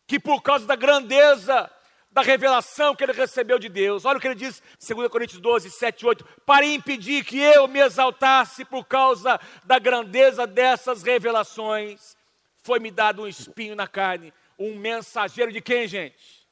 que 0.07 0.19
por 0.19 0.41
causa 0.41 0.65
da 0.65 0.75
grandeza 0.75 1.69
da 2.11 2.21
revelação 2.21 2.95
que 2.95 3.03
ele 3.03 3.13
recebeu 3.13 3.59
de 3.59 3.69
Deus, 3.69 4.05
olha 4.05 4.17
o 4.17 4.21
que 4.21 4.27
ele 4.27 4.35
diz, 4.35 4.61
2 4.79 5.07
Coríntios 5.09 5.39
12, 5.39 5.69
7 5.69 6.05
8, 6.05 6.25
para 6.45 6.65
impedir 6.65 7.23
que 7.23 7.39
eu 7.39 7.67
me 7.67 7.79
exaltasse 7.79 8.65
por 8.65 8.85
causa 8.85 9.39
da 9.63 9.77
grandeza 9.77 10.47
dessas 10.47 11.03
revelações, 11.03 12.17
foi-me 12.63 12.91
dado 12.91 13.21
um 13.21 13.27
espinho 13.27 13.75
na 13.75 13.87
carne, 13.87 14.33
um 14.57 14.75
mensageiro 14.75 15.51
de 15.51 15.61
quem, 15.61 15.87
gente? 15.87 16.47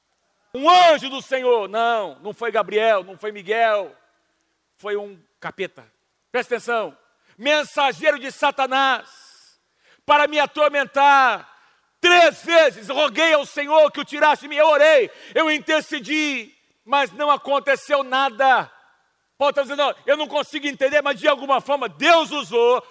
Um 0.54 0.70
anjo 0.70 1.10
do 1.10 1.22
Senhor. 1.22 1.68
Não, 1.68 2.18
não 2.20 2.34
foi 2.34 2.52
Gabriel, 2.52 3.04
não 3.04 3.18
foi 3.18 3.32
Miguel, 3.32 3.94
foi 4.78 4.96
um 4.96 5.20
capeta. 5.40 5.86
Presta 6.32 6.56
atenção. 6.56 6.98
Mensageiro 7.38 8.18
de 8.18 8.32
Satanás, 8.32 9.60
para 10.06 10.28
me 10.28 10.40
atormentar, 10.40 11.55
Três 12.00 12.44
vezes 12.44 12.90
roguei 12.90 13.34
ao 13.34 13.46
Senhor 13.46 13.92
que 13.92 14.00
o 14.00 14.06
tirasse 14.06 14.44
de 14.44 14.48
mim. 14.48 14.56
Eu 14.56 14.68
orei, 14.68 15.10
eu 15.34 15.50
intercedi, 15.52 16.54
mas 16.84 17.12
não 17.12 17.32
aconteceu 17.32 18.04
nada. 18.04 18.72
Paulo 19.38 19.50
está 19.50 19.64
dizendo, 19.64 19.96
eu 20.06 20.16
não 20.16 20.28
consigo 20.28 20.68
entender, 20.68 21.02
mas 21.02 21.20
de 21.20 21.28
alguma 21.28 21.60
forma 21.60 21.90
Deus 21.90 22.32
usou 22.32 22.86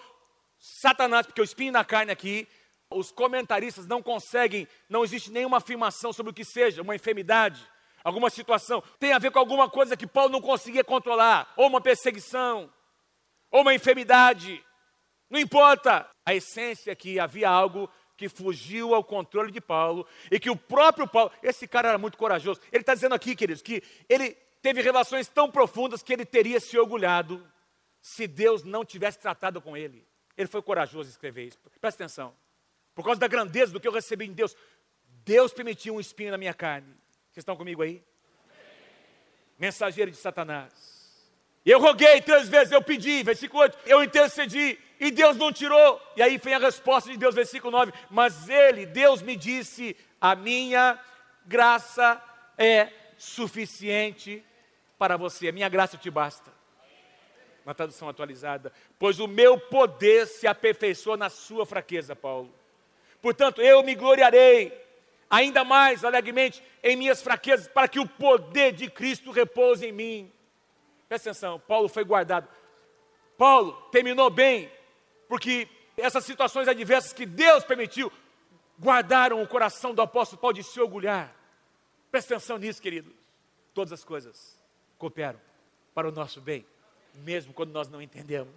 Satanás, 0.59 1.27
porque 1.27 1.41
o 1.41 1.45
espinho 1.45 1.73
na 1.73 1.85
carne 1.85 2.13
aqui, 2.13 2.47
os 2.91 3.11
comentaristas 3.11 3.87
não 3.87 4.03
conseguem, 4.03 4.69
não 4.89 5.05
existe 5.05 5.31
nenhuma 5.31 5.59
afirmação 5.59 6.13
sobre 6.13 6.31
o 6.31 6.35
que 6.35 6.45
seja, 6.45 6.83
uma 6.83 6.95
enfermidade, 6.95 7.67
alguma 8.03 8.29
situação, 8.31 8.83
tem 8.99 9.13
a 9.13 9.19
ver 9.19 9.31
com 9.31 9.39
alguma 9.39 9.69
coisa 9.69 9.97
que 9.97 10.07
Paulo 10.07 10.31
não 10.31 10.41
conseguia 10.41 10.85
controlar, 10.85 11.53
ou 11.57 11.67
uma 11.67 11.81
perseguição, 11.81 12.73
ou 13.51 13.63
uma 13.63 13.75
enfermidade, 13.75 14.63
não 15.31 15.41
importa, 15.41 16.09
a 16.27 16.35
essência 16.35 16.93
é 16.93 16.95
que 16.95 17.19
havia 17.19 17.49
algo 17.49 17.91
que 18.17 18.29
fugiu 18.29 18.95
ao 18.95 19.03
controle 19.03 19.51
de 19.51 19.61
Paulo 19.61 20.07
e 20.31 20.39
que 20.39 20.51
o 20.51 20.57
próprio 20.57 21.07
Paulo, 21.07 21.33
esse 21.43 21.67
cara 21.67 21.89
era 21.89 21.99
muito 21.99 22.17
corajoso. 22.17 22.61
Ele 22.73 22.83
está 22.83 22.95
dizendo 22.95 23.15
aqui, 23.15 23.35
queridos, 23.35 23.63
que 23.63 23.83
ele 24.09 24.31
teve 24.63 24.81
relações 24.81 25.29
tão 25.29 25.51
profundas 25.51 26.03
que 26.03 26.13
ele 26.13 26.25
teria 26.25 26.61
se 26.61 26.79
orgulhado 26.79 27.47
se 28.01 28.27
Deus 28.27 28.63
não 28.65 28.85
tivesse 28.85 29.19
tratado 29.19 29.61
com 29.61 29.77
ele. 29.77 30.07
Ele 30.37 30.49
foi 30.49 30.63
corajoso 30.63 31.09
em 31.09 31.13
escrever 31.13 31.47
isso. 31.47 31.59
Presta 31.81 32.05
atenção. 32.05 32.35
Por 32.95 33.05
causa 33.05 33.21
da 33.21 33.29
grandeza 33.29 33.73
do 33.73 33.81
que 33.81 33.89
eu 33.89 33.93
recebi 33.93 34.27
em 34.27 34.33
Deus, 34.33 34.57
Deus 35.25 35.53
permitiu 35.53 35.95
um 35.95 36.01
espinho 36.01 36.31
na 36.31 36.39
minha 36.39 36.55
carne. 36.55 36.89
Vocês 37.31 37.43
estão 37.43 37.57
comigo 37.57 37.83
aí? 37.83 38.03
Mensageiro 39.59 40.11
de 40.11 40.17
Satanás. 40.17 40.73
Eu 41.65 41.81
roguei 41.81 42.21
três 42.21 42.49
vezes, 42.49 42.73
eu 42.73 42.83
pedi, 42.83 43.23
versículo 43.23 43.63
8, 43.63 43.79
eu 43.87 44.03
intercedi, 44.05 44.79
e 45.05 45.11
Deus 45.11 45.37
não 45.37 45.53
tirou. 45.53 46.01
E 46.17 46.23
aí 46.23 46.39
vem 46.39 46.55
a 46.55 46.59
resposta 46.59 47.11
de 47.11 47.19
Deus, 47.19 47.35
versículo 47.35 47.71
9: 47.71 47.93
Mas 48.11 48.49
Ele, 48.49 48.87
Deus 48.87 49.21
me 49.21 49.37
disse: 49.37 49.95
A 50.21 50.35
minha 50.35 50.99
graça 51.45 52.23
é 52.57 52.89
suficiente 53.19 54.43
para 54.99 55.17
você, 55.19 55.49
a 55.49 55.53
minha 55.53 55.69
graça 55.69 55.99
te 55.99 56.11
basta. 56.11 56.51
Uma 57.67 57.75
tradução 57.75 58.09
atualizada, 58.09 58.73
pois 58.99 59.19
o 59.21 59.27
meu 59.27 59.59
poder 59.59 60.27
se 60.27 60.47
aperfeiçoa 60.47 61.17
na 61.17 61.29
sua 61.29 61.67
fraqueza, 61.67 62.17
Paulo. 62.17 62.53
Portanto, 63.21 63.61
eu 63.61 63.83
me 63.83 63.95
gloriarei 63.95 64.73
ainda 65.29 65.65
mais 65.65 66.05
alegremente 66.05 66.63
em 66.83 66.97
minhas 66.97 67.23
fraquezas, 67.23 67.69
para 67.69 67.89
que 67.89 68.01
o 68.01 68.09
poder 68.09 68.73
de 68.73 68.91
Cristo 68.91 69.31
repouse 69.31 69.85
em 69.87 69.93
mim. 69.93 70.33
Presta 71.09 71.31
atenção, 71.31 71.61
Paulo 71.61 71.89
foi 71.89 72.05
guardado. 72.05 72.49
Paulo 73.37 73.73
terminou 73.91 74.31
bem, 74.31 74.71
porque 75.35 75.67
essas 75.97 76.25
situações 76.25 76.69
adversas 76.69 77.13
que 77.13 77.27
Deus 77.27 77.65
permitiu 77.65 78.13
guardaram 78.79 79.43
o 79.43 79.49
coração 79.49 79.93
do 79.93 80.01
apóstolo 80.01 80.41
Paulo 80.41 80.55
de 80.55 80.63
se 80.63 80.81
orgulhar. 80.81 81.35
Presta 82.09 82.37
atenção 82.37 82.57
nisso, 82.57 82.81
queridos. 82.81 83.13
Todas 83.75 83.93
as 83.93 84.05
coisas 84.05 84.57
cooperam 84.97 85.41
para 85.93 86.09
o 86.09 86.13
nosso 86.13 86.41
bem, 86.41 86.65
mesmo 87.17 87.53
quando 87.53 87.73
nós 87.73 87.89
não 87.89 88.01
entendemos. 88.01 88.55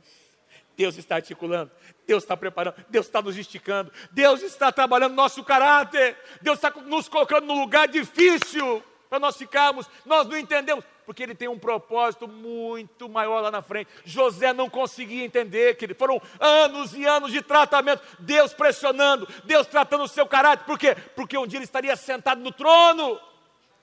Deus 0.75 0.95
está 0.99 1.15
articulando, 1.15 1.71
Deus 2.05 2.21
está 2.21 2.37
preparando, 2.37 2.75
Deus 2.89 3.07
está 3.07 3.23
nos 3.23 3.35
esticando, 3.35 3.91
Deus 4.11 4.43
está 4.43 4.71
trabalhando 4.71 5.15
nosso 5.15 5.43
caráter, 5.43 6.15
Deus 6.43 6.59
está 6.59 6.69
nos 6.81 7.09
colocando 7.09 7.47
num 7.47 7.59
lugar 7.59 7.87
difícil 7.87 8.83
para 9.09 9.17
nós 9.17 9.35
ficarmos, 9.35 9.89
nós 10.05 10.27
não 10.27 10.37
entendemos, 10.37 10.85
porque 11.07 11.23
ele 11.23 11.33
tem 11.33 11.47
um 11.47 11.57
propósito 11.57 12.27
muito 12.27 13.07
maior 13.07 13.39
lá 13.39 13.49
na 13.49 13.61
frente. 13.61 13.89
José 14.03 14.51
não 14.51 14.69
conseguia 14.69 15.23
entender 15.23 15.77
que 15.77 15.93
foram 15.93 16.21
anos 16.37 16.93
e 16.93 17.05
anos 17.05 17.31
de 17.31 17.41
tratamento, 17.41 18.03
Deus 18.19 18.53
pressionando, 18.53 19.25
Deus 19.45 19.65
tratando 19.65 20.03
o 20.03 20.07
seu 20.09 20.27
caráter, 20.27 20.65
por 20.65 20.77
quê? 20.77 20.97
Porque 21.15 21.37
um 21.37 21.47
dia 21.47 21.59
ele 21.59 21.63
estaria 21.63 21.95
sentado 21.95 22.41
no 22.41 22.51
trono. 22.51 23.17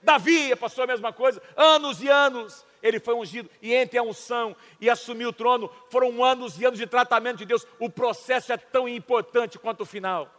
Davi 0.03 0.55
passou 0.57 0.85
a 0.85 0.87
mesma 0.87 1.15
coisa, 1.15 1.43
anos 1.57 2.03
e 2.03 2.11
anos 2.11 2.63
ele 2.83 3.01
foi 3.01 3.15
ungido, 3.15 3.49
e 3.63 3.73
entre 3.73 3.99
a 3.99 4.03
unção 4.03 4.55
e 4.79 4.91
assumir 4.91 5.25
o 5.25 5.33
trono, 5.33 5.71
foram 5.91 6.23
anos 6.23 6.61
e 6.61 6.67
anos 6.67 6.79
de 6.79 6.87
tratamento 6.87 7.39
de 7.39 7.47
Deus. 7.47 7.67
O 7.79 7.89
processo 7.89 8.53
é 8.53 8.59
tão 8.59 8.87
importante 8.87 9.59
quanto 9.59 9.81
o 9.81 9.87
final. 9.87 10.31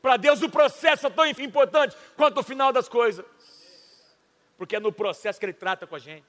Para 0.00 0.16
Deus 0.16 0.42
o 0.42 0.48
processo 0.48 1.08
é 1.08 1.10
tão 1.10 1.26
importante 1.26 1.96
quanto 2.16 2.38
o 2.38 2.44
final 2.44 2.72
das 2.72 2.88
coisas. 2.88 3.26
Porque 4.58 4.76
é 4.76 4.80
no 4.80 4.92
processo 4.92 5.40
que 5.40 5.46
Ele 5.46 5.54
trata 5.54 5.86
com 5.86 5.96
a 5.96 5.98
gente. 5.98 6.26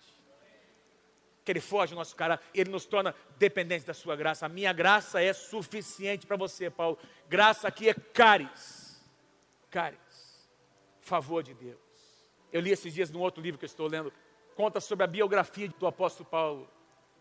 Que 1.43 1.51
Ele 1.51 1.59
foge 1.59 1.93
do 1.93 1.97
nosso 1.97 2.15
cara, 2.15 2.39
Ele 2.53 2.69
nos 2.69 2.85
torna 2.85 3.13
dependentes 3.37 3.83
da 3.83 3.93
Sua 3.93 4.15
graça. 4.15 4.45
A 4.45 4.49
minha 4.49 4.71
graça 4.71 5.21
é 5.21 5.33
suficiente 5.33 6.25
para 6.25 6.37
você, 6.37 6.69
Paulo. 6.69 6.97
Graça 7.27 7.67
aqui 7.67 7.89
é 7.89 7.93
caris. 7.93 9.03
Caris. 9.69 10.47
Favor 11.01 11.43
de 11.43 11.53
Deus. 11.53 11.77
Eu 12.53 12.61
li 12.61 12.71
esses 12.71 12.93
dias 12.93 13.11
num 13.11 13.19
outro 13.19 13.43
livro 13.43 13.59
que 13.59 13.65
eu 13.65 13.67
estou 13.67 13.87
lendo. 13.87 14.13
Conta 14.55 14.79
sobre 14.79 15.03
a 15.03 15.07
biografia 15.07 15.67
do 15.67 15.87
apóstolo 15.87 16.29
Paulo. 16.29 16.69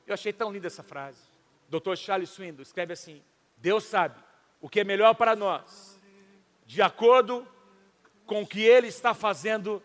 Eu 0.06 0.14
achei 0.14 0.32
tão 0.32 0.52
linda 0.52 0.68
essa 0.68 0.82
frase. 0.82 1.22
Dr. 1.68 1.96
Charles 1.96 2.30
Swindoll 2.30 2.62
escreve 2.62 2.92
assim: 2.92 3.22
Deus 3.56 3.84
sabe 3.84 4.22
o 4.60 4.68
que 4.68 4.80
é 4.80 4.84
melhor 4.84 5.14
para 5.14 5.34
nós 5.34 5.98
de 6.68 6.82
acordo 6.82 7.48
com 8.26 8.42
o 8.42 8.46
que 8.46 8.60
Ele 8.60 8.88
está 8.88 9.14
fazendo 9.14 9.82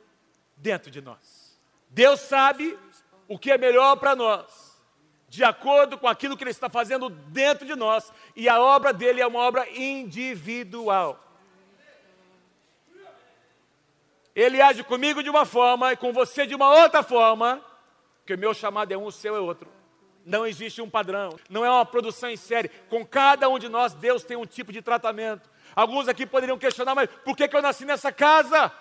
dentro 0.64 0.90
de 0.90 1.02
nós. 1.02 1.60
Deus 1.90 2.22
sabe 2.22 2.80
o 3.28 3.38
que 3.38 3.52
é 3.52 3.58
melhor 3.58 3.98
para 3.98 4.16
nós, 4.16 4.82
de 5.28 5.44
acordo 5.44 5.98
com 5.98 6.08
aquilo 6.08 6.38
que 6.38 6.44
Ele 6.44 6.52
está 6.52 6.70
fazendo 6.70 7.10
dentro 7.10 7.68
de 7.68 7.76
nós, 7.76 8.12
e 8.36 8.48
a 8.48 8.60
obra 8.60 8.94
dele 8.94 9.22
é 9.22 9.28
uma 9.28 9.40
obra 9.40 9.70
individual. 9.70 11.20
Ele 14.36 14.62
age 14.62 14.84
comigo 14.84 15.22
de 15.22 15.30
uma 15.30 15.46
forma 15.46 15.92
e 15.92 15.98
com 15.98 16.12
você 16.12 16.48
de 16.48 16.56
uma 16.56 16.74
outra 16.74 17.04
forma, 17.04 17.64
que 18.26 18.34
o 18.34 18.38
meu 18.38 18.54
chamado 18.54 18.92
é 18.92 18.98
um, 18.98 19.06
o 19.06 19.12
seu 19.12 19.36
é 19.36 19.40
outro. 19.40 19.70
Não 20.26 20.48
existe 20.48 20.82
um 20.82 20.90
padrão, 20.90 21.38
não 21.50 21.66
é 21.66 21.70
uma 21.70 21.86
produção 21.86 22.30
em 22.30 22.38
série. 22.38 22.70
Com 22.90 23.06
cada 23.06 23.50
um 23.50 23.60
de 23.60 23.68
nós, 23.68 23.94
Deus 23.94 24.24
tem 24.24 24.38
um 24.38 24.46
tipo 24.46 24.72
de 24.72 24.82
tratamento. 24.82 25.52
Alguns 25.76 26.08
aqui 26.08 26.26
poderiam 26.26 26.58
questionar, 26.58 26.96
mas 26.96 27.10
por 27.24 27.36
que, 27.36 27.48
que 27.48 27.56
eu 27.56 27.62
nasci 27.62 27.84
nessa 27.84 28.12
casa? 28.12 28.72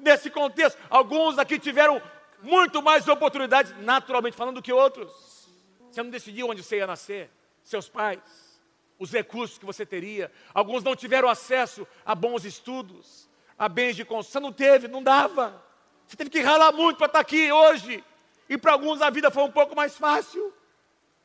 Nesse 0.00 0.30
contexto, 0.30 0.78
alguns 0.88 1.38
aqui 1.38 1.58
tiveram 1.58 2.00
muito 2.42 2.82
mais 2.82 3.06
oportunidades, 3.06 3.74
naturalmente 3.78 4.36
falando, 4.36 4.56
do 4.56 4.62
que 4.62 4.72
outros. 4.72 5.48
Você 5.90 6.02
não 6.02 6.10
decidiu 6.10 6.48
onde 6.48 6.62
você 6.62 6.76
ia 6.76 6.86
nascer, 6.86 7.30
seus 7.62 7.88
pais, 7.88 8.60
os 8.98 9.12
recursos 9.12 9.58
que 9.58 9.66
você 9.66 9.84
teria. 9.84 10.30
Alguns 10.54 10.82
não 10.82 10.96
tiveram 10.96 11.28
acesso 11.28 11.86
a 12.04 12.14
bons 12.14 12.44
estudos, 12.44 13.28
a 13.58 13.68
bens 13.68 13.96
de 13.96 14.04
consumo. 14.04 14.32
Você 14.32 14.40
não 14.40 14.52
teve, 14.52 14.88
não 14.88 15.02
dava. 15.02 15.62
Você 16.06 16.16
teve 16.16 16.30
que 16.30 16.40
ralar 16.40 16.72
muito 16.72 16.96
para 16.96 17.06
estar 17.06 17.20
aqui 17.20 17.50
hoje. 17.52 18.04
E 18.48 18.56
para 18.56 18.72
alguns 18.72 19.00
a 19.02 19.10
vida 19.10 19.30
foi 19.30 19.42
um 19.42 19.50
pouco 19.50 19.76
mais 19.76 19.96
fácil. 19.96 20.52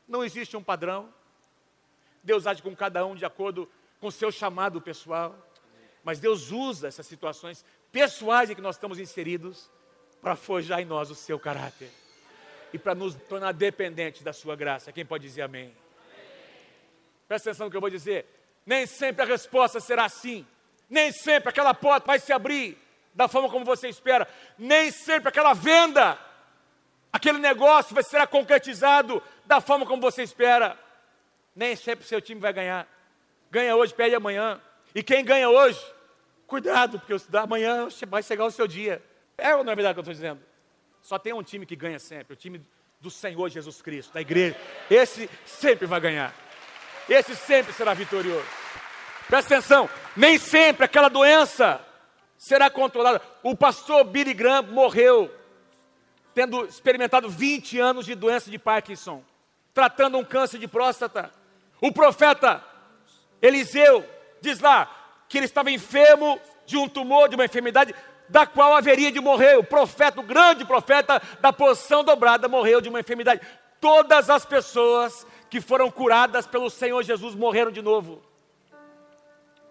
Não 0.06 0.24
existe 0.24 0.56
um 0.56 0.62
padrão. 0.62 1.12
Deus 2.22 2.46
age 2.46 2.62
com 2.62 2.74
cada 2.74 3.04
um 3.06 3.14
de 3.14 3.24
acordo 3.24 3.70
com 4.00 4.08
o 4.08 4.12
seu 4.12 4.30
chamado 4.30 4.80
pessoal. 4.80 5.34
Mas 6.06 6.20
Deus 6.20 6.52
usa 6.52 6.86
essas 6.86 7.04
situações 7.04 7.64
pessoais 7.90 8.48
em 8.48 8.54
que 8.54 8.60
nós 8.60 8.76
estamos 8.76 9.00
inseridos 9.00 9.68
para 10.22 10.36
forjar 10.36 10.78
em 10.78 10.84
nós 10.84 11.10
o 11.10 11.16
seu 11.16 11.36
caráter 11.36 11.90
e 12.72 12.78
para 12.78 12.94
nos 12.94 13.16
tornar 13.28 13.50
dependentes 13.50 14.22
da 14.22 14.32
sua 14.32 14.54
graça. 14.54 14.92
Quem 14.92 15.04
pode 15.04 15.26
dizer 15.26 15.42
amém? 15.42 15.76
Presta 17.26 17.50
atenção 17.50 17.66
no 17.66 17.72
que 17.72 17.76
eu 17.76 17.80
vou 17.80 17.90
dizer. 17.90 18.24
Nem 18.64 18.86
sempre 18.86 19.24
a 19.24 19.26
resposta 19.26 19.80
será 19.80 20.04
assim. 20.04 20.46
Nem 20.88 21.10
sempre 21.10 21.48
aquela 21.48 21.74
porta 21.74 22.06
vai 22.06 22.20
se 22.20 22.32
abrir 22.32 22.78
da 23.12 23.26
forma 23.26 23.50
como 23.50 23.64
você 23.64 23.88
espera. 23.88 24.28
Nem 24.56 24.92
sempre 24.92 25.28
aquela 25.28 25.54
venda, 25.54 26.16
aquele 27.12 27.38
negócio 27.38 27.92
vai 27.92 28.04
ser 28.04 28.24
concretizado 28.28 29.20
da 29.44 29.60
forma 29.60 29.84
como 29.84 30.00
você 30.00 30.22
espera. 30.22 30.78
Nem 31.52 31.74
sempre 31.74 32.04
o 32.04 32.08
seu 32.08 32.20
time 32.20 32.40
vai 32.40 32.52
ganhar. 32.52 32.86
Ganha 33.50 33.74
hoje, 33.74 33.92
perde 33.92 34.14
amanhã. 34.14 34.62
E 34.94 35.02
quem 35.02 35.24
ganha 35.24 35.50
hoje, 35.50 35.95
cuidado, 36.46 36.98
porque 36.98 37.14
amanhã 37.36 37.88
vai 38.08 38.22
chegar 38.22 38.44
o 38.44 38.50
seu 38.50 38.66
dia. 38.66 39.02
É 39.36 39.54
ou 39.54 39.64
não 39.64 39.72
é 39.72 39.76
verdade 39.76 39.92
o 39.92 39.94
que 39.94 40.08
eu 40.08 40.12
estou 40.12 40.14
dizendo? 40.14 40.40
Só 41.02 41.18
tem 41.18 41.32
um 41.32 41.42
time 41.42 41.66
que 41.66 41.76
ganha 41.76 41.98
sempre, 41.98 42.32
o 42.32 42.36
time 42.36 42.60
do 43.00 43.10
Senhor 43.10 43.48
Jesus 43.48 43.82
Cristo, 43.82 44.12
da 44.12 44.20
igreja. 44.20 44.56
Esse 44.90 45.28
sempre 45.44 45.86
vai 45.86 46.00
ganhar. 46.00 46.34
Esse 47.08 47.36
sempre 47.36 47.72
será 47.72 47.94
vitorioso. 47.94 48.46
Presta 49.28 49.54
atenção, 49.54 49.90
nem 50.16 50.38
sempre 50.38 50.84
aquela 50.84 51.08
doença 51.08 51.84
será 52.38 52.70
controlada. 52.70 53.20
O 53.42 53.56
pastor 53.56 54.04
Billy 54.04 54.34
Graham 54.34 54.62
morreu 54.62 55.30
tendo 56.34 56.66
experimentado 56.66 57.30
20 57.30 57.78
anos 57.78 58.04
de 58.04 58.14
doença 58.14 58.50
de 58.50 58.58
Parkinson, 58.58 59.24
tratando 59.72 60.18
um 60.18 60.24
câncer 60.24 60.58
de 60.58 60.68
próstata. 60.68 61.32
O 61.80 61.90
profeta 61.92 62.62
Eliseu 63.40 64.04
diz 64.40 64.60
lá 64.60 65.05
que 65.28 65.38
ele 65.38 65.46
estava 65.46 65.70
enfermo 65.70 66.40
de 66.64 66.76
um 66.76 66.88
tumor, 66.88 67.28
de 67.28 67.34
uma 67.34 67.44
enfermidade 67.44 67.94
da 68.28 68.46
qual 68.46 68.74
haveria 68.74 69.12
de 69.12 69.20
morrer. 69.20 69.56
O 69.58 69.64
profeta, 69.64 70.20
o 70.20 70.24
grande 70.24 70.64
profeta 70.64 71.20
da 71.40 71.52
porção 71.52 72.02
dobrada, 72.04 72.48
morreu 72.48 72.80
de 72.80 72.88
uma 72.88 73.00
enfermidade. 73.00 73.40
Todas 73.80 74.30
as 74.30 74.44
pessoas 74.44 75.26
que 75.48 75.60
foram 75.60 75.90
curadas 75.90 76.46
pelo 76.46 76.70
Senhor 76.70 77.02
Jesus 77.02 77.34
morreram 77.34 77.70
de 77.70 77.82
novo. 77.82 78.22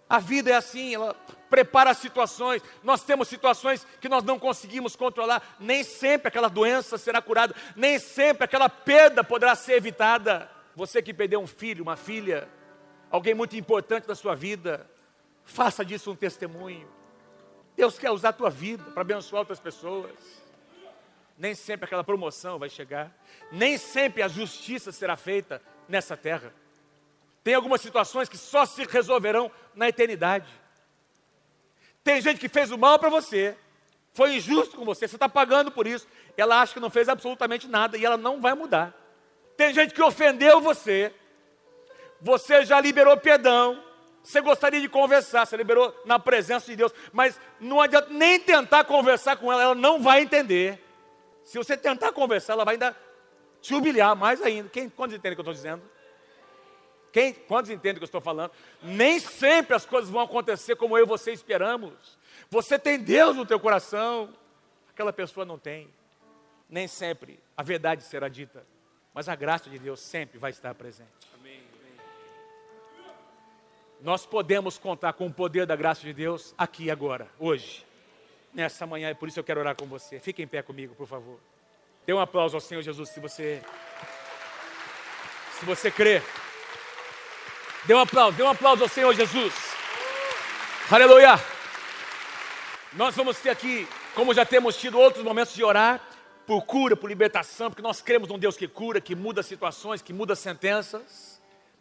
A 0.07 0.19
vida 0.19 0.51
é 0.51 0.53
assim, 0.53 0.93
ela 0.93 1.15
prepara 1.49 1.93
situações. 1.93 2.61
Nós 2.83 3.03
temos 3.03 3.27
situações 3.27 3.85
que 3.99 4.07
nós 4.07 4.23
não 4.23 4.37
conseguimos 4.37 4.95
controlar. 4.95 5.55
Nem 5.59 5.83
sempre 5.83 6.27
aquela 6.27 6.47
doença 6.47 6.97
será 6.97 7.21
curada, 7.21 7.55
nem 7.75 7.97
sempre 7.97 8.43
aquela 8.43 8.69
perda 8.69 9.23
poderá 9.23 9.55
ser 9.55 9.73
evitada. 9.73 10.49
Você 10.75 11.01
que 11.01 11.13
perdeu 11.13 11.39
um 11.39 11.47
filho, 11.47 11.83
uma 11.83 11.95
filha, 11.95 12.47
alguém 13.09 13.33
muito 13.33 13.55
importante 13.55 14.07
da 14.07 14.13
sua 14.13 14.35
vida, 14.35 14.87
faça 15.45 15.85
disso 15.85 16.11
um 16.11 16.15
testemunho. 16.15 16.87
Deus 17.75 17.97
quer 17.97 18.11
usar 18.11 18.29
a 18.29 18.33
tua 18.33 18.49
vida 18.49 18.83
para 18.91 19.01
abençoar 19.01 19.41
outras 19.41 19.59
pessoas. 19.59 20.11
Nem 21.37 21.53
sempre 21.53 21.85
aquela 21.85 22.03
promoção 22.03 22.57
vai 22.57 22.69
chegar, 22.69 23.11
nem 23.51 23.77
sempre 23.77 24.21
a 24.21 24.27
justiça 24.27 24.91
será 24.91 25.15
feita 25.15 25.61
nessa 25.87 26.15
terra. 26.15 26.53
Tem 27.43 27.53
algumas 27.53 27.81
situações 27.81 28.29
que 28.29 28.37
só 28.37 28.65
se 28.65 28.83
resolverão 28.85 29.51
na 29.75 29.89
eternidade. 29.89 30.47
Tem 32.03 32.21
gente 32.21 32.39
que 32.39 32.47
fez 32.47 32.71
o 32.71 32.77
mal 32.77 32.97
para 32.97 33.09
você, 33.09 33.57
foi 34.13 34.35
injusto 34.35 34.77
com 34.77 34.85
você, 34.85 35.07
você 35.07 35.17
está 35.17 35.27
pagando 35.27 35.69
por 35.69 35.85
isso. 35.85 36.07
Ela 36.37 36.61
acha 36.61 36.73
que 36.73 36.79
não 36.79 36.89
fez 36.89 37.09
absolutamente 37.09 37.67
nada 37.67 37.97
e 37.97 38.05
ela 38.05 38.15
não 38.15 38.39
vai 38.39 38.53
mudar. 38.53 38.93
Tem 39.57 39.73
gente 39.73 39.93
que 39.93 40.01
ofendeu 40.01 40.61
você, 40.61 41.13
você 42.21 42.63
já 42.65 42.79
liberou 42.79 43.17
perdão, 43.17 43.83
você 44.25 44.41
gostaria 44.41 44.81
de 44.81 44.89
conversar, 44.89 45.45
você 45.45 45.55
liberou 45.55 45.95
na 46.03 46.17
presença 46.17 46.65
de 46.65 46.75
Deus, 46.75 46.91
mas 47.13 47.39
não 47.59 47.79
adianta 47.79 48.09
nem 48.09 48.39
tentar 48.39 48.83
conversar 48.83 49.37
com 49.37 49.53
ela, 49.53 49.61
ela 49.61 49.75
não 49.75 50.01
vai 50.01 50.21
entender. 50.21 50.83
Se 51.43 51.59
você 51.59 51.77
tentar 51.77 52.11
conversar, 52.11 52.53
ela 52.53 52.65
vai 52.65 52.73
ainda 52.73 52.97
te 53.61 53.75
humilhar 53.75 54.15
mais 54.15 54.41
ainda. 54.41 54.67
Quem, 54.67 54.89
quantos 54.89 55.15
entendem 55.15 55.33
o 55.33 55.35
que 55.35 55.41
eu 55.41 55.51
estou 55.51 55.53
dizendo? 55.53 55.83
Quem, 57.11 57.33
quantos 57.33 57.69
entendem 57.69 57.97
o 57.97 57.99
que 57.99 58.03
eu 58.03 58.07
estou 58.07 58.19
falando? 58.19 58.51
Nem 58.81 59.19
sempre 59.19 59.75
as 59.75 59.85
coisas 59.85 60.09
vão 60.09 60.21
acontecer 60.21 60.75
como 60.75 60.97
eu 60.97 61.05
e 61.05 61.07
você 61.07 61.31
esperamos. 61.31 62.17
Você 62.49 62.79
tem 62.79 62.97
Deus 62.97 63.35
no 63.35 63.45
teu 63.45 63.59
coração, 63.59 64.33
aquela 64.89 65.13
pessoa 65.13 65.45
não 65.45 65.59
tem. 65.59 65.87
Nem 66.67 66.87
sempre 66.87 67.39
a 67.55 67.61
verdade 67.61 68.03
será 68.03 68.27
dita, 68.27 68.65
mas 69.13 69.29
a 69.29 69.35
graça 69.35 69.69
de 69.69 69.77
Deus 69.77 69.99
sempre 69.99 70.39
vai 70.39 70.49
estar 70.49 70.73
presente. 70.73 71.34
Nós 74.05 74.23
podemos 74.23 74.77
contar 74.77 75.13
com 75.13 75.25
o 75.25 75.33
poder 75.33 75.65
da 75.65 75.75
graça 75.75 76.01
de 76.01 76.13
Deus 76.13 76.53
aqui 76.55 76.91
agora, 76.91 77.27
hoje, 77.39 77.83
nessa 78.53 78.85
manhã, 78.85 79.09
e 79.09 79.15
por 79.15 79.27
isso 79.27 79.39
eu 79.39 79.43
quero 79.43 79.59
orar 79.59 79.75
com 79.75 79.87
você. 79.87 80.19
Fique 80.19 80.43
em 80.43 80.47
pé 80.47 80.61
comigo, 80.61 80.93
por 80.93 81.07
favor. 81.07 81.39
Dê 82.05 82.13
um 82.13 82.19
aplauso 82.19 82.55
ao 82.55 82.61
Senhor 82.61 82.83
Jesus 82.83 83.09
se 83.09 83.19
você 83.19 83.63
se 85.59 85.65
você 85.65 85.89
crê. 85.89 86.21
Dê 87.85 87.95
um 87.95 87.99
aplauso, 87.99 88.37
dê 88.37 88.43
um 88.43 88.49
aplauso 88.49 88.83
ao 88.83 88.89
Senhor 88.89 89.11
Jesus. 89.15 89.55
Aleluia. 90.91 91.43
Nós 92.93 93.15
vamos 93.15 93.39
ter 93.39 93.49
aqui, 93.49 93.87
como 94.13 94.35
já 94.35 94.45
temos 94.45 94.77
tido 94.77 94.99
outros 94.99 95.23
momentos 95.23 95.55
de 95.55 95.63
orar, 95.63 95.99
por 96.45 96.61
cura, 96.61 96.95
por 96.95 97.07
libertação, 97.07 97.71
porque 97.71 97.81
nós 97.81 98.03
cremos 98.03 98.29
num 98.29 98.37
Deus 98.37 98.55
que 98.55 98.67
cura, 98.67 99.01
que 99.01 99.15
muda 99.15 99.41
situações, 99.41 100.03
que 100.03 100.13
muda 100.13 100.35
sentenças. 100.35 101.34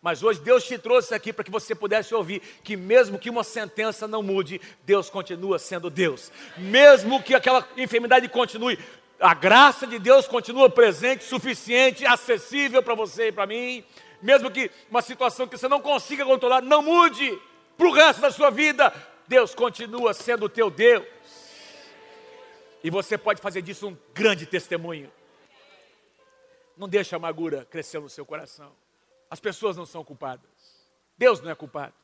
Mas 0.05 0.23
hoje 0.23 0.39
Deus 0.39 0.65
te 0.65 0.77
trouxe 0.77 1.15
aqui 1.15 1.33
para 1.33 1.43
que 1.43 1.51
você 1.51 1.75
pudesse 1.75 2.15
ouvir 2.15 2.43
que 2.63 2.77
mesmo 2.77 3.19
que 3.19 3.31
uma 3.31 3.43
sentença 3.43 4.07
não 4.07 4.23
mude, 4.23 4.61
Deus 4.85 5.09
continua 5.09 5.59
sendo 5.59 5.89
Deus. 5.89 6.31
Mesmo 6.59 7.23
que 7.23 7.35
aquela 7.35 7.67
enfermidade 7.75 8.29
continue, 8.29 8.79
a 9.19 9.33
graça 9.33 9.87
de 9.87 9.99
Deus 9.99 10.29
continua 10.29 10.69
presente, 10.69 11.25
suficiente, 11.25 12.05
acessível 12.05 12.83
para 12.83 12.95
você 12.95 13.29
e 13.29 13.33
para 13.33 13.47
mim 13.47 13.83
mesmo 14.21 14.51
que 14.51 14.71
uma 14.91 15.01
situação 15.01 15.49
que 15.49 15.57
você 15.57 15.69
não 15.69 15.81
consiga 15.81 16.23
controlar, 16.23 16.61
não 16.61 16.83
mude 16.83 17.41
para 17.77 17.87
o 17.87 17.93
resto 17.93 18.21
da 18.21 18.31
sua 18.31 18.51
vida, 18.51 18.93
Deus 19.27 19.55
continua 19.55 20.13
sendo 20.13 20.45
o 20.45 20.49
teu 20.51 20.71
Deus. 20.71 21.07
E 22.83 22.91
você 22.91 23.17
pode 23.17 23.41
fazer 23.41 23.63
disso 23.63 23.89
um 23.89 23.97
grande 24.13 24.45
testemunho. 24.45 25.11
Não 26.77 26.89
deixe 26.89 27.15
a 27.15 27.17
amargura 27.17 27.67
crescer 27.71 28.01
no 28.01 28.11
seu 28.11 28.27
coração. 28.27 28.84
As 29.31 29.41
pessoas 29.41 29.77
não 29.77 29.87
são 29.87 30.05
culpadas. 30.05 30.49
Deus 31.17 31.41
não 31.41 31.51
é 31.51 31.55
culpado. 31.55 31.95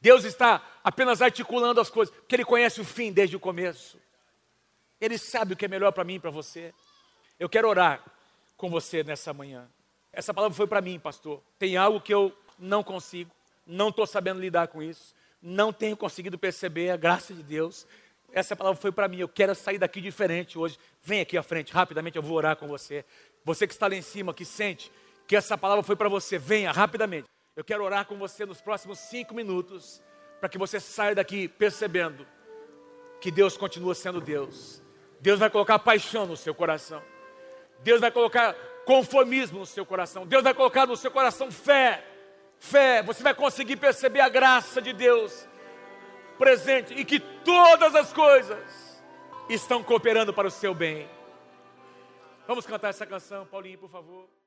Deus 0.00 0.24
está 0.24 0.60
apenas 0.82 1.22
articulando 1.22 1.80
as 1.80 1.88
coisas, 1.88 2.14
porque 2.14 2.34
Ele 2.34 2.44
conhece 2.44 2.80
o 2.80 2.84
fim 2.84 3.12
desde 3.12 3.36
o 3.36 3.40
começo. 3.40 3.98
Ele 5.00 5.16
sabe 5.16 5.54
o 5.54 5.56
que 5.56 5.64
é 5.64 5.68
melhor 5.68 5.92
para 5.92 6.04
mim 6.04 6.14
e 6.14 6.20
para 6.20 6.30
você. 6.30 6.74
Eu 7.38 7.48
quero 7.48 7.68
orar 7.68 8.04
com 8.56 8.68
você 8.68 9.02
nessa 9.02 9.32
manhã. 9.32 9.68
Essa 10.12 10.34
palavra 10.34 10.56
foi 10.56 10.66
para 10.66 10.80
mim, 10.80 10.98
pastor. 10.98 11.42
Tem 11.58 11.76
algo 11.76 12.00
que 12.00 12.12
eu 12.12 12.36
não 12.58 12.82
consigo, 12.82 13.30
não 13.66 13.88
estou 13.88 14.06
sabendo 14.06 14.40
lidar 14.40 14.68
com 14.68 14.82
isso, 14.82 15.14
não 15.40 15.72
tenho 15.72 15.96
conseguido 15.96 16.38
perceber 16.38 16.90
a 16.90 16.96
graça 16.96 17.34
de 17.34 17.42
Deus. 17.42 17.86
Essa 18.32 18.54
palavra 18.54 18.80
foi 18.80 18.92
para 18.92 19.08
mim. 19.08 19.18
Eu 19.18 19.28
quero 19.28 19.54
sair 19.54 19.78
daqui 19.78 20.00
diferente 20.00 20.58
hoje. 20.58 20.78
Vem 21.02 21.20
aqui 21.20 21.36
à 21.36 21.42
frente, 21.42 21.72
rapidamente 21.72 22.16
eu 22.16 22.22
vou 22.22 22.36
orar 22.36 22.56
com 22.56 22.66
você. 22.66 23.04
Você 23.44 23.66
que 23.66 23.72
está 23.72 23.88
lá 23.88 23.94
em 23.94 24.02
cima, 24.02 24.32
que 24.32 24.44
sente 24.44 24.90
que 25.32 25.36
essa 25.36 25.56
palavra 25.56 25.82
foi 25.82 25.96
para 25.96 26.10
você, 26.10 26.36
venha 26.36 26.70
rapidamente. 26.70 27.26
Eu 27.56 27.64
quero 27.64 27.82
orar 27.82 28.04
com 28.04 28.18
você 28.18 28.44
nos 28.44 28.60
próximos 28.60 28.98
cinco 28.98 29.32
minutos, 29.32 30.02
para 30.38 30.46
que 30.46 30.58
você 30.58 30.78
saia 30.78 31.14
daqui 31.14 31.48
percebendo 31.48 32.26
que 33.18 33.30
Deus 33.30 33.56
continua 33.56 33.94
sendo 33.94 34.20
Deus. 34.20 34.82
Deus 35.20 35.40
vai 35.40 35.48
colocar 35.48 35.78
paixão 35.78 36.26
no 36.26 36.36
seu 36.36 36.54
coração. 36.54 37.02
Deus 37.78 37.98
vai 37.98 38.10
colocar 38.10 38.54
conformismo 38.84 39.60
no 39.60 39.64
seu 39.64 39.86
coração. 39.86 40.26
Deus 40.26 40.42
vai 40.42 40.52
colocar 40.52 40.86
no 40.86 40.98
seu 40.98 41.10
coração 41.10 41.50
fé. 41.50 42.06
Fé, 42.58 43.02
você 43.02 43.22
vai 43.22 43.32
conseguir 43.32 43.76
perceber 43.76 44.20
a 44.20 44.28
graça 44.28 44.82
de 44.82 44.92
Deus 44.92 45.48
presente 46.36 46.92
e 46.92 47.06
que 47.06 47.18
todas 47.18 47.94
as 47.94 48.12
coisas 48.12 49.02
estão 49.48 49.82
cooperando 49.82 50.34
para 50.34 50.48
o 50.48 50.50
seu 50.50 50.74
bem. 50.74 51.08
Vamos 52.46 52.66
cantar 52.66 52.90
essa 52.90 53.06
canção, 53.06 53.46
Paulinho, 53.46 53.78
por 53.78 53.88
favor. 53.88 54.41